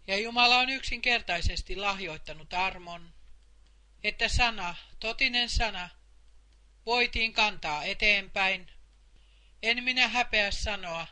ja 0.06 0.16
Jumala 0.16 0.58
on 0.58 0.70
yksinkertaisesti 0.70 1.76
lahjoittanut 1.76 2.54
armon, 2.54 3.14
että 4.04 4.28
sana, 4.28 4.74
totinen 5.00 5.48
sana, 5.48 5.88
voitiin 6.86 7.32
kantaa 7.32 7.84
eteenpäin. 7.84 8.70
En 9.62 9.84
minä 9.84 10.08
häpeä 10.08 10.50
sanoa, 10.50 11.06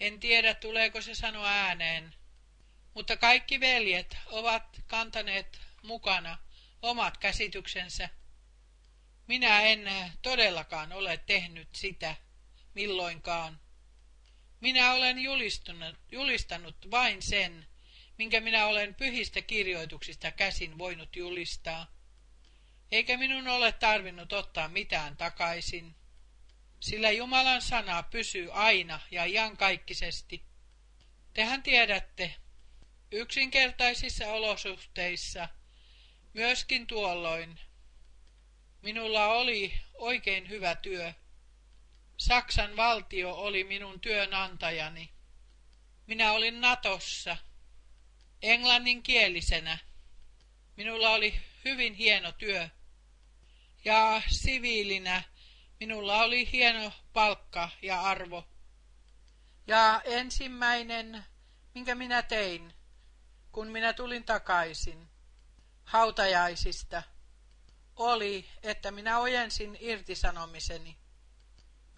en 0.00 0.20
tiedä 0.20 0.54
tuleeko 0.54 1.00
se 1.02 1.14
sanoa 1.14 1.48
ääneen, 1.48 2.14
mutta 2.94 3.16
kaikki 3.16 3.60
veljet 3.60 4.16
ovat 4.26 4.82
kantaneet 4.86 5.60
mukana 5.82 6.38
omat 6.82 7.16
käsityksensä. 7.16 8.08
Minä 9.26 9.60
en 9.60 9.80
todellakaan 10.22 10.92
ole 10.92 11.16
tehnyt 11.16 11.68
sitä 11.74 12.16
milloinkaan. 12.74 13.60
Minä 14.60 14.92
olen 14.92 15.18
julistanut, 15.18 15.96
julistanut 16.12 16.90
vain 16.90 17.22
sen, 17.22 17.66
minkä 18.18 18.40
minä 18.40 18.66
olen 18.66 18.94
pyhistä 18.94 19.42
kirjoituksista 19.42 20.30
käsin 20.30 20.78
voinut 20.78 21.16
julistaa. 21.16 21.92
Eikä 22.92 23.16
minun 23.16 23.48
ole 23.48 23.72
tarvinnut 23.72 24.32
ottaa 24.32 24.68
mitään 24.68 25.16
takaisin, 25.16 25.95
sillä 26.80 27.10
Jumalan 27.10 27.62
sana 27.62 28.02
pysyy 28.02 28.48
aina 28.52 29.00
ja 29.10 29.24
iankaikkisesti. 29.24 30.42
Tehän 31.34 31.62
tiedätte, 31.62 32.34
yksinkertaisissa 33.12 34.32
olosuhteissa, 34.32 35.48
myöskin 36.34 36.86
tuolloin, 36.86 37.60
minulla 38.82 39.26
oli 39.26 39.72
oikein 39.94 40.48
hyvä 40.48 40.74
työ. 40.74 41.12
Saksan 42.16 42.76
valtio 42.76 43.34
oli 43.34 43.64
minun 43.64 44.00
työnantajani. 44.00 45.10
Minä 46.06 46.32
olin 46.32 46.60
Natossa 46.60 47.36
englanninkielisenä. 48.42 49.78
Minulla 50.76 51.10
oli 51.10 51.40
hyvin 51.64 51.94
hieno 51.94 52.32
työ. 52.32 52.68
Ja 53.84 54.22
siviilinä 54.28 55.22
minulla 55.80 56.22
oli 56.22 56.52
hieno 56.52 56.92
palkka 57.12 57.70
ja 57.82 58.00
arvo. 58.00 58.44
Ja 59.66 60.02
ensimmäinen, 60.04 61.24
minkä 61.74 61.94
minä 61.94 62.22
tein, 62.22 62.74
kun 63.52 63.68
minä 63.68 63.92
tulin 63.92 64.24
takaisin 64.24 65.08
hautajaisista, 65.84 67.02
oli, 67.96 68.48
että 68.62 68.90
minä 68.90 69.18
ojensin 69.18 69.76
irtisanomiseni. 69.80 70.96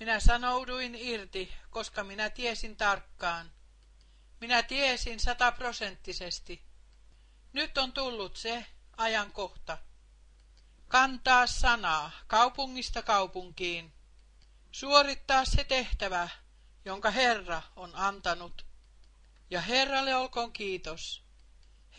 Minä 0.00 0.20
sanouduin 0.20 0.94
irti, 0.94 1.52
koska 1.70 2.04
minä 2.04 2.30
tiesin 2.30 2.76
tarkkaan. 2.76 3.52
Minä 4.40 4.62
tiesin 4.62 5.20
sataprosenttisesti. 5.20 6.62
Nyt 7.52 7.78
on 7.78 7.92
tullut 7.92 8.36
se 8.36 8.66
ajankohta. 8.96 9.78
Kantaa 10.88 11.46
sanaa 11.46 12.10
kaupungista 12.26 13.02
kaupunkiin. 13.02 13.92
Suorittaa 14.72 15.44
se 15.44 15.64
tehtävä, 15.64 16.28
jonka 16.84 17.10
Herra 17.10 17.62
on 17.76 17.90
antanut. 17.94 18.66
Ja 19.50 19.60
Herralle 19.60 20.14
olkoon 20.14 20.52
kiitos. 20.52 21.22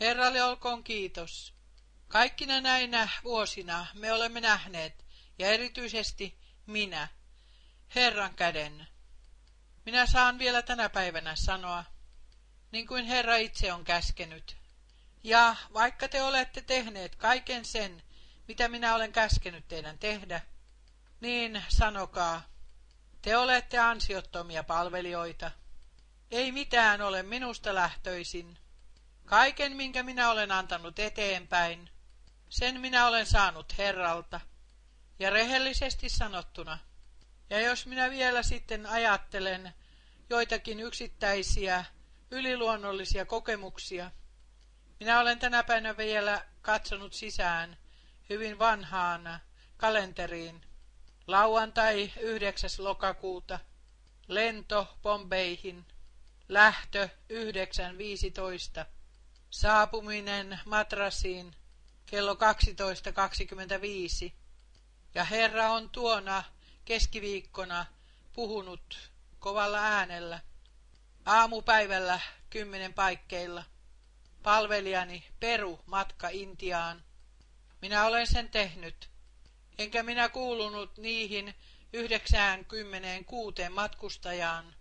Herralle 0.00 0.42
olkoon 0.42 0.84
kiitos. 0.84 1.54
Kaikkina 2.08 2.60
näinä 2.60 3.08
vuosina 3.24 3.86
me 3.94 4.12
olemme 4.12 4.40
nähneet, 4.40 5.04
ja 5.38 5.46
erityisesti 5.46 6.38
minä, 6.66 7.08
Herran 7.94 8.34
käden. 8.34 8.86
Minä 9.86 10.06
saan 10.06 10.38
vielä 10.38 10.62
tänä 10.62 10.88
päivänä 10.88 11.36
sanoa, 11.36 11.84
niin 12.72 12.86
kuin 12.86 13.04
Herra 13.04 13.36
itse 13.36 13.72
on 13.72 13.84
käskenyt. 13.84 14.56
Ja 15.24 15.56
vaikka 15.74 16.08
te 16.08 16.22
olette 16.22 16.60
tehneet 16.60 17.16
kaiken 17.16 17.64
sen, 17.64 18.02
mitä 18.50 18.68
minä 18.68 18.94
olen 18.94 19.12
käskenyt 19.12 19.68
teidän 19.68 19.98
tehdä, 19.98 20.40
niin 21.20 21.62
sanokaa, 21.68 22.42
te 23.22 23.36
olette 23.36 23.78
ansiottomia 23.78 24.64
palvelijoita. 24.64 25.50
Ei 26.30 26.52
mitään 26.52 27.02
ole 27.02 27.22
minusta 27.22 27.74
lähtöisin. 27.74 28.58
Kaiken, 29.24 29.76
minkä 29.76 30.02
minä 30.02 30.30
olen 30.30 30.52
antanut 30.52 30.98
eteenpäin, 30.98 31.90
sen 32.48 32.80
minä 32.80 33.06
olen 33.06 33.26
saanut 33.26 33.78
Herralta. 33.78 34.40
Ja 35.18 35.30
rehellisesti 35.30 36.08
sanottuna, 36.08 36.78
ja 37.50 37.60
jos 37.60 37.86
minä 37.86 38.10
vielä 38.10 38.42
sitten 38.42 38.86
ajattelen 38.86 39.74
joitakin 40.30 40.80
yksittäisiä 40.80 41.84
yliluonnollisia 42.30 43.26
kokemuksia, 43.26 44.10
minä 45.00 45.20
olen 45.20 45.38
tänä 45.38 45.62
päivänä 45.62 45.96
vielä 45.96 46.44
katsonut 46.62 47.12
sisään 47.12 47.79
hyvin 48.30 48.58
vanhaan 48.58 49.40
kalenteriin. 49.76 50.62
Lauantai 51.26 52.12
9. 52.20 52.70
lokakuuta, 52.78 53.58
lento 54.28 54.98
Bombeihin, 55.02 55.86
lähtö 56.48 57.08
9.15, 58.80 58.86
saapuminen 59.50 60.60
Matrasiin 60.64 61.56
kello 62.06 62.34
12.25, 62.34 64.32
ja 65.14 65.24
Herra 65.24 65.72
on 65.72 65.90
tuona 65.90 66.44
keskiviikkona 66.84 67.86
puhunut 68.32 69.10
kovalla 69.38 69.78
äänellä. 69.78 70.40
Aamupäivällä 71.26 72.20
kymmenen 72.50 72.94
paikkeilla. 72.94 73.64
Palvelijani 74.42 75.24
Peru 75.40 75.80
matka 75.86 76.28
Intiaan. 76.28 77.09
Minä 77.82 78.06
olen 78.06 78.26
sen 78.26 78.48
tehnyt, 78.48 79.10
enkä 79.78 80.02
minä 80.02 80.28
kuulunut 80.28 80.98
niihin 80.98 81.54
96 81.92 83.68
matkustajaan, 83.70 84.74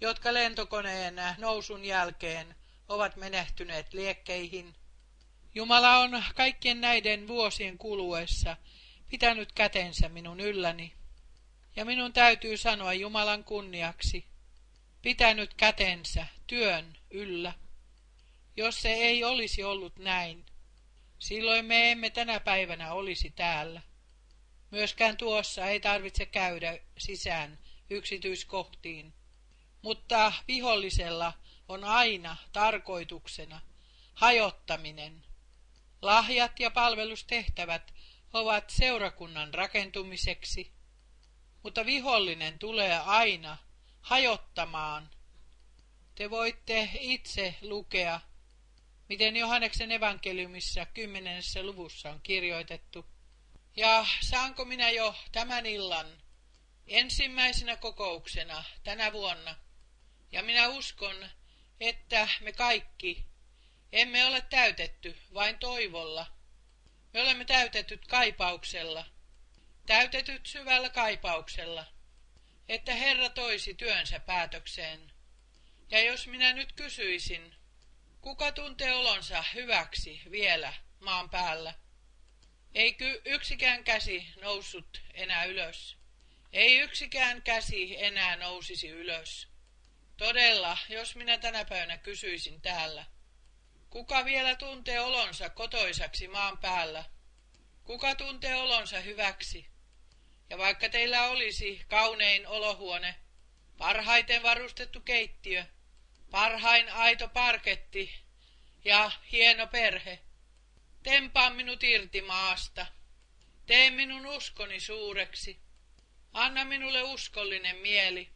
jotka 0.00 0.34
lentokoneen 0.34 1.14
nousun 1.38 1.84
jälkeen 1.84 2.54
ovat 2.88 3.16
menehtyneet 3.16 3.94
liekkeihin. 3.94 4.74
Jumala 5.54 5.98
on 5.98 6.24
kaikkien 6.34 6.80
näiden 6.80 7.28
vuosien 7.28 7.78
kuluessa 7.78 8.56
pitänyt 9.08 9.52
kätensä 9.52 10.08
minun 10.08 10.40
ylläni. 10.40 10.92
Ja 11.76 11.84
minun 11.84 12.12
täytyy 12.12 12.56
sanoa 12.56 12.92
Jumalan 12.92 13.44
kunniaksi, 13.44 14.26
pitänyt 15.02 15.54
kätensä 15.54 16.26
työn 16.46 16.98
yllä. 17.10 17.54
Jos 18.56 18.82
se 18.82 18.92
ei 18.92 19.24
olisi 19.24 19.64
ollut 19.64 19.98
näin, 19.98 20.46
silloin 21.22 21.64
me 21.64 21.92
emme 21.92 22.10
tänä 22.10 22.40
päivänä 22.40 22.92
olisi 22.92 23.30
täällä. 23.30 23.82
Myöskään 24.70 25.16
tuossa 25.16 25.66
ei 25.66 25.80
tarvitse 25.80 26.26
käydä 26.26 26.78
sisään 26.98 27.58
yksityiskohtiin, 27.90 29.14
mutta 29.82 30.32
vihollisella 30.48 31.32
on 31.68 31.84
aina 31.84 32.36
tarkoituksena 32.52 33.60
hajottaminen. 34.14 35.24
Lahjat 36.02 36.60
ja 36.60 36.70
palvelustehtävät 36.70 37.94
ovat 38.32 38.70
seurakunnan 38.70 39.54
rakentumiseksi, 39.54 40.72
mutta 41.62 41.86
vihollinen 41.86 42.58
tulee 42.58 42.98
aina 42.98 43.56
hajottamaan. 44.00 45.10
Te 46.14 46.30
voitte 46.30 46.90
itse 47.00 47.54
lukea, 47.60 48.20
miten 49.08 49.36
Johanneksen 49.36 49.92
evankeliumissa 49.92 50.86
kymmenennessä 50.86 51.62
luvussa 51.62 52.10
on 52.10 52.20
kirjoitettu. 52.22 53.06
Ja 53.76 54.06
saanko 54.20 54.64
minä 54.64 54.90
jo 54.90 55.14
tämän 55.32 55.66
illan 55.66 56.22
ensimmäisenä 56.86 57.76
kokouksena 57.76 58.64
tänä 58.84 59.12
vuonna, 59.12 59.56
ja 60.32 60.42
minä 60.42 60.68
uskon, 60.68 61.28
että 61.80 62.28
me 62.40 62.52
kaikki 62.52 63.26
emme 63.92 64.26
ole 64.26 64.40
täytetty 64.40 65.16
vain 65.34 65.58
toivolla. 65.58 66.26
Me 67.12 67.22
olemme 67.22 67.44
täytetyt 67.44 68.06
kaipauksella, 68.06 69.04
täytetyt 69.86 70.46
syvällä 70.46 70.90
kaipauksella, 70.90 71.86
että 72.68 72.94
Herra 72.94 73.28
toisi 73.28 73.74
työnsä 73.74 74.20
päätökseen. 74.20 75.12
Ja 75.90 76.00
jos 76.00 76.26
minä 76.26 76.52
nyt 76.52 76.72
kysyisin, 76.72 77.54
kuka 78.22 78.52
tuntee 78.52 78.94
olonsa 78.94 79.44
hyväksi 79.54 80.22
vielä 80.30 80.72
maan 81.00 81.30
päällä? 81.30 81.74
Eikö 82.74 83.20
yksikään 83.24 83.84
käsi 83.84 84.28
noussut 84.40 85.02
enää 85.14 85.44
ylös? 85.44 85.96
Ei 86.52 86.78
yksikään 86.78 87.42
käsi 87.42 88.04
enää 88.04 88.36
nousisi 88.36 88.88
ylös. 88.88 89.48
Todella, 90.16 90.78
jos 90.88 91.16
minä 91.16 91.38
tänä 91.38 91.64
päivänä 91.64 91.98
kysyisin 91.98 92.60
täällä, 92.60 93.04
kuka 93.90 94.24
vielä 94.24 94.54
tuntee 94.56 95.00
olonsa 95.00 95.50
kotoisaksi 95.50 96.28
maan 96.28 96.58
päällä? 96.58 97.04
Kuka 97.84 98.14
tuntee 98.14 98.54
olonsa 98.54 99.00
hyväksi? 99.00 99.66
Ja 100.50 100.58
vaikka 100.58 100.88
teillä 100.88 101.28
olisi 101.28 101.84
kaunein 101.88 102.46
olohuone, 102.46 103.14
parhaiten 103.78 104.42
varustettu 104.42 105.00
keittiö, 105.00 105.66
parhain 106.32 106.92
aito 106.92 107.28
parketti 107.28 108.14
ja 108.84 109.10
hieno 109.32 109.66
perhe, 109.66 110.18
tempaa 111.02 111.50
minut 111.50 111.82
irti 111.82 112.22
maasta. 112.22 112.86
Tee 113.66 113.90
minun 113.90 114.26
uskoni 114.26 114.80
suureksi. 114.80 115.60
Anna 116.32 116.64
minulle 116.64 117.02
uskollinen 117.02 117.76
mieli. 117.76 118.30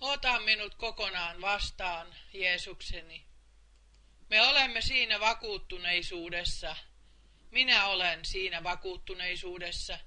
Ota 0.00 0.40
minut 0.40 0.74
kokonaan 0.74 1.40
vastaan, 1.40 2.14
Jeesukseni. 2.32 3.26
Me 4.30 4.42
olemme 4.42 4.80
siinä 4.80 5.20
vakuuttuneisuudessa. 5.20 6.76
Minä 7.50 7.86
olen 7.86 8.24
siinä 8.24 8.64
vakuuttuneisuudessa 8.64 9.98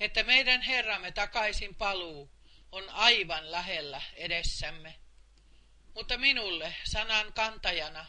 että 0.00 0.22
meidän 0.22 0.62
Herramme 0.62 1.12
takaisin 1.12 1.74
paluu 1.74 2.30
on 2.72 2.90
aivan 2.90 3.52
lähellä 3.52 4.02
edessämme. 4.14 4.94
Mutta 5.96 6.18
minulle 6.18 6.74
sanan 6.84 7.32
kantajana, 7.32 8.06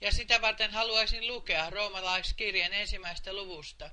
ja 0.00 0.12
sitä 0.12 0.40
varten 0.40 0.70
haluaisin 0.70 1.26
lukea 1.26 1.70
roomalaiskirjan 1.70 2.72
ensimmäistä 2.72 3.32
luvusta. 3.32 3.90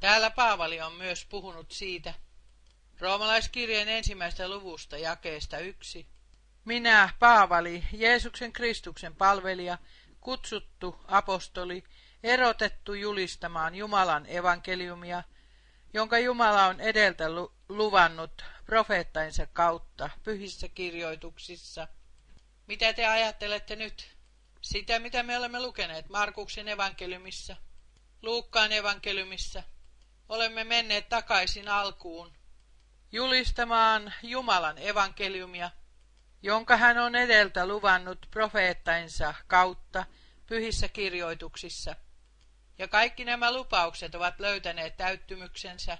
Täällä 0.00 0.30
Paavali 0.30 0.80
on 0.80 0.92
myös 0.92 1.24
puhunut 1.24 1.72
siitä. 1.72 2.14
Roomalaiskirjan 3.00 3.88
ensimmäistä 3.88 4.48
luvusta 4.48 4.98
jakeesta 4.98 5.58
yksi. 5.58 6.06
Minä, 6.64 7.10
Paavali, 7.18 7.84
Jeesuksen 7.92 8.52
Kristuksen 8.52 9.14
palvelija, 9.14 9.78
kutsuttu 10.20 11.00
apostoli, 11.08 11.84
erotettu 12.22 12.94
julistamaan 12.94 13.74
Jumalan 13.74 14.26
evankeliumia– 14.28 15.22
jonka 15.94 16.18
Jumala 16.18 16.66
on 16.66 16.80
edeltä 16.80 17.24
luvannut 17.68 18.44
profeettainsa 18.66 19.46
kautta 19.46 20.10
pyhissä 20.22 20.68
kirjoituksissa. 20.68 21.88
Mitä 22.68 22.92
te 22.92 23.06
ajattelette 23.06 23.76
nyt? 23.76 24.16
Sitä, 24.62 24.98
mitä 24.98 25.22
me 25.22 25.38
olemme 25.38 25.60
lukeneet 25.60 26.08
Markuksen 26.08 26.68
evankeliumissa, 26.68 27.56
Luukkaan 28.22 28.72
evankeliumissa. 28.72 29.62
Olemme 30.28 30.64
menneet 30.64 31.08
takaisin 31.08 31.68
alkuun, 31.68 32.32
julistamaan 33.12 34.14
Jumalan 34.22 34.78
evankeliumia, 34.78 35.70
jonka 36.42 36.76
hän 36.76 36.98
on 36.98 37.14
edeltä 37.14 37.66
luvannut 37.66 38.26
profeettainsa 38.30 39.34
kautta 39.46 40.06
pyhissä 40.46 40.88
kirjoituksissa– 40.88 41.96
ja 42.78 42.88
kaikki 42.88 43.24
nämä 43.24 43.52
lupaukset 43.52 44.14
ovat 44.14 44.40
löytäneet 44.40 44.96
täyttymyksensä. 44.96 45.98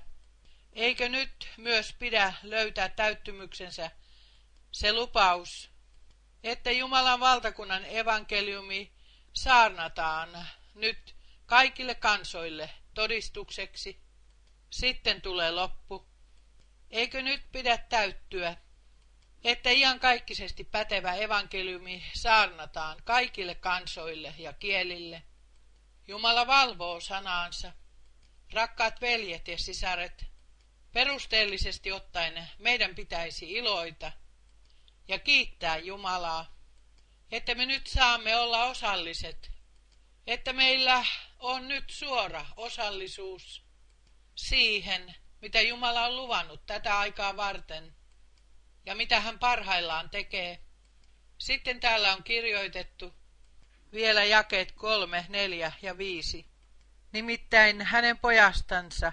Eikö 0.72 1.08
nyt 1.08 1.48
myös 1.56 1.92
pidä 1.98 2.34
löytää 2.42 2.88
täyttymyksensä 2.88 3.90
se 4.72 4.92
lupaus, 4.92 5.70
että 6.44 6.70
Jumalan 6.70 7.20
valtakunnan 7.20 7.84
evankeliumi 7.84 8.92
saarnataan 9.32 10.48
nyt 10.74 11.14
kaikille 11.46 11.94
kansoille 11.94 12.70
todistukseksi. 12.94 14.00
Sitten 14.70 15.22
tulee 15.22 15.50
loppu. 15.50 16.08
Eikö 16.90 17.22
nyt 17.22 17.52
pidä 17.52 17.78
täyttyä, 17.78 18.56
että 19.44 19.70
iankaikkisesti 19.70 20.64
pätevä 20.64 21.14
evankeliumi 21.14 22.04
saarnataan 22.14 22.96
kaikille 23.04 23.54
kansoille 23.54 24.34
ja 24.38 24.52
kielille? 24.52 25.22
Jumala 26.08 26.46
valvoo 26.46 27.00
sanaansa. 27.00 27.72
Rakkaat 28.52 29.00
veljet 29.00 29.48
ja 29.48 29.58
sisaret, 29.58 30.24
perusteellisesti 30.92 31.92
ottaen 31.92 32.48
meidän 32.58 32.94
pitäisi 32.94 33.52
iloita 33.52 34.12
ja 35.08 35.18
kiittää 35.18 35.76
Jumalaa, 35.78 36.58
että 37.32 37.54
me 37.54 37.66
nyt 37.66 37.86
saamme 37.86 38.36
olla 38.36 38.64
osalliset, 38.64 39.50
että 40.26 40.52
meillä 40.52 41.04
on 41.38 41.68
nyt 41.68 41.90
suora 41.90 42.46
osallisuus 42.56 43.64
siihen, 44.34 45.14
mitä 45.40 45.60
Jumala 45.60 46.06
on 46.06 46.16
luvannut 46.16 46.66
tätä 46.66 46.98
aikaa 46.98 47.36
varten 47.36 47.94
ja 48.86 48.94
mitä 48.94 49.20
hän 49.20 49.38
parhaillaan 49.38 50.10
tekee. 50.10 50.60
Sitten 51.38 51.80
täällä 51.80 52.12
on 52.12 52.22
kirjoitettu 52.22 53.14
vielä 53.92 54.24
jakeet 54.24 54.72
kolme, 54.72 55.26
neljä 55.28 55.72
ja 55.82 55.98
viisi. 55.98 56.46
Nimittäin 57.12 57.82
hänen 57.82 58.18
pojastansa, 58.18 59.12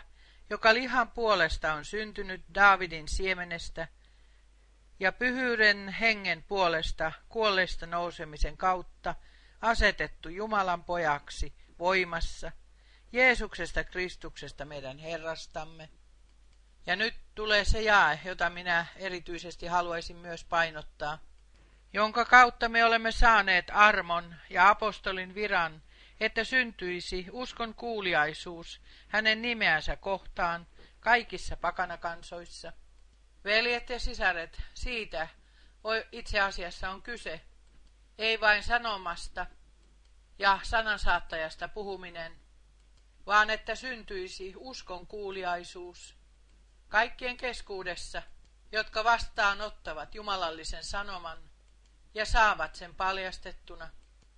joka 0.49 0.73
lihan 0.73 1.11
puolesta 1.11 1.73
on 1.73 1.85
syntynyt 1.85 2.41
Daavidin 2.55 3.07
siemenestä, 3.07 3.87
ja 4.99 5.11
pyhyyden 5.11 5.89
hengen 5.89 6.43
puolesta 6.43 7.11
kuolleista 7.29 7.85
nousemisen 7.85 8.57
kautta 8.57 9.15
asetettu 9.61 10.29
Jumalan 10.29 10.83
pojaksi 10.83 11.53
voimassa, 11.79 12.51
Jeesuksesta 13.11 13.83
Kristuksesta 13.83 14.65
meidän 14.65 14.97
Herrastamme. 14.97 15.89
Ja 16.85 16.95
nyt 16.95 17.15
tulee 17.35 17.65
se 17.65 17.81
jae, 17.81 18.19
jota 18.25 18.49
minä 18.49 18.85
erityisesti 18.95 19.67
haluaisin 19.67 20.17
myös 20.17 20.43
painottaa, 20.43 21.19
jonka 21.93 22.25
kautta 22.25 22.69
me 22.69 22.85
olemme 22.85 23.11
saaneet 23.11 23.65
armon 23.73 24.35
ja 24.49 24.69
apostolin 24.69 25.35
viran, 25.35 25.81
että 26.19 26.43
syntyisi 26.43 27.27
uskon 27.31 27.73
kuuliaisuus 27.73 28.81
hänen 29.07 29.41
nimeänsä 29.41 29.95
kohtaan 29.95 30.67
kaikissa 30.99 31.57
pakanakansoissa. 31.57 32.73
Veljet 33.45 33.89
ja 33.89 33.99
sisaret, 33.99 34.61
siitä 34.73 35.27
itse 36.11 36.39
asiassa 36.39 36.89
on 36.89 37.01
kyse, 37.01 37.41
ei 38.17 38.41
vain 38.41 38.63
sanomasta 38.63 39.45
ja 40.39 40.59
sanansaattajasta 40.63 41.67
puhuminen, 41.67 42.39
vaan 43.25 43.49
että 43.49 43.75
syntyisi 43.75 44.53
uskon 44.57 45.07
kuuliaisuus 45.07 46.15
kaikkien 46.87 47.37
keskuudessa, 47.37 48.21
jotka 48.71 49.03
vastaanottavat 49.03 50.15
jumalallisen 50.15 50.83
sanoman 50.83 51.37
ja 52.13 52.25
saavat 52.25 52.75
sen 52.75 52.95
paljastettuna. 52.95 53.89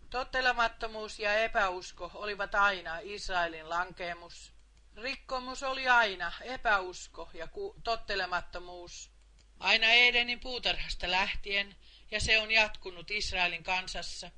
Tottelemattomuus 0.09 1.19
ja 1.19 1.33
epäusko 1.33 2.11
olivat 2.13 2.55
aina 2.55 2.99
Israelin 3.01 3.69
lankeemus. 3.69 4.56
Rikkomus 4.97 5.63
oli 5.63 5.87
aina 5.87 6.31
epäusko 6.41 7.29
ja 7.33 7.47
tottelemattomuus. 7.83 9.11
Aina 9.59 9.87
Edenin 9.87 10.39
puutarhasta 10.39 11.11
lähtien, 11.11 11.75
ja 12.11 12.21
se 12.21 12.39
on 12.39 12.51
jatkunut 12.51 13.11
Israelin 13.11 13.63
kansassa, 13.63 14.31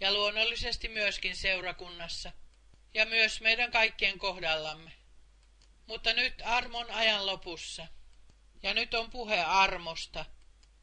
ja 0.00 0.12
luonnollisesti 0.12 0.88
myöskin 0.88 1.36
seurakunnassa, 1.36 2.32
ja 2.94 3.06
myös 3.06 3.40
meidän 3.40 3.70
kaikkien 3.70 4.18
kohdallamme. 4.18 4.92
Mutta 5.86 6.12
nyt 6.12 6.42
armon 6.44 6.90
ajan 6.90 7.26
lopussa, 7.26 7.86
ja 8.62 8.74
nyt 8.74 8.94
on 8.94 9.10
puhe 9.10 9.40
armosta. 9.40 10.24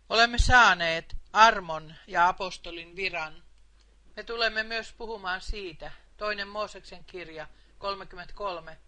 Olemme 0.09 0.37
saaneet 0.37 1.15
armon 1.33 1.95
ja 2.07 2.27
apostolin 2.27 2.95
viran. 2.95 3.43
Me 4.15 4.23
tulemme 4.23 4.63
myös 4.63 4.93
puhumaan 4.93 5.41
siitä, 5.41 5.91
toinen 6.17 6.47
Mooseksen 6.47 7.05
kirja 7.05 7.47
33. 7.77 8.86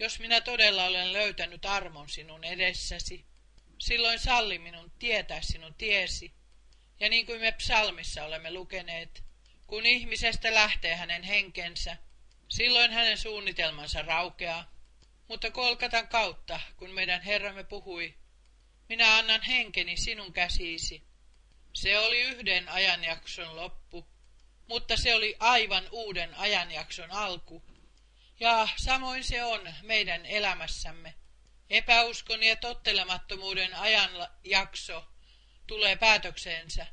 Jos 0.00 0.18
minä 0.18 0.40
todella 0.40 0.84
olen 0.84 1.12
löytänyt 1.12 1.66
armon 1.66 2.08
sinun 2.08 2.44
edessäsi, 2.44 3.26
silloin 3.78 4.18
salli 4.18 4.58
minun 4.58 4.92
tietää 4.98 5.42
sinun 5.42 5.74
tiesi. 5.74 6.32
Ja 7.00 7.08
niin 7.08 7.26
kuin 7.26 7.40
me 7.40 7.52
psalmissa 7.52 8.24
olemme 8.24 8.52
lukeneet, 8.52 9.24
kun 9.66 9.86
ihmisestä 9.86 10.54
lähtee 10.54 10.96
hänen 10.96 11.22
henkensä, 11.22 11.96
silloin 12.48 12.92
hänen 12.92 13.18
suunnitelmansa 13.18 14.02
raukeaa. 14.02 14.74
Mutta 15.28 15.50
kolkatan 15.50 16.08
kautta, 16.08 16.60
kun 16.76 16.90
meidän 16.90 17.22
Herramme 17.22 17.64
puhui, 17.64 18.14
minä 18.88 19.16
annan 19.16 19.42
henkeni 19.42 19.96
sinun 19.96 20.32
käsiisi. 20.32 21.02
Se 21.74 21.98
oli 21.98 22.20
yhden 22.20 22.68
ajanjakson 22.68 23.56
loppu, 23.56 24.06
mutta 24.66 24.96
se 24.96 25.14
oli 25.14 25.36
aivan 25.38 25.88
uuden 25.90 26.34
ajanjakson 26.34 27.10
alku. 27.10 27.69
Ja 28.40 28.68
samoin 28.76 29.24
se 29.24 29.44
on 29.44 29.74
meidän 29.82 30.26
elämässämme. 30.26 31.14
Epäuskon 31.70 32.42
ja 32.42 32.56
tottelemattomuuden 32.56 33.74
ajanjakso 33.74 35.04
tulee 35.66 35.96
päätökseensä, 35.96 36.86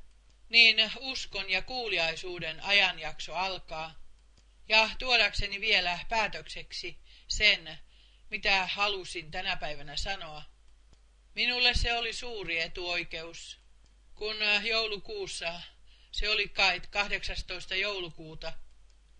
niin 0.49 0.91
uskon 0.99 1.49
ja 1.49 1.61
kuuliaisuuden 1.61 2.63
ajanjakso 2.63 3.33
alkaa. 3.33 3.95
Ja 4.69 4.89
tuodakseni 4.99 5.61
vielä 5.61 5.99
päätökseksi 6.09 6.99
sen, 7.27 7.79
mitä 8.29 8.65
halusin 8.65 9.31
tänä 9.31 9.55
päivänä 9.55 9.97
sanoa. 9.97 10.43
Minulle 11.35 11.73
se 11.73 11.93
oli 11.93 12.13
suuri 12.13 12.59
etuoikeus, 12.61 13.59
kun 14.15 14.35
joulukuussa, 14.63 15.61
se 16.11 16.29
oli 16.29 16.49
kai 16.49 16.81
18. 16.89 17.75
joulukuuta 17.75 18.53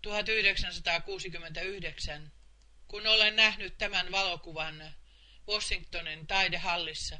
1969, 0.08 2.32
kun 2.88 3.06
olen 3.06 3.36
nähnyt 3.36 3.78
tämän 3.78 4.12
valokuvan 4.12 4.94
Washingtonin 5.48 6.26
taidehallissa. 6.26 7.18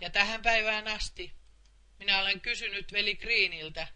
Ja 0.00 0.10
tähän 0.10 0.42
päivään 0.42 0.88
asti 0.88 1.34
minä 1.98 2.20
olen 2.20 2.40
kysynyt 2.40 2.92
veli 2.92 3.14
Greeniltä, 3.14 3.88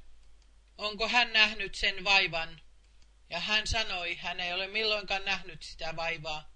onko 0.79 1.09
hän 1.09 1.33
nähnyt 1.33 1.75
sen 1.75 2.05
vaivan, 2.05 2.61
ja 3.31 3.41
hän 3.41 3.67
sanoi, 3.67 4.15
hän 4.15 4.41
ei 4.41 4.53
ole 4.53 4.67
milloinkaan 4.67 5.25
nähnyt 5.25 5.63
sitä 5.63 5.97
vaivaa. 5.97 6.53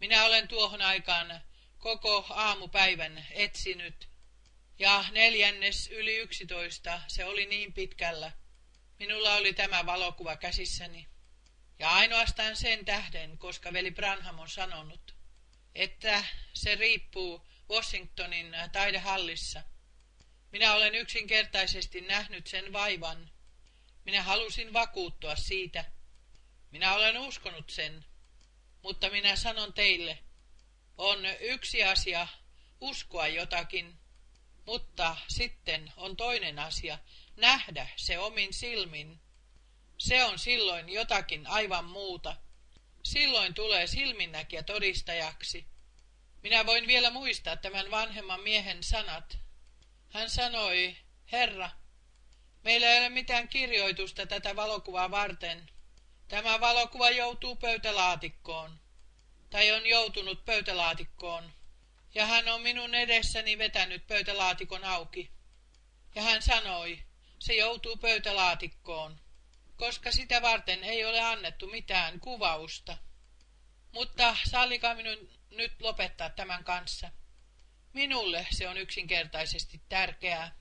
Minä 0.00 0.24
olen 0.24 0.48
tuohon 0.48 0.82
aikaan 0.82 1.40
koko 1.78 2.26
aamupäivän 2.30 3.26
etsinyt, 3.30 4.08
ja 4.78 5.04
neljännes 5.12 5.88
yli 5.88 6.16
yksitoista 6.16 7.00
se 7.08 7.24
oli 7.24 7.46
niin 7.46 7.72
pitkällä. 7.72 8.32
Minulla 8.98 9.34
oli 9.34 9.52
tämä 9.52 9.86
valokuva 9.86 10.36
käsissäni. 10.36 11.08
Ja 11.78 11.90
ainoastaan 11.90 12.56
sen 12.56 12.84
tähden, 12.84 13.38
koska 13.38 13.72
veli 13.72 13.90
Branham 13.90 14.38
on 14.38 14.48
sanonut, 14.48 15.14
että 15.74 16.24
se 16.52 16.74
riippuu 16.74 17.46
Washingtonin 17.70 18.56
taidehallissa. 18.72 19.62
Minä 20.52 20.74
olen 20.74 20.94
yksinkertaisesti 20.94 22.00
nähnyt 22.00 22.46
sen 22.46 22.72
vaivan. 22.72 23.30
Minä 24.04 24.22
halusin 24.22 24.72
vakuuttua 24.72 25.36
siitä. 25.36 25.84
Minä 26.70 26.94
olen 26.94 27.18
uskonut 27.18 27.70
sen. 27.70 28.04
Mutta 28.82 29.10
minä 29.10 29.36
sanon 29.36 29.72
teille, 29.72 30.18
on 30.98 31.18
yksi 31.40 31.84
asia 31.84 32.28
uskoa 32.80 33.28
jotakin, 33.28 33.98
mutta 34.66 35.16
sitten 35.28 35.92
on 35.96 36.16
toinen 36.16 36.58
asia 36.58 36.98
nähdä 37.36 37.88
se 37.96 38.18
omin 38.18 38.54
silmin. 38.54 39.20
Se 39.98 40.24
on 40.24 40.38
silloin 40.38 40.88
jotakin 40.88 41.46
aivan 41.46 41.84
muuta. 41.84 42.36
Silloin 43.02 43.54
tulee 43.54 43.86
silminnäkijä 43.86 44.62
todistajaksi. 44.62 45.66
Minä 46.42 46.66
voin 46.66 46.86
vielä 46.86 47.10
muistaa 47.10 47.56
tämän 47.56 47.90
vanhemman 47.90 48.40
miehen 48.40 48.82
sanat. 48.82 49.38
Hän 50.08 50.30
sanoi, 50.30 50.96
Herra, 51.32 51.70
meillä 52.62 52.86
ei 52.86 52.98
ole 52.98 53.08
mitään 53.08 53.48
kirjoitusta 53.48 54.26
tätä 54.26 54.56
valokuvaa 54.56 55.10
varten. 55.10 55.70
Tämä 56.28 56.60
valokuva 56.60 57.10
joutuu 57.10 57.56
pöytälaatikkoon, 57.56 58.80
tai 59.50 59.72
on 59.72 59.86
joutunut 59.86 60.44
pöytälaatikkoon, 60.44 61.52
ja 62.14 62.26
hän 62.26 62.48
on 62.48 62.62
minun 62.62 62.94
edessäni 62.94 63.58
vetänyt 63.58 64.06
pöytälaatikon 64.06 64.84
auki. 64.84 65.30
Ja 66.14 66.22
hän 66.22 66.42
sanoi, 66.42 67.05
se 67.46 67.54
joutuu 67.54 67.96
pöytälaatikkoon 67.96 69.20
koska 69.76 70.12
sitä 70.12 70.42
varten 70.42 70.84
ei 70.84 71.04
ole 71.04 71.20
annettu 71.20 71.66
mitään 71.66 72.20
kuvausta. 72.20 72.98
Mutta 73.92 74.36
sallikaa 74.50 74.94
minun 74.94 75.30
nyt 75.50 75.72
lopettaa 75.80 76.30
tämän 76.30 76.64
kanssa. 76.64 77.10
Minulle 77.92 78.46
se 78.50 78.68
on 78.68 78.78
yksinkertaisesti 78.78 79.82
tärkeää, 79.88 80.56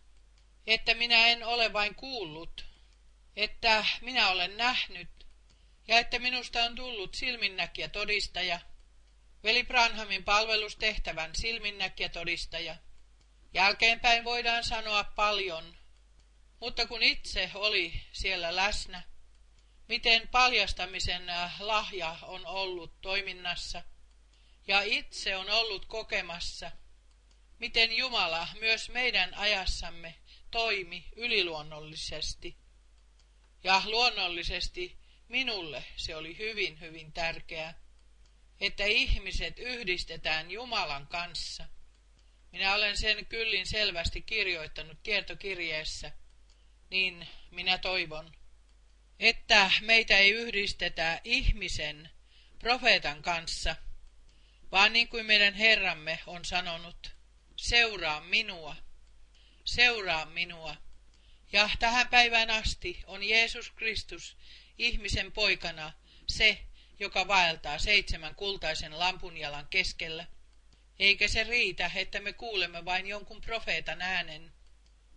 että 0.68 0.94
minä 0.94 1.28
en 1.28 1.44
ole 1.44 1.74
vain 1.74 1.96
kuullut, 1.96 2.66
että 3.36 3.86
minä 4.02 4.30
olen 4.30 4.58
nähnyt 4.58 5.28
ja 5.88 6.00
että 6.00 6.20
minusta 6.20 6.64
on 6.64 6.76
tullut 6.76 7.16
silminnäkijä 7.16 7.90
todistaja, 7.90 8.60
veli 9.44 9.64
Branhamin 9.64 10.24
palvelustehtävän 10.24 11.36
silminnäkijä 11.36 12.10
todistaja. 12.10 12.76
Jälkeenpäin 13.54 14.24
voidaan 14.24 14.64
sanoa 14.64 15.04
paljon, 15.04 15.75
mutta 16.60 16.88
kun 16.88 17.03
itse 17.03 17.51
oli 17.53 18.01
siellä 18.12 18.56
läsnä, 18.56 19.03
miten 19.88 20.28
paljastamisen 20.28 21.30
äh, 21.30 21.62
lahja 21.62 22.18
on 22.22 22.45
ollut 22.45 23.01
toiminnassa, 23.01 23.84
ja 24.68 24.82
itse 24.82 25.36
on 25.36 25.49
ollut 25.49 25.86
kokemassa, 25.86 26.72
miten 27.60 27.97
Jumala 27.97 28.47
myös 28.60 28.89
meidän 28.89 29.34
ajassamme 29.34 30.16
toimi 30.51 31.06
yliluonnollisesti. 31.16 32.58
Ja 33.64 33.82
luonnollisesti 33.86 34.97
minulle 35.28 35.84
se 35.95 36.16
oli 36.16 36.38
hyvin, 36.38 36.80
hyvin 36.80 37.14
tärkeää, 37.14 37.80
että 38.62 38.86
ihmiset 38.86 39.60
yhdistetään 39.60 40.51
Jumalan 40.51 41.08
kanssa. 41.08 41.66
Minä 42.51 42.76
olen 42.76 42.97
sen 42.97 43.26
kyllin 43.26 43.68
selvästi 43.68 44.22
kirjoittanut 44.22 44.97
kiertokirjeessä, 45.03 46.12
niin 46.90 47.28
minä 47.52 47.78
toivon, 47.78 48.32
että 49.20 49.72
meitä 49.82 50.18
ei 50.18 50.30
yhdistetä 50.30 51.22
ihmisen, 51.24 52.10
profeetan 52.60 53.22
kanssa, 53.22 53.76
vaan 54.72 54.94
niin 54.94 55.08
kuin 55.08 55.26
meidän 55.26 55.54
Herramme 55.54 56.20
on 56.28 56.46
sanonut, 56.46 57.12
seuraa 57.56 58.22
minua, 58.22 58.76
seuraa 59.66 60.26
minua. 60.26 60.76
Ja 61.52 61.70
tähän 61.80 62.08
päivään 62.08 62.50
asti 62.50 63.04
on 63.08 63.24
Jeesus 63.24 63.72
Kristus 63.72 64.38
ihmisen 64.78 65.32
poikana 65.32 65.94
se, 66.28 66.60
joka 67.00 67.28
vaeltaa 67.28 67.80
seitsemän 67.80 68.36
kultaisen 68.36 69.00
lampunjalan 69.00 69.68
keskellä. 69.70 70.28
Eikä 71.00 71.28
se 71.28 71.44
riitä, 71.44 71.92
että 71.96 72.20
me 72.20 72.34
kuulemme 72.34 72.86
vain 72.86 73.08
jonkun 73.08 73.42
profeetan 73.42 74.02
äänen. 74.02 74.55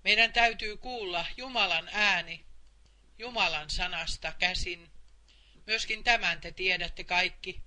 Meidän 0.04 0.32
täytyy 0.32 0.76
kuulla 0.76 1.26
Jumalan 1.36 1.88
ääni, 1.92 2.44
Jumalan 3.18 3.70
sanasta 3.70 4.32
käsin. 4.38 4.90
Myöskin 5.66 6.04
tämän 6.04 6.40
te 6.40 6.52
tiedätte 6.52 7.04
kaikki. 7.04 7.62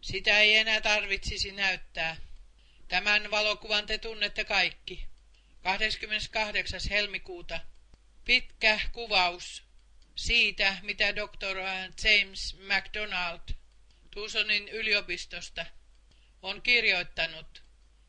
Sitä 0.00 0.38
ei 0.38 0.56
enää 0.56 0.80
tarvitsisi 0.80 1.52
näyttää. 1.52 2.16
Tämän 2.88 3.30
valokuvan 3.30 3.86
te 3.86 3.98
tunnette 3.98 4.44
kaikki. 4.44 5.06
28. 5.62 6.80
helmikuuta. 6.90 7.60
Pitkä 8.24 8.80
kuvaus 8.92 9.62
siitä, 10.16 10.76
mitä 10.82 11.16
Dr. 11.16 11.56
James 12.04 12.56
MacDonald 12.66 13.40
Tucsonin 14.10 14.68
yliopistosta 14.68 15.66
on 16.42 16.62
kirjoittanut. 16.62 17.62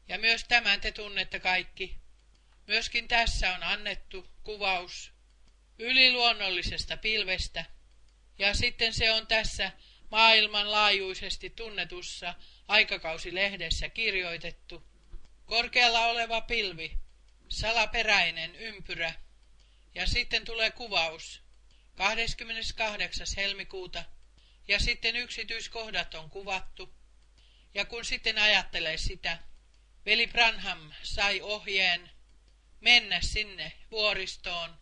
Ja 0.08 0.20
myös 0.20 0.44
tämän 0.44 0.82
te 0.82 0.92
tunnette 0.92 1.40
kaikki. 1.40 2.02
Myöskin 2.72 3.08
tässä 3.08 3.56
on 3.56 3.64
annettu 3.64 4.28
kuvaus 4.44 5.12
yliluonnollisesta 5.80 6.98
pilvestä. 6.98 7.66
Ja 8.40 8.54
sitten 8.54 8.94
se 8.94 9.12
on 9.12 9.28
tässä 9.28 9.72
maailmanlaajuisesti 10.12 11.50
tunnetussa 11.50 12.34
aikakausilehdessä 12.68 13.90
kirjoitettu. 13.90 14.84
Korkealla 15.46 16.06
oleva 16.06 16.42
pilvi, 16.42 16.98
salaperäinen 17.50 18.56
ympyrä. 18.56 19.14
Ja 19.96 20.08
sitten 20.08 20.46
tulee 20.46 20.72
kuvaus 20.72 21.42
28. 21.96 23.28
helmikuuta. 23.38 24.04
Ja 24.68 24.80
sitten 24.80 25.16
yksityiskohdat 25.16 26.14
on 26.14 26.30
kuvattu. 26.30 26.94
Ja 27.74 27.86
kun 27.86 28.06
sitten 28.06 28.38
ajattelee 28.38 28.98
sitä, 28.98 29.38
veli 30.06 30.28
Branham 30.28 30.92
sai 31.04 31.42
ohjeen 31.42 32.12
mennä 32.82 33.22
sinne 33.22 33.72
vuoristoon 33.92 34.80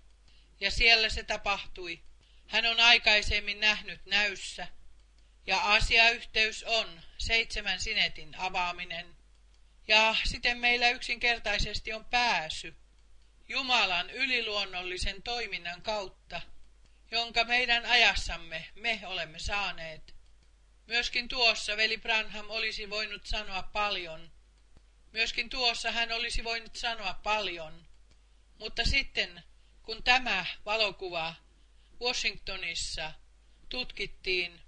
ja 0.60 0.72
siellä 0.72 1.10
se 1.10 1.24
tapahtui. 1.24 2.00
Hän 2.48 2.66
on 2.66 2.80
aikaisemmin 2.80 3.60
nähnyt 3.60 4.06
näyssä, 4.06 4.68
ja 5.48 5.74
asiayhteys 5.74 6.64
on 6.64 7.02
seitsemän 7.18 7.80
sinetin 7.80 8.36
avaaminen. 8.38 9.16
Ja 9.88 10.16
siten 10.24 10.58
meillä 10.58 10.90
yksinkertaisesti 10.90 11.94
on 11.94 12.06
pääsy 12.06 12.76
Jumalan 13.48 14.10
yliluonnollisen 14.10 15.24
toiminnan 15.24 15.82
kautta, 15.82 16.42
jonka 17.12 17.44
meidän 17.44 17.86
ajassamme 17.86 18.70
me 18.76 19.02
olemme 19.06 19.40
saaneet. 19.40 20.16
Myöskin 20.88 21.28
tuossa 21.28 21.78
veli 21.78 21.98
Branham 21.98 22.46
olisi 22.50 22.90
voinut 22.90 23.26
sanoa 23.26 23.64
paljon. 23.64 24.32
Myöskin 25.12 25.50
tuossa 25.50 25.92
hän 25.92 26.12
olisi 26.12 26.44
voinut 26.44 26.76
sanoa 26.76 27.14
paljon. 27.14 27.89
Mutta 28.60 28.86
sitten 28.86 29.44
kun 29.84 30.04
tämä 30.04 30.46
valokuva 30.66 31.36
Washingtonissa 32.02 33.12
tutkittiin, 33.70 34.62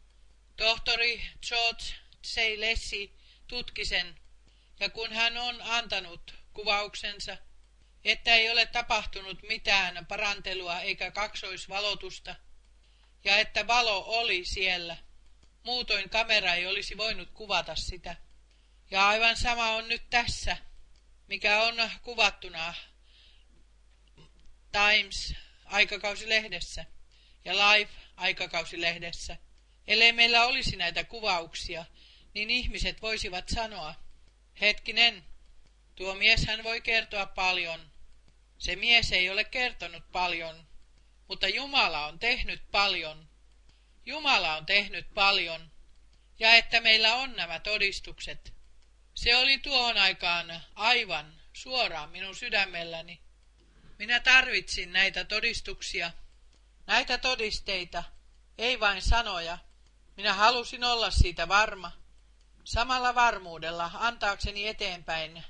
tohtori 0.58 1.22
George 1.48 1.84
C. 2.24 2.42
Lessi 2.58 3.16
tutki 3.48 3.86
sen, 3.86 4.20
ja 4.80 4.90
kun 4.90 5.14
hän 5.14 5.38
on 5.38 5.62
antanut 5.62 6.36
kuvauksensa, 6.54 7.38
että 8.04 8.36
ei 8.36 8.50
ole 8.50 8.66
tapahtunut 8.66 9.44
mitään 9.44 10.06
parantelua 10.06 10.82
eikä 10.82 11.12
kaksoisvalotusta, 11.12 12.36
ja 13.24 13.38
että 13.38 13.68
valo 13.68 14.04
oli 14.08 14.46
siellä, 14.46 14.98
muutoin 15.64 16.10
kamera 16.10 16.54
ei 16.54 16.68
olisi 16.68 16.98
voinut 16.98 17.30
kuvata 17.32 17.76
sitä. 17.76 18.16
Ja 18.92 19.08
aivan 19.08 19.38
sama 19.38 19.72
on 19.72 19.88
nyt 19.88 20.10
tässä, 20.10 20.58
mikä 21.28 21.62
on 21.62 21.92
kuvattuna 22.02 22.74
Times 24.72 25.36
aikakausilehdessä 25.66 26.86
ja 27.46 27.54
Life 27.54 27.92
aikakausilehdessä. 28.16 29.38
Ellei 29.88 30.12
meillä 30.12 30.46
olisi 30.46 30.76
näitä 30.76 31.04
kuvauksia, 31.04 31.86
niin 32.34 32.50
ihmiset 32.50 33.02
voisivat 33.02 33.50
sanoa, 33.50 33.96
hetkinen, 34.62 35.24
tuo 35.96 36.16
mies 36.16 36.46
hän 36.48 36.64
voi 36.64 36.82
kertoa 36.82 37.26
paljon. 37.26 37.92
Se 38.58 38.76
mies 38.76 39.12
ei 39.12 39.30
ole 39.30 39.44
kertonut 39.44 40.12
paljon, 40.12 40.68
mutta 41.28 41.48
Jumala 41.48 42.06
on 42.06 42.20
tehnyt 42.20 42.72
paljon. 42.72 43.30
Jumala 44.06 44.56
on 44.56 44.66
tehnyt 44.66 45.14
paljon, 45.14 45.72
ja 46.40 46.54
että 46.54 46.82
meillä 46.82 47.16
on 47.16 47.36
nämä 47.36 47.60
todistukset. 47.60 48.54
Se 49.14 49.36
oli 49.36 49.58
tuohon 49.58 49.98
aikaan 49.98 50.62
aivan 50.76 51.42
suoraan 51.54 52.10
minun 52.10 52.36
sydämelläni. 52.36 53.22
Minä 54.02 54.20
tarvitsin 54.20 54.94
näitä 54.94 55.24
todistuksia, 55.26 56.12
näitä 56.88 57.18
todisteita, 57.18 58.04
ei 58.58 58.80
vain 58.80 59.02
sanoja. 59.02 59.58
Minä 60.18 60.34
halusin 60.34 60.84
olla 60.84 61.12
siitä 61.12 61.48
varma, 61.48 61.92
samalla 62.64 63.16
varmuudella 63.16 63.92
antaakseni 63.94 64.68
eteenpäin, 64.68 65.44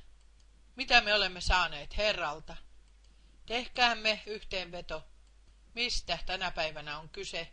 mitä 0.76 1.02
me 1.02 1.14
olemme 1.14 1.41
saaneet 1.41 1.98
Herralta. 1.98 2.57
Tehkäämme 3.45 4.22
yhteenveto, 4.26 5.03
mistä 5.73 6.19
tänä 6.26 6.52
päivänä 6.52 6.99
on 6.99 7.10
kyse. 7.10 7.52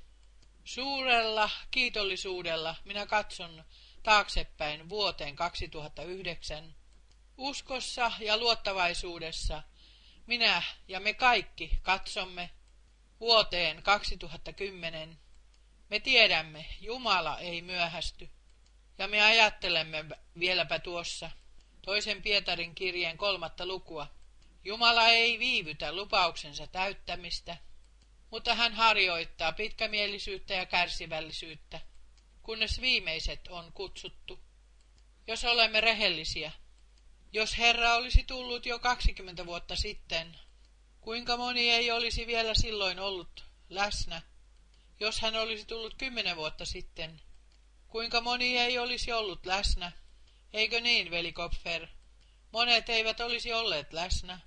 Suurella 0.64 1.50
kiitollisuudella 1.70 2.76
minä 2.84 3.06
katson 3.06 3.64
taaksepäin 4.02 4.88
vuoteen 4.88 5.36
2009, 5.36 6.74
uskossa 7.36 8.12
ja 8.20 8.36
luottavaisuudessa, 8.36 9.62
minä 10.28 10.62
ja 10.88 11.00
me 11.00 11.14
kaikki 11.14 11.78
katsomme 11.82 12.50
vuoteen 13.20 13.82
2010. 13.82 15.18
Me 15.90 16.00
tiedämme, 16.00 16.66
Jumala 16.80 17.38
ei 17.38 17.62
myöhästy. 17.62 18.30
Ja 18.98 19.08
me 19.08 19.22
ajattelemme 19.22 20.04
vieläpä 20.38 20.78
tuossa 20.78 21.30
toisen 21.82 22.22
Pietarin 22.22 22.74
kirjeen 22.74 23.18
kolmatta 23.18 23.66
lukua. 23.66 24.06
Jumala 24.64 25.08
ei 25.08 25.38
viivytä 25.38 25.92
lupauksensa 25.92 26.66
täyttämistä, 26.66 27.56
mutta 28.30 28.54
hän 28.54 28.74
harjoittaa 28.74 29.52
pitkämielisyyttä 29.52 30.54
ja 30.54 30.66
kärsivällisyyttä, 30.66 31.80
kunnes 32.42 32.80
viimeiset 32.80 33.48
on 33.48 33.72
kutsuttu. 33.72 34.40
Jos 35.26 35.44
olemme 35.44 35.80
rehellisiä, 35.80 36.52
jos 37.32 37.58
Herra 37.58 37.94
olisi 37.94 38.24
tullut 38.24 38.66
jo 38.66 38.78
20 38.78 39.46
vuotta 39.46 39.76
sitten, 39.76 40.38
kuinka 41.00 41.36
moni 41.36 41.70
ei 41.70 41.90
olisi 41.90 42.26
vielä 42.26 42.54
silloin 42.54 42.98
ollut 42.98 43.44
läsnä? 43.68 44.22
Jos 45.00 45.20
hän 45.20 45.36
olisi 45.36 45.66
tullut 45.66 45.94
kymmenen 45.94 46.36
vuotta 46.36 46.64
sitten, 46.64 47.22
kuinka 47.88 48.20
moni 48.20 48.58
ei 48.58 48.78
olisi 48.78 49.12
ollut 49.12 49.46
läsnä? 49.46 49.92
Eikö 50.52 50.80
niin, 50.80 51.10
veli 51.10 51.32
Kopfer? 51.32 51.86
Monet 52.52 52.88
eivät 52.88 53.20
olisi 53.20 53.52
olleet 53.52 53.92
läsnä. 53.92 54.40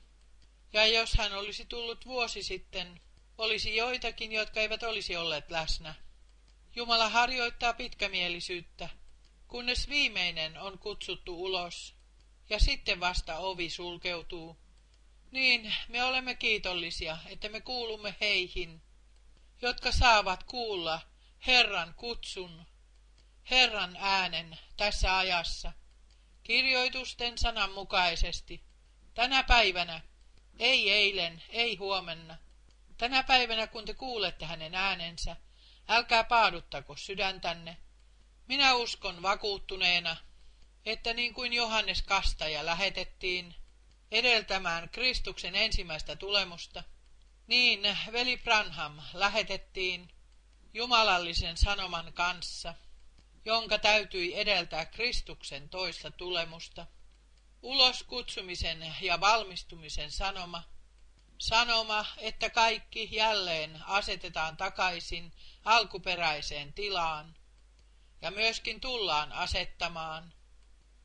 Ja 0.73 0.85
jos 0.85 1.13
hän 1.13 1.33
olisi 1.33 1.65
tullut 1.65 2.05
vuosi 2.05 2.43
sitten, 2.43 3.01
olisi 3.37 3.75
joitakin, 3.75 4.31
jotka 4.31 4.59
eivät 4.59 4.83
olisi 4.83 5.15
olleet 5.15 5.51
läsnä. 5.51 5.95
Jumala 6.75 7.09
harjoittaa 7.09 7.73
pitkämielisyyttä, 7.73 8.89
kunnes 9.47 9.89
viimeinen 9.89 10.57
on 10.57 10.79
kutsuttu 10.79 11.43
ulos, 11.43 12.00
ja 12.51 12.59
sitten 12.59 12.99
vasta 12.99 13.37
ovi 13.37 13.69
sulkeutuu. 13.69 14.57
Niin, 15.31 15.73
me 15.87 16.03
olemme 16.03 16.35
kiitollisia, 16.35 17.17
että 17.25 17.49
me 17.49 17.61
kuulumme 17.61 18.15
heihin, 18.21 18.81
jotka 19.61 19.91
saavat 19.91 20.43
kuulla 20.43 21.01
Herran 21.47 21.93
kutsun, 21.93 22.65
Herran 23.49 23.97
äänen 23.99 24.59
tässä 24.77 25.17
ajassa, 25.17 25.71
kirjoitusten 26.43 27.37
sanan 27.37 27.71
mukaisesti, 27.71 28.63
tänä 29.13 29.43
päivänä, 29.43 30.01
ei 30.59 30.91
eilen, 30.91 31.43
ei 31.49 31.75
huomenna. 31.75 32.37
Tänä 32.97 33.23
päivänä, 33.23 33.67
kun 33.67 33.85
te 33.85 33.93
kuulette 33.93 34.45
hänen 34.45 34.75
äänensä, 34.75 35.35
älkää 35.87 36.23
paaduttako 36.23 36.95
sydäntänne. 36.95 37.77
Minä 38.47 38.73
uskon 38.73 39.21
vakuuttuneena, 39.21 40.17
että 40.85 41.13
niin 41.13 41.33
kuin 41.33 41.53
Johannes 41.53 42.01
Kastaja 42.01 42.65
lähetettiin 42.65 43.55
edeltämään 44.11 44.89
Kristuksen 44.89 45.55
ensimmäistä 45.55 46.15
tulemusta, 46.15 46.83
niin 47.47 47.97
veli 48.11 48.37
Branham 48.37 48.99
lähetettiin 49.13 50.09
jumalallisen 50.73 51.57
sanoman 51.57 52.13
kanssa, 52.13 52.73
jonka 53.45 53.77
täytyi 53.79 54.39
edeltää 54.39 54.85
Kristuksen 54.85 55.69
toista 55.69 56.11
tulemusta. 56.11 56.87
Ulos 57.61 58.03
kutsumisen 58.03 58.95
ja 59.01 59.19
valmistumisen 59.19 60.11
sanoma, 60.11 60.63
sanoma, 61.37 62.05
että 62.17 62.49
kaikki 62.49 63.09
jälleen 63.11 63.83
asetetaan 63.85 64.57
takaisin 64.57 65.33
alkuperäiseen 65.65 66.73
tilaan, 66.73 67.35
ja 68.21 68.31
myöskin 68.31 68.81
tullaan 68.81 69.31
asettamaan. 69.31 70.33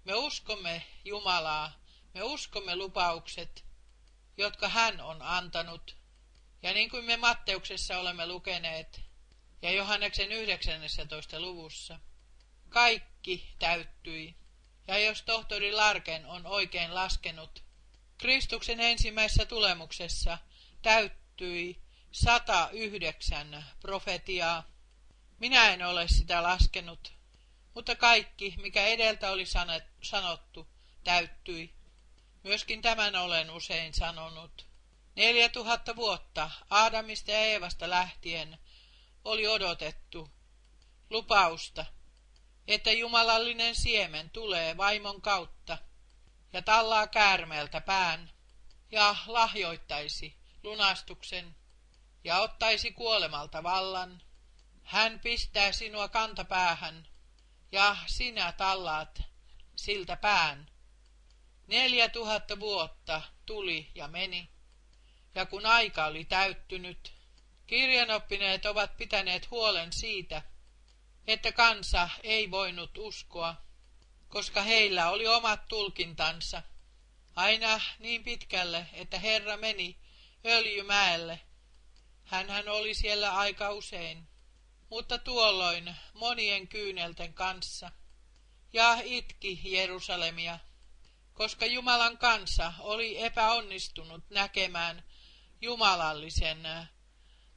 Me 0.07 0.15
uskomme 0.15 0.83
Jumalaa, 1.05 1.73
me 2.15 2.23
uskomme 2.23 2.77
lupaukset, 2.77 3.65
jotka 4.37 4.69
hän 4.69 5.01
on 5.01 5.23
antanut, 5.23 5.97
ja 6.63 6.73
niin 6.73 6.91
kuin 6.91 7.05
me 7.05 7.17
Matteuksessa 7.17 7.99
olemme 7.99 8.27
lukeneet, 8.27 9.01
ja 9.63 9.71
Johanneksen 9.71 10.33
19. 10.33 11.41
luvussa, 11.41 12.01
kaikki 12.69 13.55
täyttyi. 13.59 14.37
Ja 14.89 14.99
jos 14.99 15.23
tohtori 15.23 15.73
Larken 15.73 16.27
on 16.27 16.47
oikein 16.47 16.95
laskenut, 16.95 17.65
Kristuksen 18.19 18.81
ensimmäisessä 18.81 19.47
tulemuksessa 19.47 20.39
täyttyi 20.83 21.83
109 22.13 23.65
profetiaa. 23.81 24.71
Minä 25.39 25.69
en 25.69 25.87
ole 25.87 26.09
sitä 26.09 26.43
laskenut, 26.43 27.16
mutta 27.77 27.97
kaikki, 27.97 28.55
mikä 28.63 28.87
edeltä 28.87 29.31
oli 29.31 29.45
sanottu, 30.03 30.69
täyttyi. 31.05 31.75
Myöskin 32.43 32.83
tämän 32.83 33.17
olen 33.17 33.51
usein 33.51 33.95
sanonut. 33.95 34.67
Neljä 35.17 35.49
tuhatta 35.49 35.97
vuotta 35.97 36.51
Aadamista 36.71 37.31
ja 37.31 37.39
Eevasta 37.39 37.91
lähtien 37.91 38.59
oli 39.25 39.47
odotettu 39.47 40.31
lupausta, 41.11 41.87
että 42.69 42.93
jumalallinen 42.93 43.75
siemen 43.75 44.31
tulee 44.31 44.77
vaimon 44.77 45.23
kautta 45.23 45.79
ja 46.53 46.63
tallaa 46.63 47.07
käärmeeltä 47.07 47.81
pään 47.81 48.31
ja 48.91 49.17
lahjoittaisi 49.27 50.37
lunastuksen 50.63 51.57
ja 52.25 52.39
ottaisi 52.39 52.93
kuolemalta 52.93 53.63
vallan. 53.63 54.23
Hän 54.83 55.21
pistää 55.21 55.73
sinua 55.73 56.09
kantapäähän 56.09 57.16
ja 57.73 57.97
sinä 58.07 58.53
tallaat 58.53 59.23
siltä 59.77 60.17
pään. 60.17 60.71
Neljä 61.67 62.09
tuhatta 62.09 62.61
vuotta 62.61 63.23
tuli 63.47 63.91
ja 63.95 64.09
meni, 64.09 64.51
ja 65.35 65.47
kun 65.47 65.67
aika 65.67 66.07
oli 66.07 66.25
täyttynyt, 66.25 67.13
kirjanoppineet 67.67 68.67
ovat 68.67 68.97
pitäneet 68.97 69.51
huolen 69.51 69.93
siitä, 69.93 70.43
että 71.27 71.53
kansa 71.53 72.09
ei 72.23 72.51
voinut 72.51 72.99
uskoa, 72.99 73.55
koska 74.29 74.63
heillä 74.63 75.11
oli 75.11 75.27
omat 75.27 75.69
tulkintansa, 75.69 76.63
aina 77.37 77.81
niin 77.99 78.25
pitkälle, 78.25 78.87
että 78.93 79.19
Herra 79.19 79.57
meni 79.57 79.99
öljymäelle. 80.45 81.41
Hänhän 82.25 82.69
oli 82.69 82.95
siellä 82.95 83.37
aika 83.37 83.71
usein, 83.71 84.29
mutta 84.91 85.19
tuolloin 85.19 85.97
monien 86.15 86.69
kyynelten 86.69 87.35
kanssa, 87.35 87.91
ja 88.73 88.99
itki 89.05 89.61
Jerusalemia, 89.65 90.59
koska 91.33 91.67
Jumalan 91.67 92.19
kansa 92.19 92.73
oli 92.79 93.23
epäonnistunut 93.23 94.31
näkemään 94.31 95.05
jumalallisen, 95.61 96.69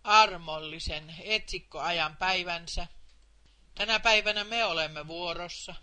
armollisen 0.04 1.16
etsikkoajan 1.20 2.18
päivänsä. 2.18 2.88
Tänä 3.76 4.00
päivänä 4.00 4.44
me 4.44 4.66
olemme 4.66 5.08
vuorossa. 5.08 5.76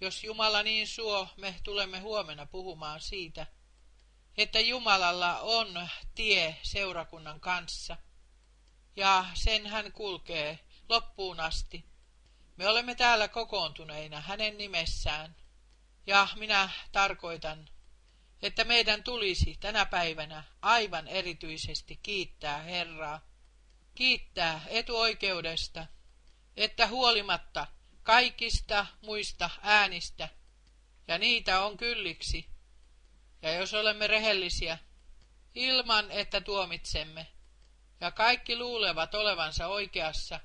Jos 0.00 0.24
Jumala 0.24 0.62
niin 0.62 0.88
suo, 0.88 1.28
me 1.36 1.54
tulemme 1.64 2.00
huomenna 2.00 2.46
puhumaan 2.46 3.00
siitä, 3.00 3.46
että 4.36 4.60
Jumalalla 4.60 5.40
on 5.40 5.88
tie 6.14 6.56
seurakunnan 6.62 7.40
kanssa, 7.40 7.96
ja 8.96 9.24
sen 9.34 9.66
hän 9.66 9.92
kulkee 9.92 10.58
loppuun 10.88 11.40
asti. 11.40 11.84
Me 12.56 12.68
olemme 12.68 12.94
täällä 12.94 13.28
kokoontuneina 13.28 14.20
hänen 14.20 14.58
nimessään, 14.58 15.36
ja 16.06 16.28
minä 16.36 16.70
tarkoitan, 16.92 17.68
että 18.42 18.64
meidän 18.64 19.02
tulisi 19.02 19.56
tänä 19.60 19.86
päivänä 19.86 20.44
aivan 20.62 21.08
erityisesti 21.08 21.96
kiittää 22.02 22.58
Herraa, 22.58 23.20
kiittää 23.94 24.62
etuoikeudesta, 24.66 25.86
että 26.56 26.86
huolimatta 26.86 27.66
kaikista 28.02 28.86
muista 29.02 29.50
äänistä, 29.62 30.28
ja 31.08 31.18
niitä 31.18 31.64
on 31.64 31.76
kylliksi, 31.76 32.46
ja 33.42 33.52
jos 33.52 33.74
olemme 33.74 34.06
rehellisiä, 34.06 34.78
ilman 35.54 36.10
että 36.10 36.40
tuomitsemme, 36.40 37.26
ja 38.02 38.10
kaikki 38.10 38.56
luulevat 38.56 39.14
olevansa 39.14 39.66
oikeassa, 39.66 40.40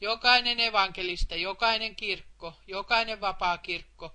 jokainen 0.00 0.60
evankelista, 0.60 1.34
jokainen 1.34 1.96
kirkko, 1.96 2.54
jokainen 2.66 3.20
vapaa 3.20 3.58
kirkko, 3.58 4.14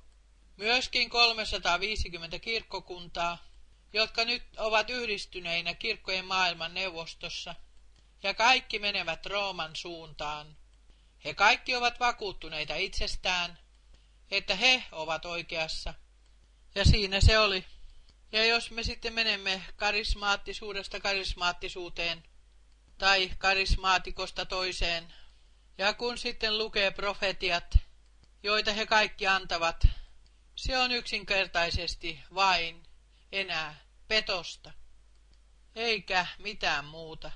myöskin 0.58 1.10
350 1.10 2.40
kirkkokuntaa, 2.40 3.38
jotka 3.94 4.26
nyt 4.26 4.44
ovat 4.58 4.90
yhdistyneinä 4.90 5.74
kirkkojen 5.74 6.26
maailman 6.26 6.74
neuvostossa, 6.74 7.56
ja 8.24 8.34
kaikki 8.34 8.80
menevät 8.80 9.26
Rooman 9.26 9.76
suuntaan. 9.76 10.58
He 11.26 11.34
kaikki 11.34 11.76
ovat 11.76 12.00
vakuuttuneita 12.00 12.76
itsestään, 12.76 13.60
että 14.32 14.56
he 14.56 14.84
ovat 14.92 15.26
oikeassa. 15.26 15.94
Ja 16.76 16.86
siinä 16.86 17.22
se 17.22 17.40
oli. 17.40 17.66
Ja 18.32 18.46
jos 18.46 18.72
me 18.72 18.84
sitten 18.84 19.14
menemme 19.14 19.62
karismaattisuudesta 19.76 21.00
karismaattisuuteen, 21.00 22.24
tai 23.04 23.32
karismaatikosta 23.38 24.46
toiseen, 24.46 25.14
ja 25.78 25.94
kun 25.94 26.18
sitten 26.18 26.58
lukee 26.58 26.92
profetiat, 26.92 27.78
joita 28.44 28.74
he 28.74 28.86
kaikki 28.86 29.28
antavat, 29.28 29.88
se 30.56 30.78
on 30.78 30.92
yksinkertaisesti 30.92 32.20
vain 32.36 32.84
enää 33.32 33.76
petosta, 34.08 34.72
eikä 35.76 36.26
mitään 36.38 36.86
muuta. 36.86 37.32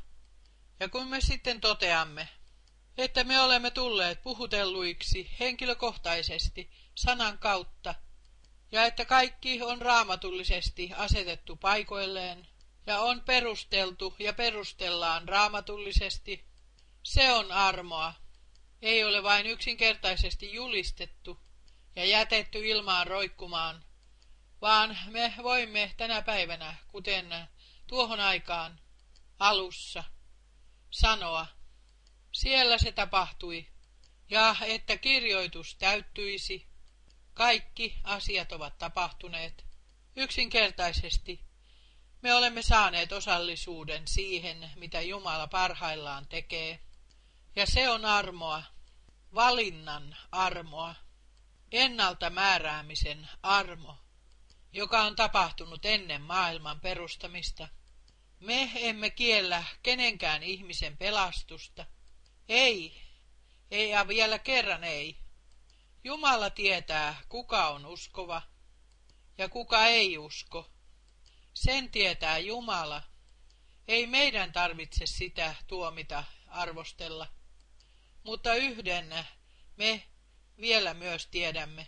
Ja 0.79 0.89
kun 0.89 1.07
me 1.07 1.21
sitten 1.21 1.61
toteamme, 1.61 2.29
että 2.97 3.23
me 3.23 3.41
olemme 3.41 3.71
tulleet 3.71 4.23
puhutelluiksi 4.23 5.31
henkilökohtaisesti 5.39 6.71
sanan 6.95 7.37
kautta, 7.37 7.95
ja 8.71 8.85
että 8.85 9.05
kaikki 9.05 9.61
on 9.61 9.81
raamatullisesti 9.81 10.91
asetettu 10.95 11.55
paikoilleen, 11.55 12.47
ja 12.87 12.99
on 12.99 13.21
perusteltu 13.21 14.15
ja 14.19 14.33
perustellaan 14.33 15.27
raamatullisesti, 15.27 16.45
se 17.03 17.31
on 17.31 17.51
armoa. 17.51 18.13
Ei 18.81 19.03
ole 19.03 19.23
vain 19.23 19.45
yksinkertaisesti 19.45 20.53
julistettu 20.53 21.39
ja 21.95 22.05
jätetty 22.05 22.67
ilmaan 22.67 23.07
roikkumaan, 23.07 23.85
vaan 24.61 24.97
me 25.09 25.33
voimme 25.43 25.93
tänä 25.97 26.21
päivänä, 26.21 26.75
kuten 26.87 27.47
tuohon 27.87 28.19
aikaan 28.19 28.79
alussa, 29.39 30.03
sanoa, 30.91 31.47
siellä 32.31 32.77
se 32.77 32.91
tapahtui, 32.91 33.67
ja 34.29 34.55
että 34.61 34.97
kirjoitus 34.97 35.75
täyttyisi, 35.75 36.67
Kaikki 37.37 37.97
asiat 38.03 38.51
ovat 38.51 38.77
tapahtuneet. 38.77 39.65
Yksinkertaisesti 40.15 41.46
me 42.21 42.33
olemme 42.33 42.61
saaneet 42.61 43.11
osallisuuden 43.11 44.07
siihen, 44.07 44.71
mitä 44.75 45.01
Jumala 45.01 45.47
parhaillaan 45.47 46.27
tekee. 46.27 46.79
Ja 47.55 47.65
se 47.65 47.89
on 47.89 48.05
armoa, 48.05 48.63
valinnan 49.35 50.17
armoa, 50.31 50.95
ennalta 51.71 52.29
määräämisen 52.29 53.29
armo, 53.43 53.97
joka 54.73 55.01
on 55.01 55.15
tapahtunut 55.15 55.85
ennen 55.85 56.21
maailman 56.21 56.79
perustamista. 56.79 57.67
Me 58.39 58.71
emme 58.75 59.09
kiellä 59.09 59.63
kenenkään 59.83 60.43
ihmisen 60.43 60.97
pelastusta. 60.97 61.85
Ei, 62.49 63.01
ei 63.71 63.89
ja 63.89 64.07
vielä 64.07 64.39
kerran 64.39 64.83
ei. 64.83 65.17
Jumala 66.03 66.49
tietää, 66.49 67.15
kuka 67.29 67.67
on 67.67 67.85
uskova 67.85 68.41
ja 69.37 69.49
kuka 69.49 69.85
ei 69.85 70.17
usko. 70.17 70.69
Sen 71.57 71.89
tietää 71.89 72.37
Jumala. 72.37 73.03
Ei 73.87 74.07
meidän 74.07 74.51
tarvitse 74.51 75.05
sitä 75.05 75.55
tuomita, 75.67 76.23
arvostella. 76.47 77.27
Mutta 78.23 78.55
yhden 78.55 79.13
me 79.77 80.03
vielä 80.61 80.93
myös 80.93 81.27
tiedämme. 81.27 81.87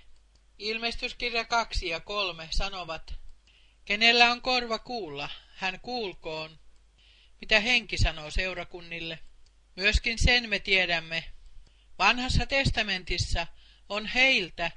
Ilmestyskirja 0.58 1.46
2 1.46 1.88
ja 1.88 2.00
3 2.00 2.48
sanovat, 2.52 3.14
kenellä 3.86 4.32
on 4.32 4.42
korva 4.42 4.80
kuulla, 4.80 5.30
hän 5.56 5.80
kuulkoon, 5.80 6.60
mitä 7.42 7.60
henki 7.60 7.98
sanoo 7.98 8.32
seurakunnille. 8.32 9.20
Myöskin 9.76 10.20
sen 10.20 10.50
me 10.50 10.60
tiedämme. 10.60 11.24
Vanhassa 12.00 12.46
testamentissa 12.46 13.48
on 13.90 14.06
heiltä, 14.06 14.72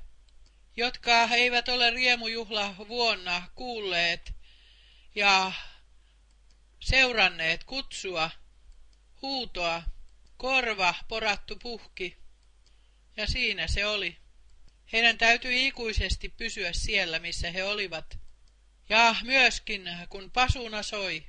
jotka 0.76 1.24
eivät 1.24 1.68
ole 1.68 1.90
riemujuhla 1.90 2.74
vuonna 2.88 3.48
kuulleet 3.54 4.41
ja 5.14 5.52
seuranneet 6.80 7.64
kutsua, 7.64 8.30
huutoa, 9.22 9.82
korva 10.36 10.94
porattu 11.08 11.56
puhki. 11.56 12.16
Ja 13.16 13.26
siinä 13.26 13.66
se 13.68 13.86
oli. 13.86 14.16
Heidän 14.92 15.18
täytyi 15.18 15.66
ikuisesti 15.66 16.28
pysyä 16.28 16.72
siellä, 16.72 17.18
missä 17.18 17.50
he 17.50 17.64
olivat. 17.64 18.18
Ja 18.88 19.16
myöskin, 19.22 19.88
kun 20.08 20.30
pasuna 20.30 20.82
soi, 20.82 21.26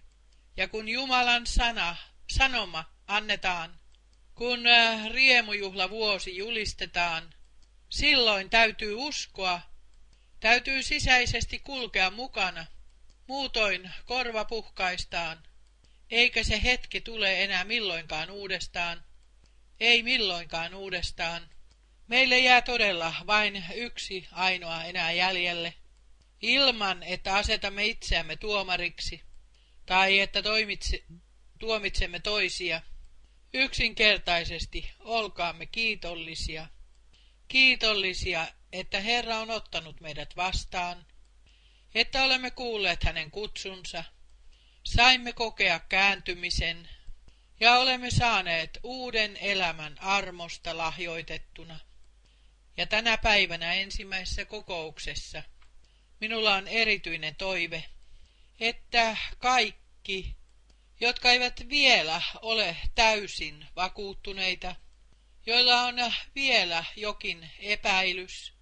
ja 0.57 0.67
kun 0.67 0.89
Jumalan 0.89 1.47
sana, 1.47 1.95
sanoma 2.31 2.85
annetaan, 3.07 3.79
kun 4.35 4.67
äh, 4.67 5.11
riemujuhla 5.11 5.89
vuosi 5.89 6.37
julistetaan, 6.37 7.33
silloin 7.89 8.49
täytyy 8.49 8.93
uskoa, 8.95 9.61
täytyy 10.39 10.83
sisäisesti 10.83 11.59
kulkea 11.59 12.11
mukana, 12.11 12.65
muutoin 13.27 13.91
korva 14.05 14.45
puhkaistaan, 14.45 15.43
eikä 16.11 16.43
se 16.43 16.63
hetki 16.63 17.01
tule 17.01 17.43
enää 17.43 17.63
milloinkaan 17.63 18.31
uudestaan, 18.31 19.03
ei 19.79 20.03
milloinkaan 20.03 20.73
uudestaan. 20.73 21.49
Meille 22.07 22.39
jää 22.39 22.61
todella 22.61 23.13
vain 23.27 23.65
yksi 23.75 24.27
ainoa 24.31 24.83
enää 24.83 25.11
jäljelle, 25.11 25.73
ilman 26.41 27.03
että 27.03 27.35
asetamme 27.35 27.85
itseämme 27.85 28.35
tuomariksi, 28.35 29.21
tai 29.85 30.19
että 30.19 30.41
toimitse, 30.41 31.03
tuomitsemme 31.59 32.19
toisia. 32.19 32.81
Yksinkertaisesti 33.53 34.91
olkaamme 34.99 35.65
kiitollisia. 35.65 36.67
Kiitollisia, 37.47 38.47
että 38.71 38.99
Herra 38.99 39.37
on 39.37 39.51
ottanut 39.51 40.01
meidät 40.01 40.35
vastaan, 40.35 41.05
että 41.95 42.23
olemme 42.23 42.51
kuulleet 42.51 43.03
hänen 43.03 43.31
kutsunsa, 43.31 44.03
saimme 44.83 45.33
kokea 45.33 45.79
kääntymisen 45.79 46.89
ja 47.59 47.73
olemme 47.77 48.11
saaneet 48.11 48.79
uuden 48.83 49.37
elämän 49.37 50.01
armosta 50.01 50.77
lahjoitettuna. 50.77 51.79
Ja 52.77 52.85
tänä 52.85 53.17
päivänä 53.17 53.73
ensimmäisessä 53.73 54.45
kokouksessa 54.45 55.43
minulla 56.19 56.55
on 56.55 56.67
erityinen 56.67 57.35
toive, 57.35 57.83
että 58.59 59.17
kaikki, 59.37 60.35
jotka 60.99 61.31
eivät 61.31 61.69
vielä 61.69 62.21
ole 62.41 62.77
täysin 62.95 63.65
vakuuttuneita, 63.75 64.75
joilla 65.45 65.81
on 65.81 65.95
vielä 66.35 66.85
jokin 66.95 67.51
epäilys 67.59 68.53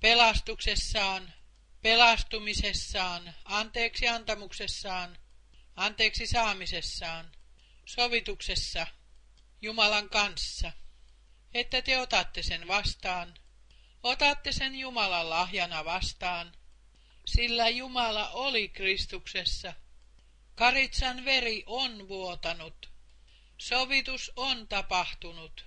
pelastuksessaan, 0.00 1.32
pelastumisessaan, 1.82 3.34
anteeksi 3.44 4.08
antamuksessaan, 4.08 5.18
anteeksi 5.76 6.26
saamisessaan, 6.26 7.32
sovituksessa 7.84 8.86
Jumalan 9.62 10.08
kanssa, 10.08 10.72
että 11.54 11.82
te 11.82 11.98
otatte 11.98 12.42
sen 12.42 12.68
vastaan, 12.68 13.34
otatte 14.02 14.52
sen 14.52 14.74
Jumalan 14.74 15.30
lahjana 15.30 15.84
vastaan, 15.84 16.52
sillä 17.26 17.68
Jumala 17.68 18.30
oli 18.30 18.68
Kristuksessa. 18.68 19.74
Karitsan 20.54 21.24
veri 21.24 21.62
on 21.66 22.08
vuotanut, 22.08 22.90
sovitus 23.58 24.32
on 24.36 24.68
tapahtunut. 24.68 25.66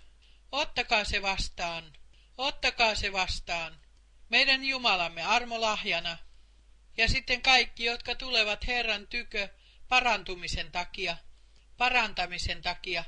Ottakaa 0.51 1.03
se 1.05 1.21
vastaan, 1.21 1.93
ottakaa 2.37 2.95
se 2.95 3.13
vastaan, 3.13 3.82
meidän 4.33 4.65
Jumalamme 4.65 5.23
armolahjana. 5.23 6.17
Ja 6.97 7.07
sitten 7.07 7.41
kaikki, 7.41 7.83
jotka 7.83 8.15
tulevat 8.15 8.67
Herran 8.67 9.07
tykö 9.07 9.49
parantumisen 9.89 10.71
takia, 10.71 11.17
parantamisen 11.77 12.61
takia. 12.61 13.03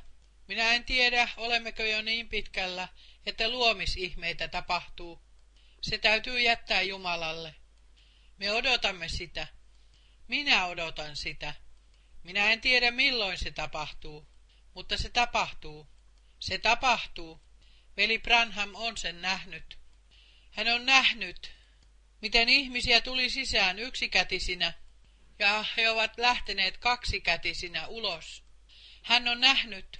Minä 0.48 0.74
en 0.74 0.84
tiedä, 0.84 1.30
olemmeko 1.38 1.84
jo 1.84 2.02
niin 2.02 2.30
pitkällä, 2.30 2.88
että 3.26 3.50
luomisihmeitä 3.50 4.48
tapahtuu. 4.48 5.22
Se 5.82 5.98
täytyy 5.98 6.40
jättää 6.40 6.82
Jumalalle. 6.82 7.56
Me 8.38 8.52
odotamme 8.52 9.10
sitä. 9.10 9.48
Minä 10.28 10.66
odotan 10.66 11.16
sitä. 11.16 11.54
Minä 12.24 12.52
en 12.52 12.62
tiedä 12.62 12.92
milloin 12.92 13.38
se 13.38 13.52
tapahtuu, 13.52 14.28
mutta 14.74 14.98
se 14.98 15.10
tapahtuu. 15.10 15.88
Se 16.40 16.58
tapahtuu. 16.58 17.42
Veli 17.98 18.20
Branham 18.20 18.70
on 18.74 18.98
sen 18.98 19.22
nähnyt. 19.22 19.85
Hän 20.56 20.68
on 20.68 20.86
nähnyt, 20.86 21.52
miten 22.22 22.50
ihmisiä 22.50 23.02
tuli 23.02 23.30
sisään 23.30 23.80
yksikätisinä, 23.80 24.74
ja 25.40 25.66
he 25.78 25.90
ovat 25.90 26.18
lähteneet 26.18 26.78
kaksikätisinä 26.78 27.88
ulos. 27.88 28.44
Hän 29.02 29.28
on 29.28 29.42
nähnyt, 29.42 30.00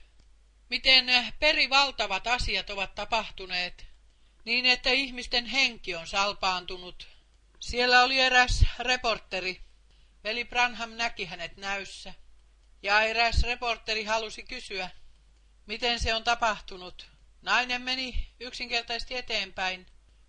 miten 0.70 1.06
perivaltavat 1.40 2.28
asiat 2.28 2.70
ovat 2.70 2.96
tapahtuneet, 2.96 3.86
niin 4.46 4.66
että 4.66 4.90
ihmisten 4.90 5.46
henki 5.46 5.96
on 5.96 6.08
salpaantunut. 6.08 7.08
Siellä 7.60 8.04
oli 8.04 8.20
eräs 8.20 8.66
reporteri. 8.80 9.62
Veli 10.24 10.46
Branham 10.46 10.92
näki 10.92 11.26
hänet 11.26 11.58
näyssä. 11.58 12.14
Ja 12.84 13.02
eräs 13.02 13.44
reporteri 13.44 14.04
halusi 14.04 14.44
kysyä, 14.44 14.90
miten 15.66 16.00
se 16.00 16.14
on 16.14 16.24
tapahtunut. 16.24 17.08
Nainen 17.42 17.82
meni 17.82 18.28
yksinkertaisesti 18.40 19.16
eteenpäin, 19.16 19.86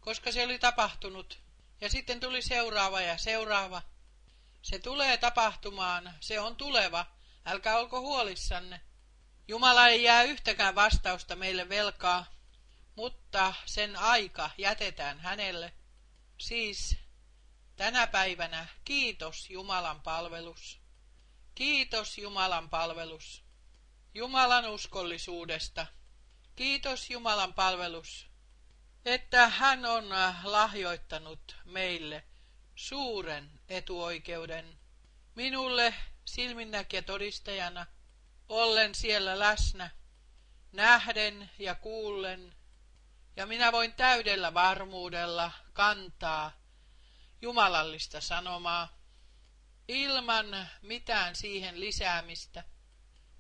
koska 0.07 0.33
se 0.33 0.45
oli 0.45 0.59
tapahtunut. 0.59 1.39
Ja 1.81 1.91
sitten 1.91 2.21
tuli 2.21 2.43
seuraava 2.43 3.01
ja 3.01 3.19
seuraava. 3.19 3.83
Se 4.63 4.79
tulee 4.79 5.17
tapahtumaan, 5.17 6.15
se 6.21 6.41
on 6.41 6.57
tuleva, 6.57 7.07
älkää 7.45 7.79
olko 7.79 8.01
huolissanne. 8.01 8.81
Jumala 9.49 9.89
ei 9.89 10.03
jää 10.03 10.23
yhtäkään 10.23 10.75
vastausta 10.75 11.37
meille 11.37 11.69
velkaa, 11.69 12.27
mutta 12.97 13.55
sen 13.65 13.97
aika 13.97 14.51
jätetään 14.59 15.21
hänelle. 15.21 15.73
Siis 16.39 16.97
tänä 17.77 18.07
päivänä 18.07 18.67
kiitos 18.85 19.51
Jumalan 19.51 20.03
palvelus. 20.03 20.81
Kiitos 21.55 22.19
Jumalan 22.19 22.71
palvelus. 22.71 23.43
Jumalan 24.15 24.67
uskollisuudesta. 24.67 25.87
Kiitos 26.57 27.11
Jumalan 27.11 27.55
palvelus, 27.55 28.27
että 29.07 29.49
hän 29.49 29.85
on 29.85 30.09
lahjoittanut 30.45 31.57
meille 31.65 32.25
suuren 32.75 33.61
etuoikeuden. 33.69 34.79
Minulle 35.35 35.95
silminnäkijä 36.25 37.03
todistajana, 37.03 37.87
ollen 38.49 38.95
siellä 38.95 39.39
läsnä, 39.39 39.91
nähden 40.73 41.51
ja 41.59 41.75
kuullen, 41.75 42.55
ja 43.37 43.47
minä 43.47 43.73
voin 43.73 43.93
täydellä 43.93 44.55
varmuudella 44.55 45.53
kantaa 45.73 46.53
jumalallista 47.43 48.21
sanomaa, 48.21 48.99
ilman 49.89 50.69
mitään 50.83 51.37
siihen 51.37 51.81
lisäämistä 51.81 52.65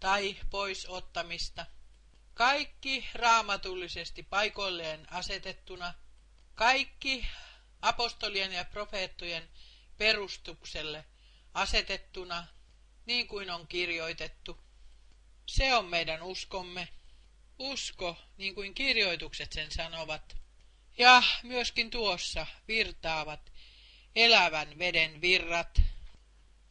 tai 0.01 0.36
poisottamista. 0.51 1.66
Kaikki 2.36 3.08
raamatullisesti 3.14 4.22
paikoilleen 4.22 5.12
asetettuna, 5.12 5.94
kaikki 6.54 7.26
apostolien 7.82 8.52
ja 8.52 8.64
profeettojen 8.64 9.48
perustukselle 9.98 11.04
asetettuna, 11.54 12.46
niin 13.06 13.28
kuin 13.28 13.50
on 13.50 13.66
kirjoitettu. 13.66 14.60
Se 15.46 15.74
on 15.74 15.84
meidän 15.84 16.22
uskomme. 16.22 16.88
Usko, 17.58 18.16
niin 18.36 18.54
kuin 18.54 18.74
kirjoitukset 18.74 19.52
sen 19.52 19.70
sanovat. 19.70 20.36
Ja 20.98 21.22
myöskin 21.42 21.90
tuossa 21.90 22.46
virtaavat 22.68 23.52
elävän 24.16 24.78
veden 24.78 25.20
virrat. 25.20 25.82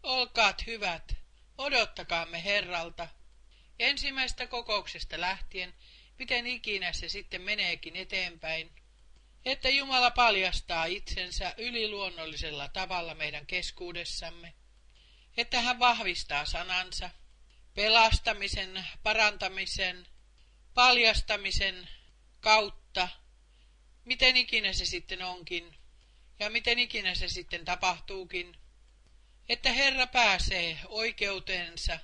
Olkaat 0.03 0.65
hyvät, 0.65 1.15
odottakaamme 1.57 2.43
Herralta. 2.43 3.07
Ensimmäistä 3.79 4.47
kokouksesta 4.47 5.21
lähtien, 5.21 5.73
miten 6.19 6.47
ikinä 6.47 6.93
se 6.93 7.09
sitten 7.09 7.41
meneekin 7.41 7.95
eteenpäin, 7.95 8.71
että 9.45 9.69
Jumala 9.69 10.11
paljastaa 10.11 10.85
itsensä 10.85 11.53
yliluonnollisella 11.57 12.67
tavalla 12.67 13.15
meidän 13.15 13.45
keskuudessamme, 13.45 14.53
että 15.37 15.61
hän 15.61 15.79
vahvistaa 15.79 16.45
sanansa, 16.45 17.09
pelastamisen, 17.73 18.85
parantamisen, 19.03 20.07
paljastamisen 20.73 21.89
kautta, 22.39 23.09
miten 24.05 24.37
ikinä 24.37 24.73
se 24.73 24.85
sitten 24.85 25.23
onkin, 25.23 25.77
ja 26.39 26.49
miten 26.49 26.79
ikinä 26.79 27.15
se 27.15 27.27
sitten 27.27 27.65
tapahtuukin, 27.65 28.57
että 29.49 29.71
Herra 29.71 30.07
pääsee 30.07 30.79
oikeutensa 30.85 31.99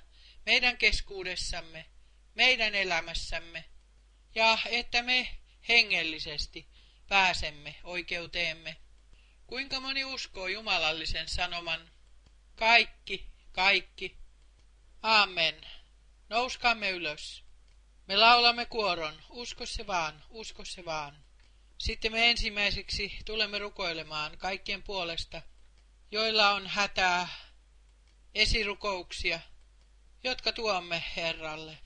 meidän 0.46 0.76
keskuudessamme, 0.78 1.86
meidän 2.34 2.74
elämässämme, 2.74 3.64
ja 4.34 4.58
että 4.66 5.02
me 5.02 5.38
hengellisesti 5.68 6.68
pääsemme 7.08 7.74
oikeuteemme. 7.84 8.76
Kuinka 9.46 9.80
moni 9.80 10.04
uskoo 10.04 10.48
jumalallisen 10.48 11.28
sanoman? 11.28 11.90
Kaikki, 12.54 13.26
kaikki. 13.52 14.18
Amen. 15.02 15.66
Nouskaamme 16.28 16.90
ylös. 16.90 17.44
Me 18.08 18.16
laulamme 18.16 18.66
kuoron, 18.66 19.22
usko 19.30 19.66
se 19.66 19.86
vaan, 19.86 20.24
usko 20.30 20.64
se 20.64 20.84
vaan. 20.84 21.24
Sitten 21.78 22.12
me 22.12 22.30
ensimmäiseksi 22.30 23.18
tulemme 23.24 23.58
rukoilemaan 23.58 24.38
kaikkien 24.38 24.82
puolesta, 24.82 25.42
joilla 26.10 26.50
on 26.50 26.66
hätää, 26.66 27.28
esirukouksia, 28.34 29.40
jotka 30.24 30.52
tuomme 30.52 31.02
Herralle. 31.16 31.78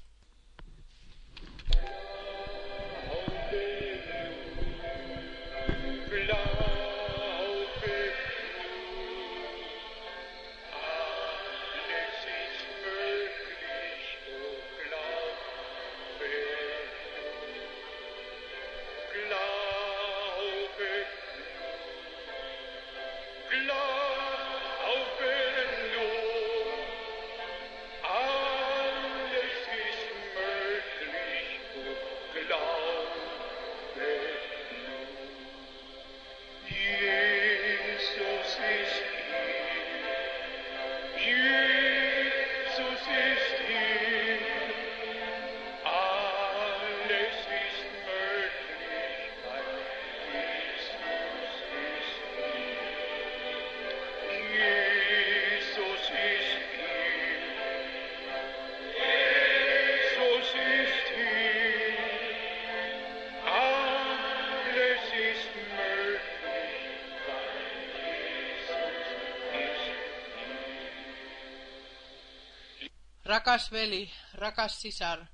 Rakas 73.47 73.71
veli, 73.73 74.13
rakas 74.35 74.83
sisar, 74.83 75.27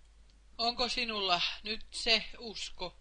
onko 0.58 0.88
sinulla 0.88 1.40
nyt 1.62 1.86
se 1.90 2.24
usko, 2.38 2.98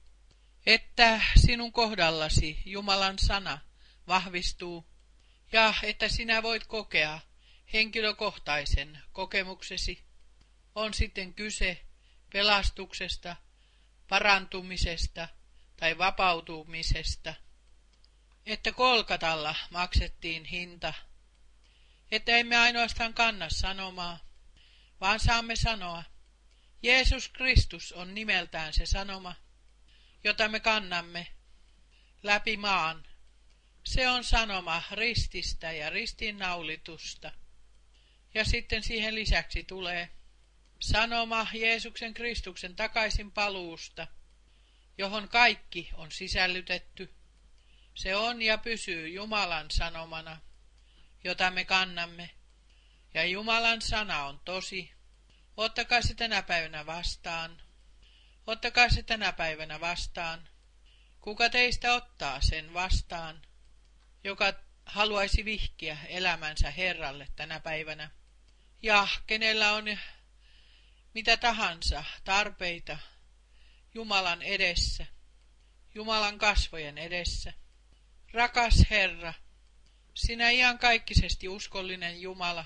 että 0.66 1.22
sinun 1.36 1.72
kohdallasi 1.72 2.62
Jumalan 2.66 3.20
sana 3.20 3.60
vahvistuu 4.08 4.88
ja 5.52 5.74
että 5.84 6.10
sinä 6.10 6.44
voit 6.44 6.64
kokea 6.68 7.20
henkilökohtaisen 7.74 9.00
kokemuksesi, 9.12 10.04
on 10.76 10.94
sitten 10.94 11.34
kyse 11.34 11.86
pelastuksesta, 12.34 13.36
parantumisesta 14.08 15.28
tai 15.78 15.98
vapautumisesta, 15.98 17.34
että 18.46 18.72
kolkatalla 18.72 19.56
maksettiin 19.70 20.46
hinta, 20.46 20.94
että 22.12 22.32
emme 22.38 22.58
ainoastaan 22.58 23.14
kanna 23.14 23.50
sanomaa, 23.50 24.31
vaan 25.02 25.20
saamme 25.20 25.56
sanoa, 25.56 26.04
Jeesus 26.84 27.30
Kristus 27.30 27.92
on 27.92 28.14
nimeltään 28.14 28.74
se 28.74 28.86
sanoma, 28.86 29.36
jota 30.24 30.48
me 30.48 30.60
kannamme 30.60 31.28
läpi 32.24 32.58
maan. 32.58 33.08
Se 33.84 34.10
on 34.10 34.24
sanoma 34.24 34.84
rististä 34.92 35.72
ja 35.72 35.90
ristiinnaulitusta. 35.90 37.32
Ja 38.34 38.46
sitten 38.46 38.84
siihen 38.84 39.16
lisäksi 39.16 39.64
tulee 39.64 40.10
sanoma 40.80 41.48
Jeesuksen 41.54 42.14
Kristuksen 42.14 42.76
takaisin 42.76 43.32
paluusta, 43.32 44.08
johon 44.98 45.30
kaikki 45.30 45.90
on 45.94 46.12
sisällytetty. 46.12 47.16
Se 47.96 48.16
on 48.16 48.42
ja 48.42 48.58
pysyy 48.58 49.10
Jumalan 49.10 49.72
sanomana, 49.72 50.42
jota 51.24 51.52
me 51.52 51.66
kannamme 51.66 52.30
ja 53.14 53.26
Jumalan 53.26 53.82
sana 53.82 54.26
on 54.26 54.40
tosi. 54.46 54.92
Ottakaa 55.58 56.02
se 56.02 56.14
tänä 56.14 56.42
päivänä 56.44 56.86
vastaan. 56.86 57.62
Ottakaa 58.48 58.90
se 58.90 59.04
tänä 59.04 59.34
päivänä 59.34 59.80
vastaan. 59.80 60.48
Kuka 61.22 61.50
teistä 61.50 61.94
ottaa 61.94 62.42
sen 62.42 62.74
vastaan, 62.74 63.42
joka 64.24 64.54
haluaisi 64.86 65.46
vihkiä 65.46 65.98
elämänsä 66.08 66.72
Herralle 66.72 67.28
tänä 67.36 67.60
päivänä? 67.60 68.12
Ja 68.82 69.08
kenellä 69.28 69.74
on 69.74 69.86
mitä 71.14 71.38
tahansa 71.38 72.04
tarpeita 72.24 72.98
Jumalan 73.94 74.42
edessä, 74.42 75.06
Jumalan 75.96 76.38
kasvojen 76.38 76.98
edessä. 76.98 77.54
Rakas 78.34 78.86
Herra, 78.90 79.34
sinä 80.14 80.50
iankaikkisesti 80.50 81.48
uskollinen 81.48 82.22
Jumala, 82.22 82.66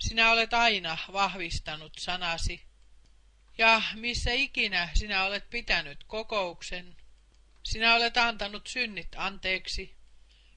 sinä 0.00 0.30
olet 0.30 0.54
aina 0.54 0.98
vahvistanut 1.12 1.92
sanasi. 1.98 2.62
Ja 3.58 3.82
missä 3.94 4.32
ikinä 4.32 4.88
sinä 4.94 5.24
olet 5.24 5.50
pitänyt 5.50 6.04
kokouksen, 6.04 6.96
sinä 7.62 7.94
olet 7.94 8.16
antanut 8.16 8.66
synnit 8.66 9.08
anteeksi, 9.16 9.96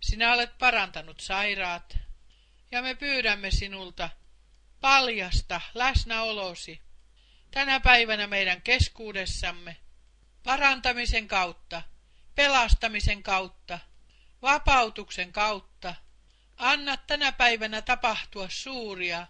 sinä 0.02 0.34
olet 0.34 0.57
parantanut 0.57 1.20
sairaat, 1.20 1.98
ja 2.72 2.82
me 2.82 2.95
pyydämme 2.95 3.52
sinulta 3.52 4.10
paljasta 4.82 5.61
läsnäolosi 5.74 6.82
tänä 7.52 7.80
päivänä 7.80 8.28
meidän 8.28 8.61
keskuudessamme, 8.61 9.78
parantamisen 10.44 11.28
kautta, 11.28 11.82
pelastamisen 12.36 13.24
kautta, 13.24 13.80
vapautuksen 14.41 15.32
kautta. 15.32 15.95
Anna 16.57 16.98
tänä 16.98 17.32
päivänä 17.32 17.82
tapahtua 17.82 18.48
suuria 18.49 19.28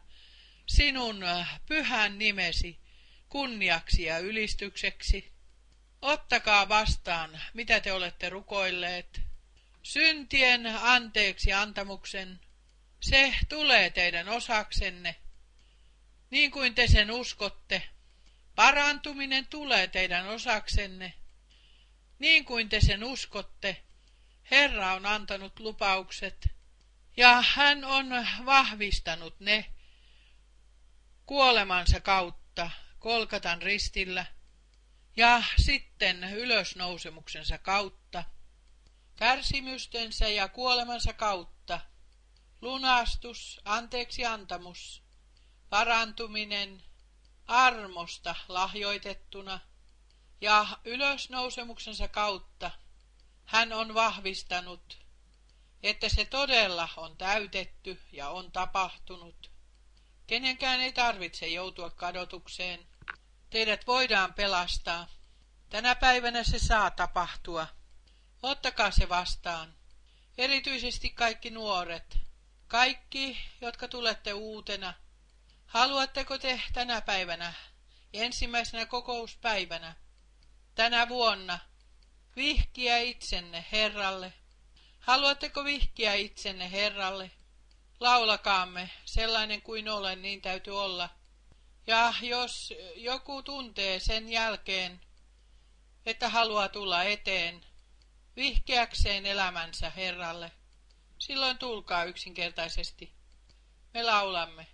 sinun 0.66 1.24
äh, 1.24 1.60
pyhän 1.66 2.20
nimesi 2.20 2.80
kunniaksi 3.30 4.04
ja 4.04 4.20
ylistykseksi. 4.20 5.34
Ottakaa 6.02 6.70
vastaan, 6.70 7.42
mitä 7.54 7.80
te 7.80 7.94
olette 7.94 8.30
rukoilleet. 8.30 9.22
Syntien 9.84 10.68
anteeksi 10.82 11.54
antamuksen, 11.54 12.40
se 13.00 13.34
tulee 13.50 13.90
teidän 13.90 14.30
osaksenne, 14.30 15.16
niin 16.30 16.52
kuin 16.52 16.76
te 16.76 16.88
sen 16.88 17.12
uskotte. 17.12 17.90
Parantuminen 18.56 19.48
tulee 19.48 19.88
teidän 19.88 20.28
osaksenne, 20.28 21.14
niin 22.20 22.46
kuin 22.46 22.70
te 22.70 22.82
sen 22.82 23.04
uskotte. 23.04 23.84
Herra 24.52 24.94
on 24.94 25.06
antanut 25.06 25.60
lupaukset 25.60 26.50
ja 27.18 27.44
hän 27.48 27.86
on 27.86 28.08
vahvistanut 28.46 29.40
ne 29.40 29.73
kuolemansa 31.34 32.02
kautta 32.02 32.70
Kolkatan 33.00 33.62
ristillä 33.62 34.26
ja 35.16 35.44
sitten 35.62 36.24
ylösnousemuksensa 36.24 37.58
kautta, 37.58 38.24
kärsimystensä 39.16 40.28
ja 40.28 40.48
kuolemansa 40.48 41.14
kautta, 41.14 41.80
lunastus, 42.62 43.62
anteeksi 43.66 44.26
antamus, 44.26 45.04
parantuminen, 45.70 46.84
armosta 47.48 48.36
lahjoitettuna 48.48 49.60
ja 50.42 50.68
ylösnousemuksensa 50.86 52.08
kautta 52.08 52.72
hän 53.46 53.74
on 53.74 53.94
vahvistanut, 53.94 54.98
että 55.84 56.10
se 56.10 56.26
todella 56.26 56.90
on 56.98 57.18
täytetty 57.18 58.02
ja 58.12 58.30
on 58.30 58.52
tapahtunut. 58.52 59.53
Kenenkään 60.28 60.80
ei 60.80 60.94
tarvitse 60.94 61.48
joutua 61.48 61.90
kadotukseen. 61.90 62.88
Teidät 63.50 63.88
voidaan 63.88 64.34
pelastaa. 64.34 65.08
Tänä 65.70 65.96
päivänä 65.96 66.44
se 66.44 66.60
saa 66.60 66.92
tapahtua. 66.92 67.68
Ottakaa 68.42 68.92
se 68.92 69.10
vastaan. 69.10 69.74
Erityisesti 70.38 71.10
kaikki 71.10 71.50
nuoret. 71.50 72.18
Kaikki, 72.68 73.38
jotka 73.62 73.88
tulette 73.88 74.34
uutena. 74.34 74.94
Haluatteko 75.66 76.38
te 76.38 76.62
tänä 76.74 77.02
päivänä, 77.02 77.54
ensimmäisenä 78.14 78.86
kokouspäivänä, 78.86 79.96
tänä 80.76 81.10
vuonna, 81.10 81.60
vihkiä 82.36 82.98
itsenne 82.98 83.66
Herralle? 83.72 84.34
Haluatteko 85.00 85.64
vihkiä 85.64 86.14
itsenne 86.14 86.72
Herralle? 86.72 87.32
Laulakaamme, 88.04 88.90
sellainen 89.06 89.62
kuin 89.62 89.90
olen, 89.90 90.22
niin 90.22 90.42
täytyy 90.42 90.82
olla. 90.82 91.10
Ja 91.88 92.14
jos 92.22 92.74
joku 92.96 93.44
tuntee 93.44 94.00
sen 94.00 94.30
jälkeen, 94.30 95.02
että 96.06 96.30
haluaa 96.30 96.70
tulla 96.70 97.04
eteen, 97.04 97.66
vihkeäkseen 98.36 99.26
elämänsä 99.26 99.90
Herralle, 99.90 100.52
silloin 101.20 101.58
tulkaa 101.58 102.04
yksinkertaisesti. 102.04 103.14
Me 103.94 104.04
laulamme, 104.04 104.68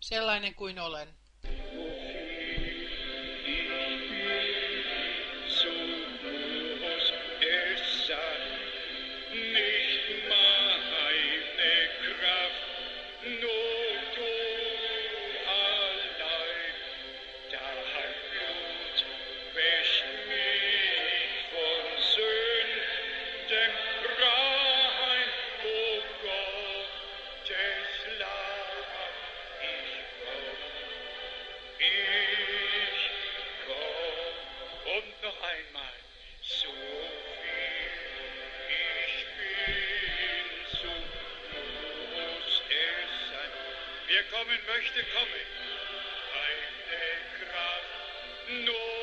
sellainen 0.00 0.54
kuin 0.54 0.80
olen. 0.80 1.14
kommen 44.34 44.58
möchte, 44.66 45.00
komme. 45.14 45.40
Deine 46.34 47.22
Kraft 47.38 48.66
nur. 48.66 48.93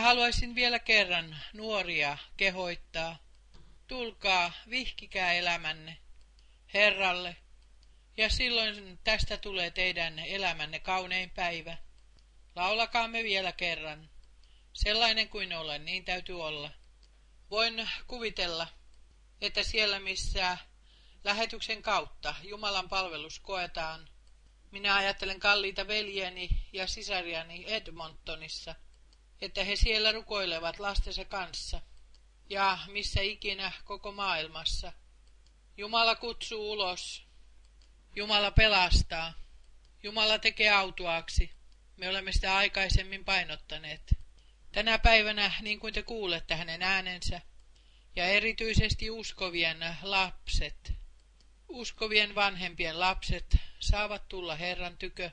Haluaisin 0.00 0.54
vielä 0.54 0.78
kerran 0.78 1.36
nuoria 1.52 2.18
kehoittaa. 2.36 3.18
Tulkaa, 3.86 4.52
vihkikää 4.70 5.32
elämänne 5.32 5.98
Herralle, 6.74 7.36
ja 8.16 8.30
silloin 8.30 8.98
tästä 9.04 9.36
tulee 9.36 9.70
teidän 9.70 10.18
elämänne 10.18 10.78
kaunein 10.78 11.30
päivä. 11.30 11.76
Laulakaamme 12.56 13.24
vielä 13.24 13.52
kerran. 13.52 14.10
Sellainen 14.72 15.28
kuin 15.28 15.52
olen, 15.52 15.84
niin 15.84 16.04
täytyy 16.04 16.42
olla. 16.42 16.70
Voin 17.50 17.88
kuvitella, 18.06 18.66
että 19.40 19.62
siellä 19.62 20.00
missä 20.00 20.58
lähetyksen 21.24 21.82
kautta 21.82 22.34
Jumalan 22.42 22.88
palvelus 22.88 23.38
koetaan, 23.38 24.08
minä 24.70 24.96
ajattelen 24.96 25.40
kalliita 25.40 25.86
veljeni 25.88 26.48
ja 26.72 26.86
sisariani 26.86 27.64
Edmontonissa– 27.66 28.74
että 29.40 29.64
he 29.64 29.76
siellä 29.76 30.12
rukoilevat 30.12 30.78
lastensa 30.78 31.24
kanssa, 31.24 31.80
ja 32.50 32.78
missä 32.86 33.20
ikinä 33.20 33.72
koko 33.84 34.12
maailmassa. 34.12 34.92
Jumala 35.76 36.14
kutsuu 36.14 36.72
ulos. 36.72 37.26
Jumala 38.16 38.50
pelastaa. 38.50 39.34
Jumala 40.02 40.38
tekee 40.38 40.70
autuaaksi. 40.70 41.50
Me 41.96 42.08
olemme 42.08 42.32
sitä 42.32 42.56
aikaisemmin 42.56 43.24
painottaneet. 43.24 44.14
Tänä 44.72 44.98
päivänä, 44.98 45.52
niin 45.60 45.80
kuin 45.80 45.94
te 45.94 46.02
kuulette 46.02 46.54
hänen 46.54 46.82
äänensä, 46.82 47.40
ja 48.16 48.24
erityisesti 48.24 49.10
uskovien 49.10 49.96
lapset, 50.02 50.92
uskovien 51.68 52.34
vanhempien 52.34 53.00
lapset 53.00 53.56
saavat 53.80 54.28
tulla 54.28 54.56
Herran 54.56 54.98
tykö 54.98 55.30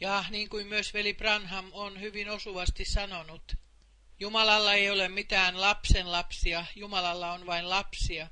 ja 0.00 0.24
niin 0.30 0.48
kuin 0.48 0.66
myös 0.66 0.94
veli 0.94 1.14
Branham 1.14 1.70
on 1.72 2.00
hyvin 2.00 2.30
osuvasti 2.30 2.84
sanonut, 2.84 3.54
Jumalalla 4.20 4.74
ei 4.74 4.90
ole 4.90 5.08
mitään 5.08 5.60
lapsen 5.60 6.12
lapsia, 6.12 6.66
Jumalalla 6.74 7.32
on 7.32 7.46
vain 7.46 7.70
lapsia. 7.70 8.30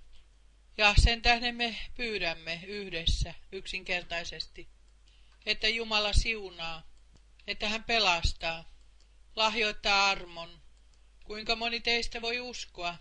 Ja 0.77 0.95
sen 1.05 1.23
tähden 1.23 1.55
me 1.55 1.77
pyydämme 1.95 2.61
yhdessä 2.66 3.35
yksinkertaisesti, 3.53 4.69
että 5.47 5.69
Jumala 5.69 6.12
siunaa, 6.12 6.82
että 7.47 7.69
hän 7.69 7.85
pelastaa, 7.85 8.65
lahjoittaa 9.36 10.07
armon. 10.07 10.62
Kuinka 11.24 11.57
moni 11.57 11.81
teistä 11.81 12.23
voi 12.23 12.41
uskoa, 12.41 12.97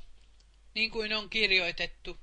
niin 0.76 0.91
kuin 0.91 1.14
on 1.14 1.30
kirjoitettu. 1.30 2.19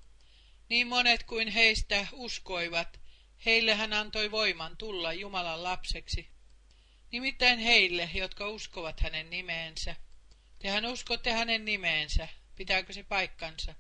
Niin 0.69 0.87
monet 0.87 1.23
kuin 1.23 1.49
heistä 1.49 2.07
uskoivat, 2.13 3.01
Heille 3.47 3.75
hän 3.75 3.93
antoi 3.93 4.31
voiman 4.31 4.77
tulla 4.77 5.13
Jumalan 5.13 5.63
lapseksi. 5.63 6.30
Nimittäin 7.13 7.59
heille, 7.59 8.11
jotka 8.15 8.49
uskovat 8.49 9.01
hänen 9.01 9.31
nimeensä. 9.31 9.97
Tehän 10.59 10.87
uskotte 10.87 11.33
hänen 11.33 11.65
nimeensä. 11.65 12.29
Pitääkö 12.57 12.93
se 12.93 13.03
paikkansa? 13.03 13.75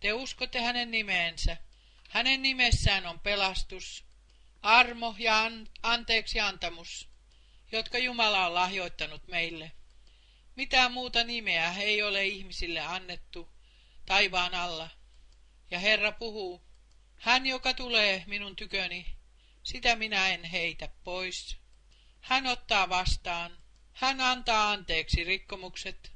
Te 0.00 0.12
uskotte 0.12 0.60
hänen 0.60 0.90
nimeensä. 0.90 1.56
Hänen 2.08 2.42
nimessään 2.42 3.06
on 3.06 3.20
pelastus, 3.20 4.04
armo 4.62 5.14
ja 5.18 5.44
an 5.44 5.68
anteeksi 5.82 6.40
antamus, 6.40 7.08
jotka 7.72 7.98
Jumala 7.98 8.46
on 8.46 8.54
lahjoittanut 8.54 9.28
meille. 9.28 9.72
Mitään 10.56 10.92
muuta 10.92 11.24
nimeä 11.24 11.74
ei 11.74 12.02
ole 12.02 12.26
ihmisille 12.26 12.80
annettu 12.80 13.52
taivaan 14.06 14.54
alla. 14.54 14.90
Ja 15.70 15.78
Herra 15.78 16.12
puhuu, 16.12 16.62
hän, 17.16 17.46
joka 17.46 17.74
tulee 17.74 18.24
minun 18.26 18.56
tyköni, 18.56 19.06
sitä 19.62 19.96
minä 19.96 20.28
en 20.28 20.44
heitä 20.44 20.88
pois. 21.04 21.63
Hän 22.24 22.46
ottaa 22.46 22.88
vastaan, 22.88 23.58
hän 23.92 24.20
antaa 24.20 24.70
anteeksi 24.70 25.24
rikkomukset, 25.24 26.12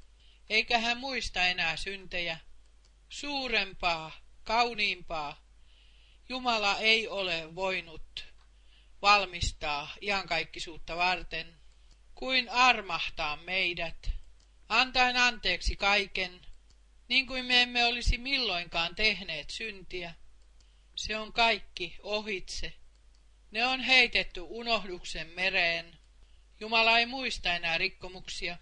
eikä 0.50 0.78
hän 0.78 0.98
muista 0.98 1.46
enää 1.46 1.76
syntejä. 1.76 2.38
Suurempaa, 3.08 4.12
kauniimpaa, 4.44 5.46
Jumala 6.28 6.78
ei 6.78 7.08
ole 7.08 7.54
voinut 7.54 8.24
valmistaa 9.02 9.94
iankaikkisuutta 10.02 10.96
varten, 10.96 11.56
kuin 12.14 12.50
armahtaa 12.50 13.36
meidät, 13.36 14.10
antaen 14.68 15.16
anteeksi 15.16 15.76
kaiken, 15.76 16.40
niin 17.08 17.26
kuin 17.26 17.44
me 17.44 17.62
emme 17.62 17.84
olisi 17.84 18.18
milloinkaan 18.18 18.94
tehneet 18.94 19.50
syntiä. 19.50 20.14
Se 20.94 21.16
on 21.16 21.32
kaikki 21.32 21.96
ohitse. 22.02 22.72
Ne 23.50 23.66
on 23.66 23.80
heitetty 23.80 24.40
unohduksen 24.40 25.26
mereen. 25.26 25.97
Jumala 26.60 26.98
ei 26.98 27.06
muista 27.06 27.54
enää 27.54 27.78
rikkomuksia, 27.78 28.58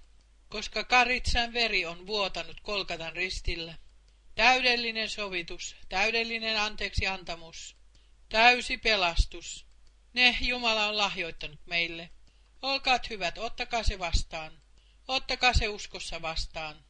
koska 0.48 0.85
Karitsan 0.85 1.52
veri 1.52 1.86
on 1.86 2.06
vuotanut 2.06 2.60
Kolkatan 2.60 3.12
ristillä. 3.12 3.74
Täydellinen 4.35 5.10
sovitus, 5.10 5.77
täydellinen 5.89 6.60
anteeksi 6.60 7.06
antamus, 7.06 7.77
täysi 8.28 8.77
pelastus. 8.77 9.66
Ne 10.12 10.36
Jumala 10.40 10.86
on 10.86 10.97
lahjoittanut 10.97 11.66
meille. 11.66 12.10
Olkaat 12.62 13.10
hyvät, 13.10 13.39
ottakaa 13.39 13.82
se 13.82 13.98
vastaan. 13.98 14.62
Ottakaa 15.09 15.52
se 15.52 15.68
uskossa 15.68 16.23
vastaan. 16.23 16.85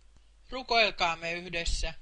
Rukoilkaamme 0.51 1.33
yhdessä. 1.33 1.95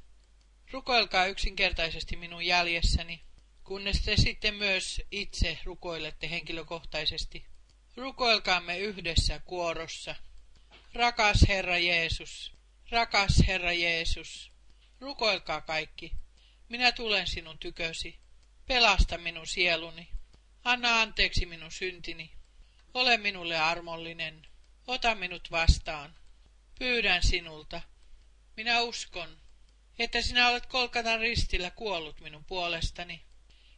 Rukoilkaa 0.70 1.26
yksinkertaisesti 1.26 2.16
minun 2.16 2.46
jäljessäni, 2.46 3.22
kunnes 3.64 4.00
te 4.00 4.16
sitten 4.16 4.54
myös 4.54 5.02
itse 5.10 5.58
rukoilette 5.64 6.30
henkilökohtaisesti. 6.30 7.53
Rukoilkaamme 7.96 8.78
yhdessä 8.78 9.40
kuorossa. 9.44 10.14
Rakas 10.94 11.44
Herra 11.48 11.78
Jeesus, 11.78 12.52
rakas 12.90 13.42
Herra 13.46 13.72
Jeesus, 13.72 14.52
rukoilkaa 15.00 15.60
kaikki. 15.60 16.12
Minä 16.68 16.92
tulen 16.92 17.26
sinun 17.26 17.58
tykösi. 17.58 18.18
Pelasta 18.66 19.18
minun 19.18 19.46
sieluni. 19.46 20.08
Anna 20.64 21.00
anteeksi 21.00 21.46
minun 21.46 21.72
syntini. 21.72 22.32
Ole 22.94 23.16
minulle 23.16 23.58
armollinen. 23.58 24.46
Ota 24.86 25.14
minut 25.14 25.50
vastaan. 25.50 26.14
Pyydän 26.78 27.22
sinulta. 27.22 27.80
Minä 28.56 28.80
uskon, 28.80 29.38
että 29.98 30.22
sinä 30.22 30.48
olet 30.48 30.66
Kolkatan 30.66 31.20
ristillä 31.20 31.70
kuollut 31.70 32.20
minun 32.20 32.44
puolestani, 32.44 33.24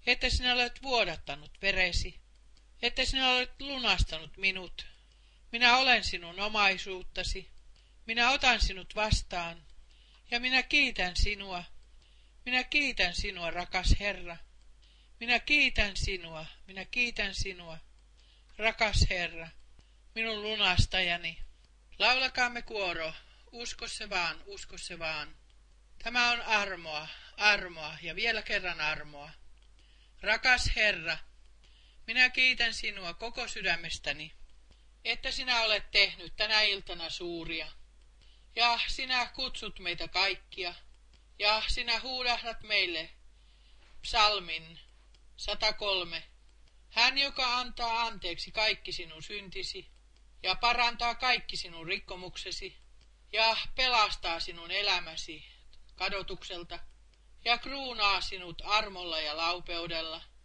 että 0.06 0.30
sinä 0.30 0.52
olet 0.52 0.82
vuodattanut 0.82 1.50
veresi, 1.62 2.20
että 2.86 3.04
sinä 3.04 3.30
olet 3.30 3.60
lunastanut 3.60 4.36
minut. 4.36 4.86
Minä 5.52 5.76
olen 5.76 6.04
sinun 6.04 6.40
omaisuuttasi. 6.40 7.50
Minä 8.06 8.30
otan 8.30 8.60
sinut 8.60 8.94
vastaan, 8.94 9.62
ja 10.30 10.40
minä 10.40 10.62
kiitän 10.62 11.16
sinua. 11.16 11.64
Minä 12.44 12.64
kiitän 12.64 13.14
sinua, 13.14 13.50
rakas 13.50 13.94
Herra. 14.00 14.36
Minä 15.20 15.38
kiitän 15.38 15.96
sinua, 15.96 16.46
minä 16.66 16.84
kiitän 16.84 17.34
sinua, 17.34 17.78
rakas 18.58 19.06
Herra, 19.10 19.48
minun 20.14 20.42
lunastajani. 20.42 21.38
Laulakaamme 21.98 22.62
kuoro, 22.62 23.12
usko 23.52 23.88
se 23.88 24.10
vaan, 24.10 24.42
usko 24.46 24.78
se 24.78 24.98
vaan. 24.98 25.36
Tämä 26.02 26.30
on 26.30 26.42
armoa, 26.42 27.08
armoa 27.36 27.96
ja 28.02 28.16
vielä 28.16 28.42
kerran 28.42 28.80
armoa. 28.80 29.30
Rakas 30.20 30.70
Herra, 30.76 31.18
minä 32.06 32.30
kiitän 32.30 32.74
sinua 32.74 33.14
koko 33.14 33.48
sydämestäni, 33.48 34.32
että 35.04 35.30
sinä 35.30 35.60
olet 35.60 35.90
tehnyt 35.90 36.36
tänä 36.36 36.62
iltana 36.62 37.10
suuria. 37.10 37.68
Ja 38.56 38.78
sinä 38.86 39.26
kutsut 39.26 39.78
meitä 39.78 40.08
kaikkia, 40.08 40.74
ja 41.38 41.62
sinä 41.68 42.00
huudahdat 42.00 42.62
meille 42.62 43.10
psalmin 44.02 44.80
103. 45.36 46.22
Hän, 46.90 47.18
joka 47.18 47.58
antaa 47.58 48.02
anteeksi 48.02 48.50
kaikki 48.50 48.92
sinun 48.92 49.22
syntisi, 49.22 49.90
ja 50.42 50.54
parantaa 50.54 51.14
kaikki 51.14 51.56
sinun 51.56 51.86
rikkomuksesi, 51.86 52.76
ja 53.32 53.56
pelastaa 53.74 54.40
sinun 54.40 54.70
elämäsi 54.70 55.44
kadotukselta, 55.94 56.78
ja 57.44 57.58
kruunaa 57.58 58.20
sinut 58.20 58.62
armolla 58.64 59.20
ja 59.20 59.36
laupeudella. 59.36 60.35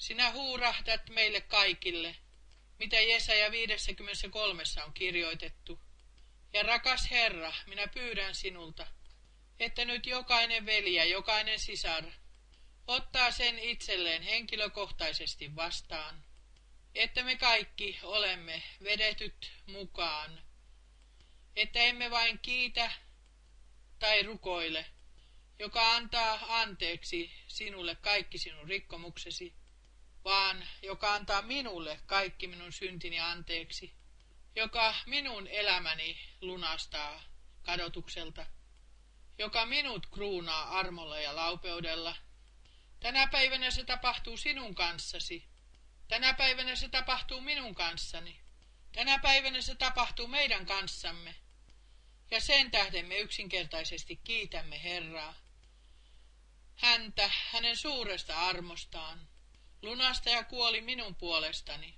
Sinä 0.00 0.30
huurahdat 0.32 1.08
meille 1.08 1.40
kaikille, 1.40 2.16
mitä 2.78 3.00
Jesaja 3.00 3.50
53 3.50 4.62
on 4.86 4.94
kirjoitettu. 4.94 5.80
Ja 6.52 6.62
rakas 6.62 7.10
Herra, 7.10 7.52
minä 7.66 7.86
pyydän 7.86 8.34
sinulta, 8.34 8.86
että 9.58 9.84
nyt 9.84 10.06
jokainen 10.06 10.66
veli 10.66 10.94
ja 10.94 11.04
jokainen 11.04 11.58
sisar 11.58 12.04
ottaa 12.86 13.30
sen 13.30 13.58
itselleen 13.58 14.22
henkilökohtaisesti 14.22 15.56
vastaan, 15.56 16.24
että 16.94 17.22
me 17.22 17.36
kaikki 17.36 17.98
olemme 18.02 18.62
vedetyt 18.84 19.52
mukaan, 19.66 20.42
että 21.56 21.78
emme 21.78 22.10
vain 22.10 22.38
kiitä 22.38 22.92
tai 23.98 24.22
rukoile, 24.22 24.86
joka 25.58 25.94
antaa 25.94 26.60
anteeksi 26.60 27.32
sinulle 27.46 27.96
kaikki 27.96 28.38
sinun 28.38 28.68
rikkomuksesi, 28.68 29.59
vaan 30.24 30.68
joka 30.82 31.14
antaa 31.14 31.42
minulle 31.42 32.00
kaikki 32.06 32.46
minun 32.46 32.72
syntini 32.72 33.20
anteeksi, 33.20 33.94
joka 34.56 34.94
minun 35.06 35.46
elämäni 35.46 36.20
lunastaa 36.40 37.22
kadotukselta, 37.62 38.46
joka 39.38 39.66
minut 39.66 40.06
kruunaa 40.06 40.78
armolla 40.78 41.20
ja 41.20 41.36
laupeudella. 41.36 42.16
Tänä 43.00 43.26
päivänä 43.26 43.70
se 43.70 43.84
tapahtuu 43.84 44.36
sinun 44.36 44.74
kanssasi. 44.74 45.48
Tänä 46.08 46.34
päivänä 46.34 46.76
se 46.76 46.88
tapahtuu 46.88 47.40
minun 47.40 47.74
kanssani. 47.74 48.40
Tänä 48.92 49.18
päivänä 49.18 49.60
se 49.60 49.74
tapahtuu 49.74 50.26
meidän 50.26 50.66
kanssamme. 50.66 51.34
Ja 52.30 52.40
sen 52.40 52.70
tähden 52.70 53.06
me 53.06 53.18
yksinkertaisesti 53.18 54.16
kiitämme 54.16 54.82
Herraa. 54.82 55.34
Häntä, 56.76 57.30
hänen 57.52 57.76
suuresta 57.76 58.40
armostaan. 58.40 59.29
Lunastaja 59.82 60.44
kuoli 60.44 60.80
minun 60.80 61.14
puolestani. 61.14 61.94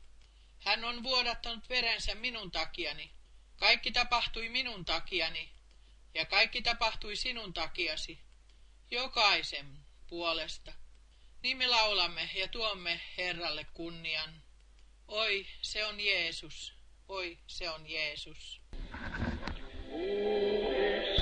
Hän 0.59 0.85
on 0.85 1.03
vuodattanut 1.03 1.69
verensä 1.69 2.15
minun 2.15 2.51
takiani. 2.51 3.11
Kaikki 3.57 3.91
tapahtui 3.91 4.49
minun 4.49 4.85
takiani, 4.85 5.53
ja 6.15 6.27
kaikki 6.27 6.63
tapahtui 6.63 7.17
sinun 7.17 7.55
takiasi, 7.55 8.19
jokaisen 8.91 9.79
puolesta. 10.07 10.73
Niin 11.43 11.57
me 11.57 11.67
laulamme 11.67 12.31
ja 12.35 12.49
tuomme 12.49 13.01
Herralle 13.17 13.65
kunnian. 13.65 14.43
Oi, 15.09 15.47
se 15.63 15.87
on 15.87 16.01
Jeesus. 16.01 16.75
Oi, 17.09 17.39
se 17.47 17.71
on 17.71 17.91
Jeesus. 17.91 18.61
Ich 21.17 21.22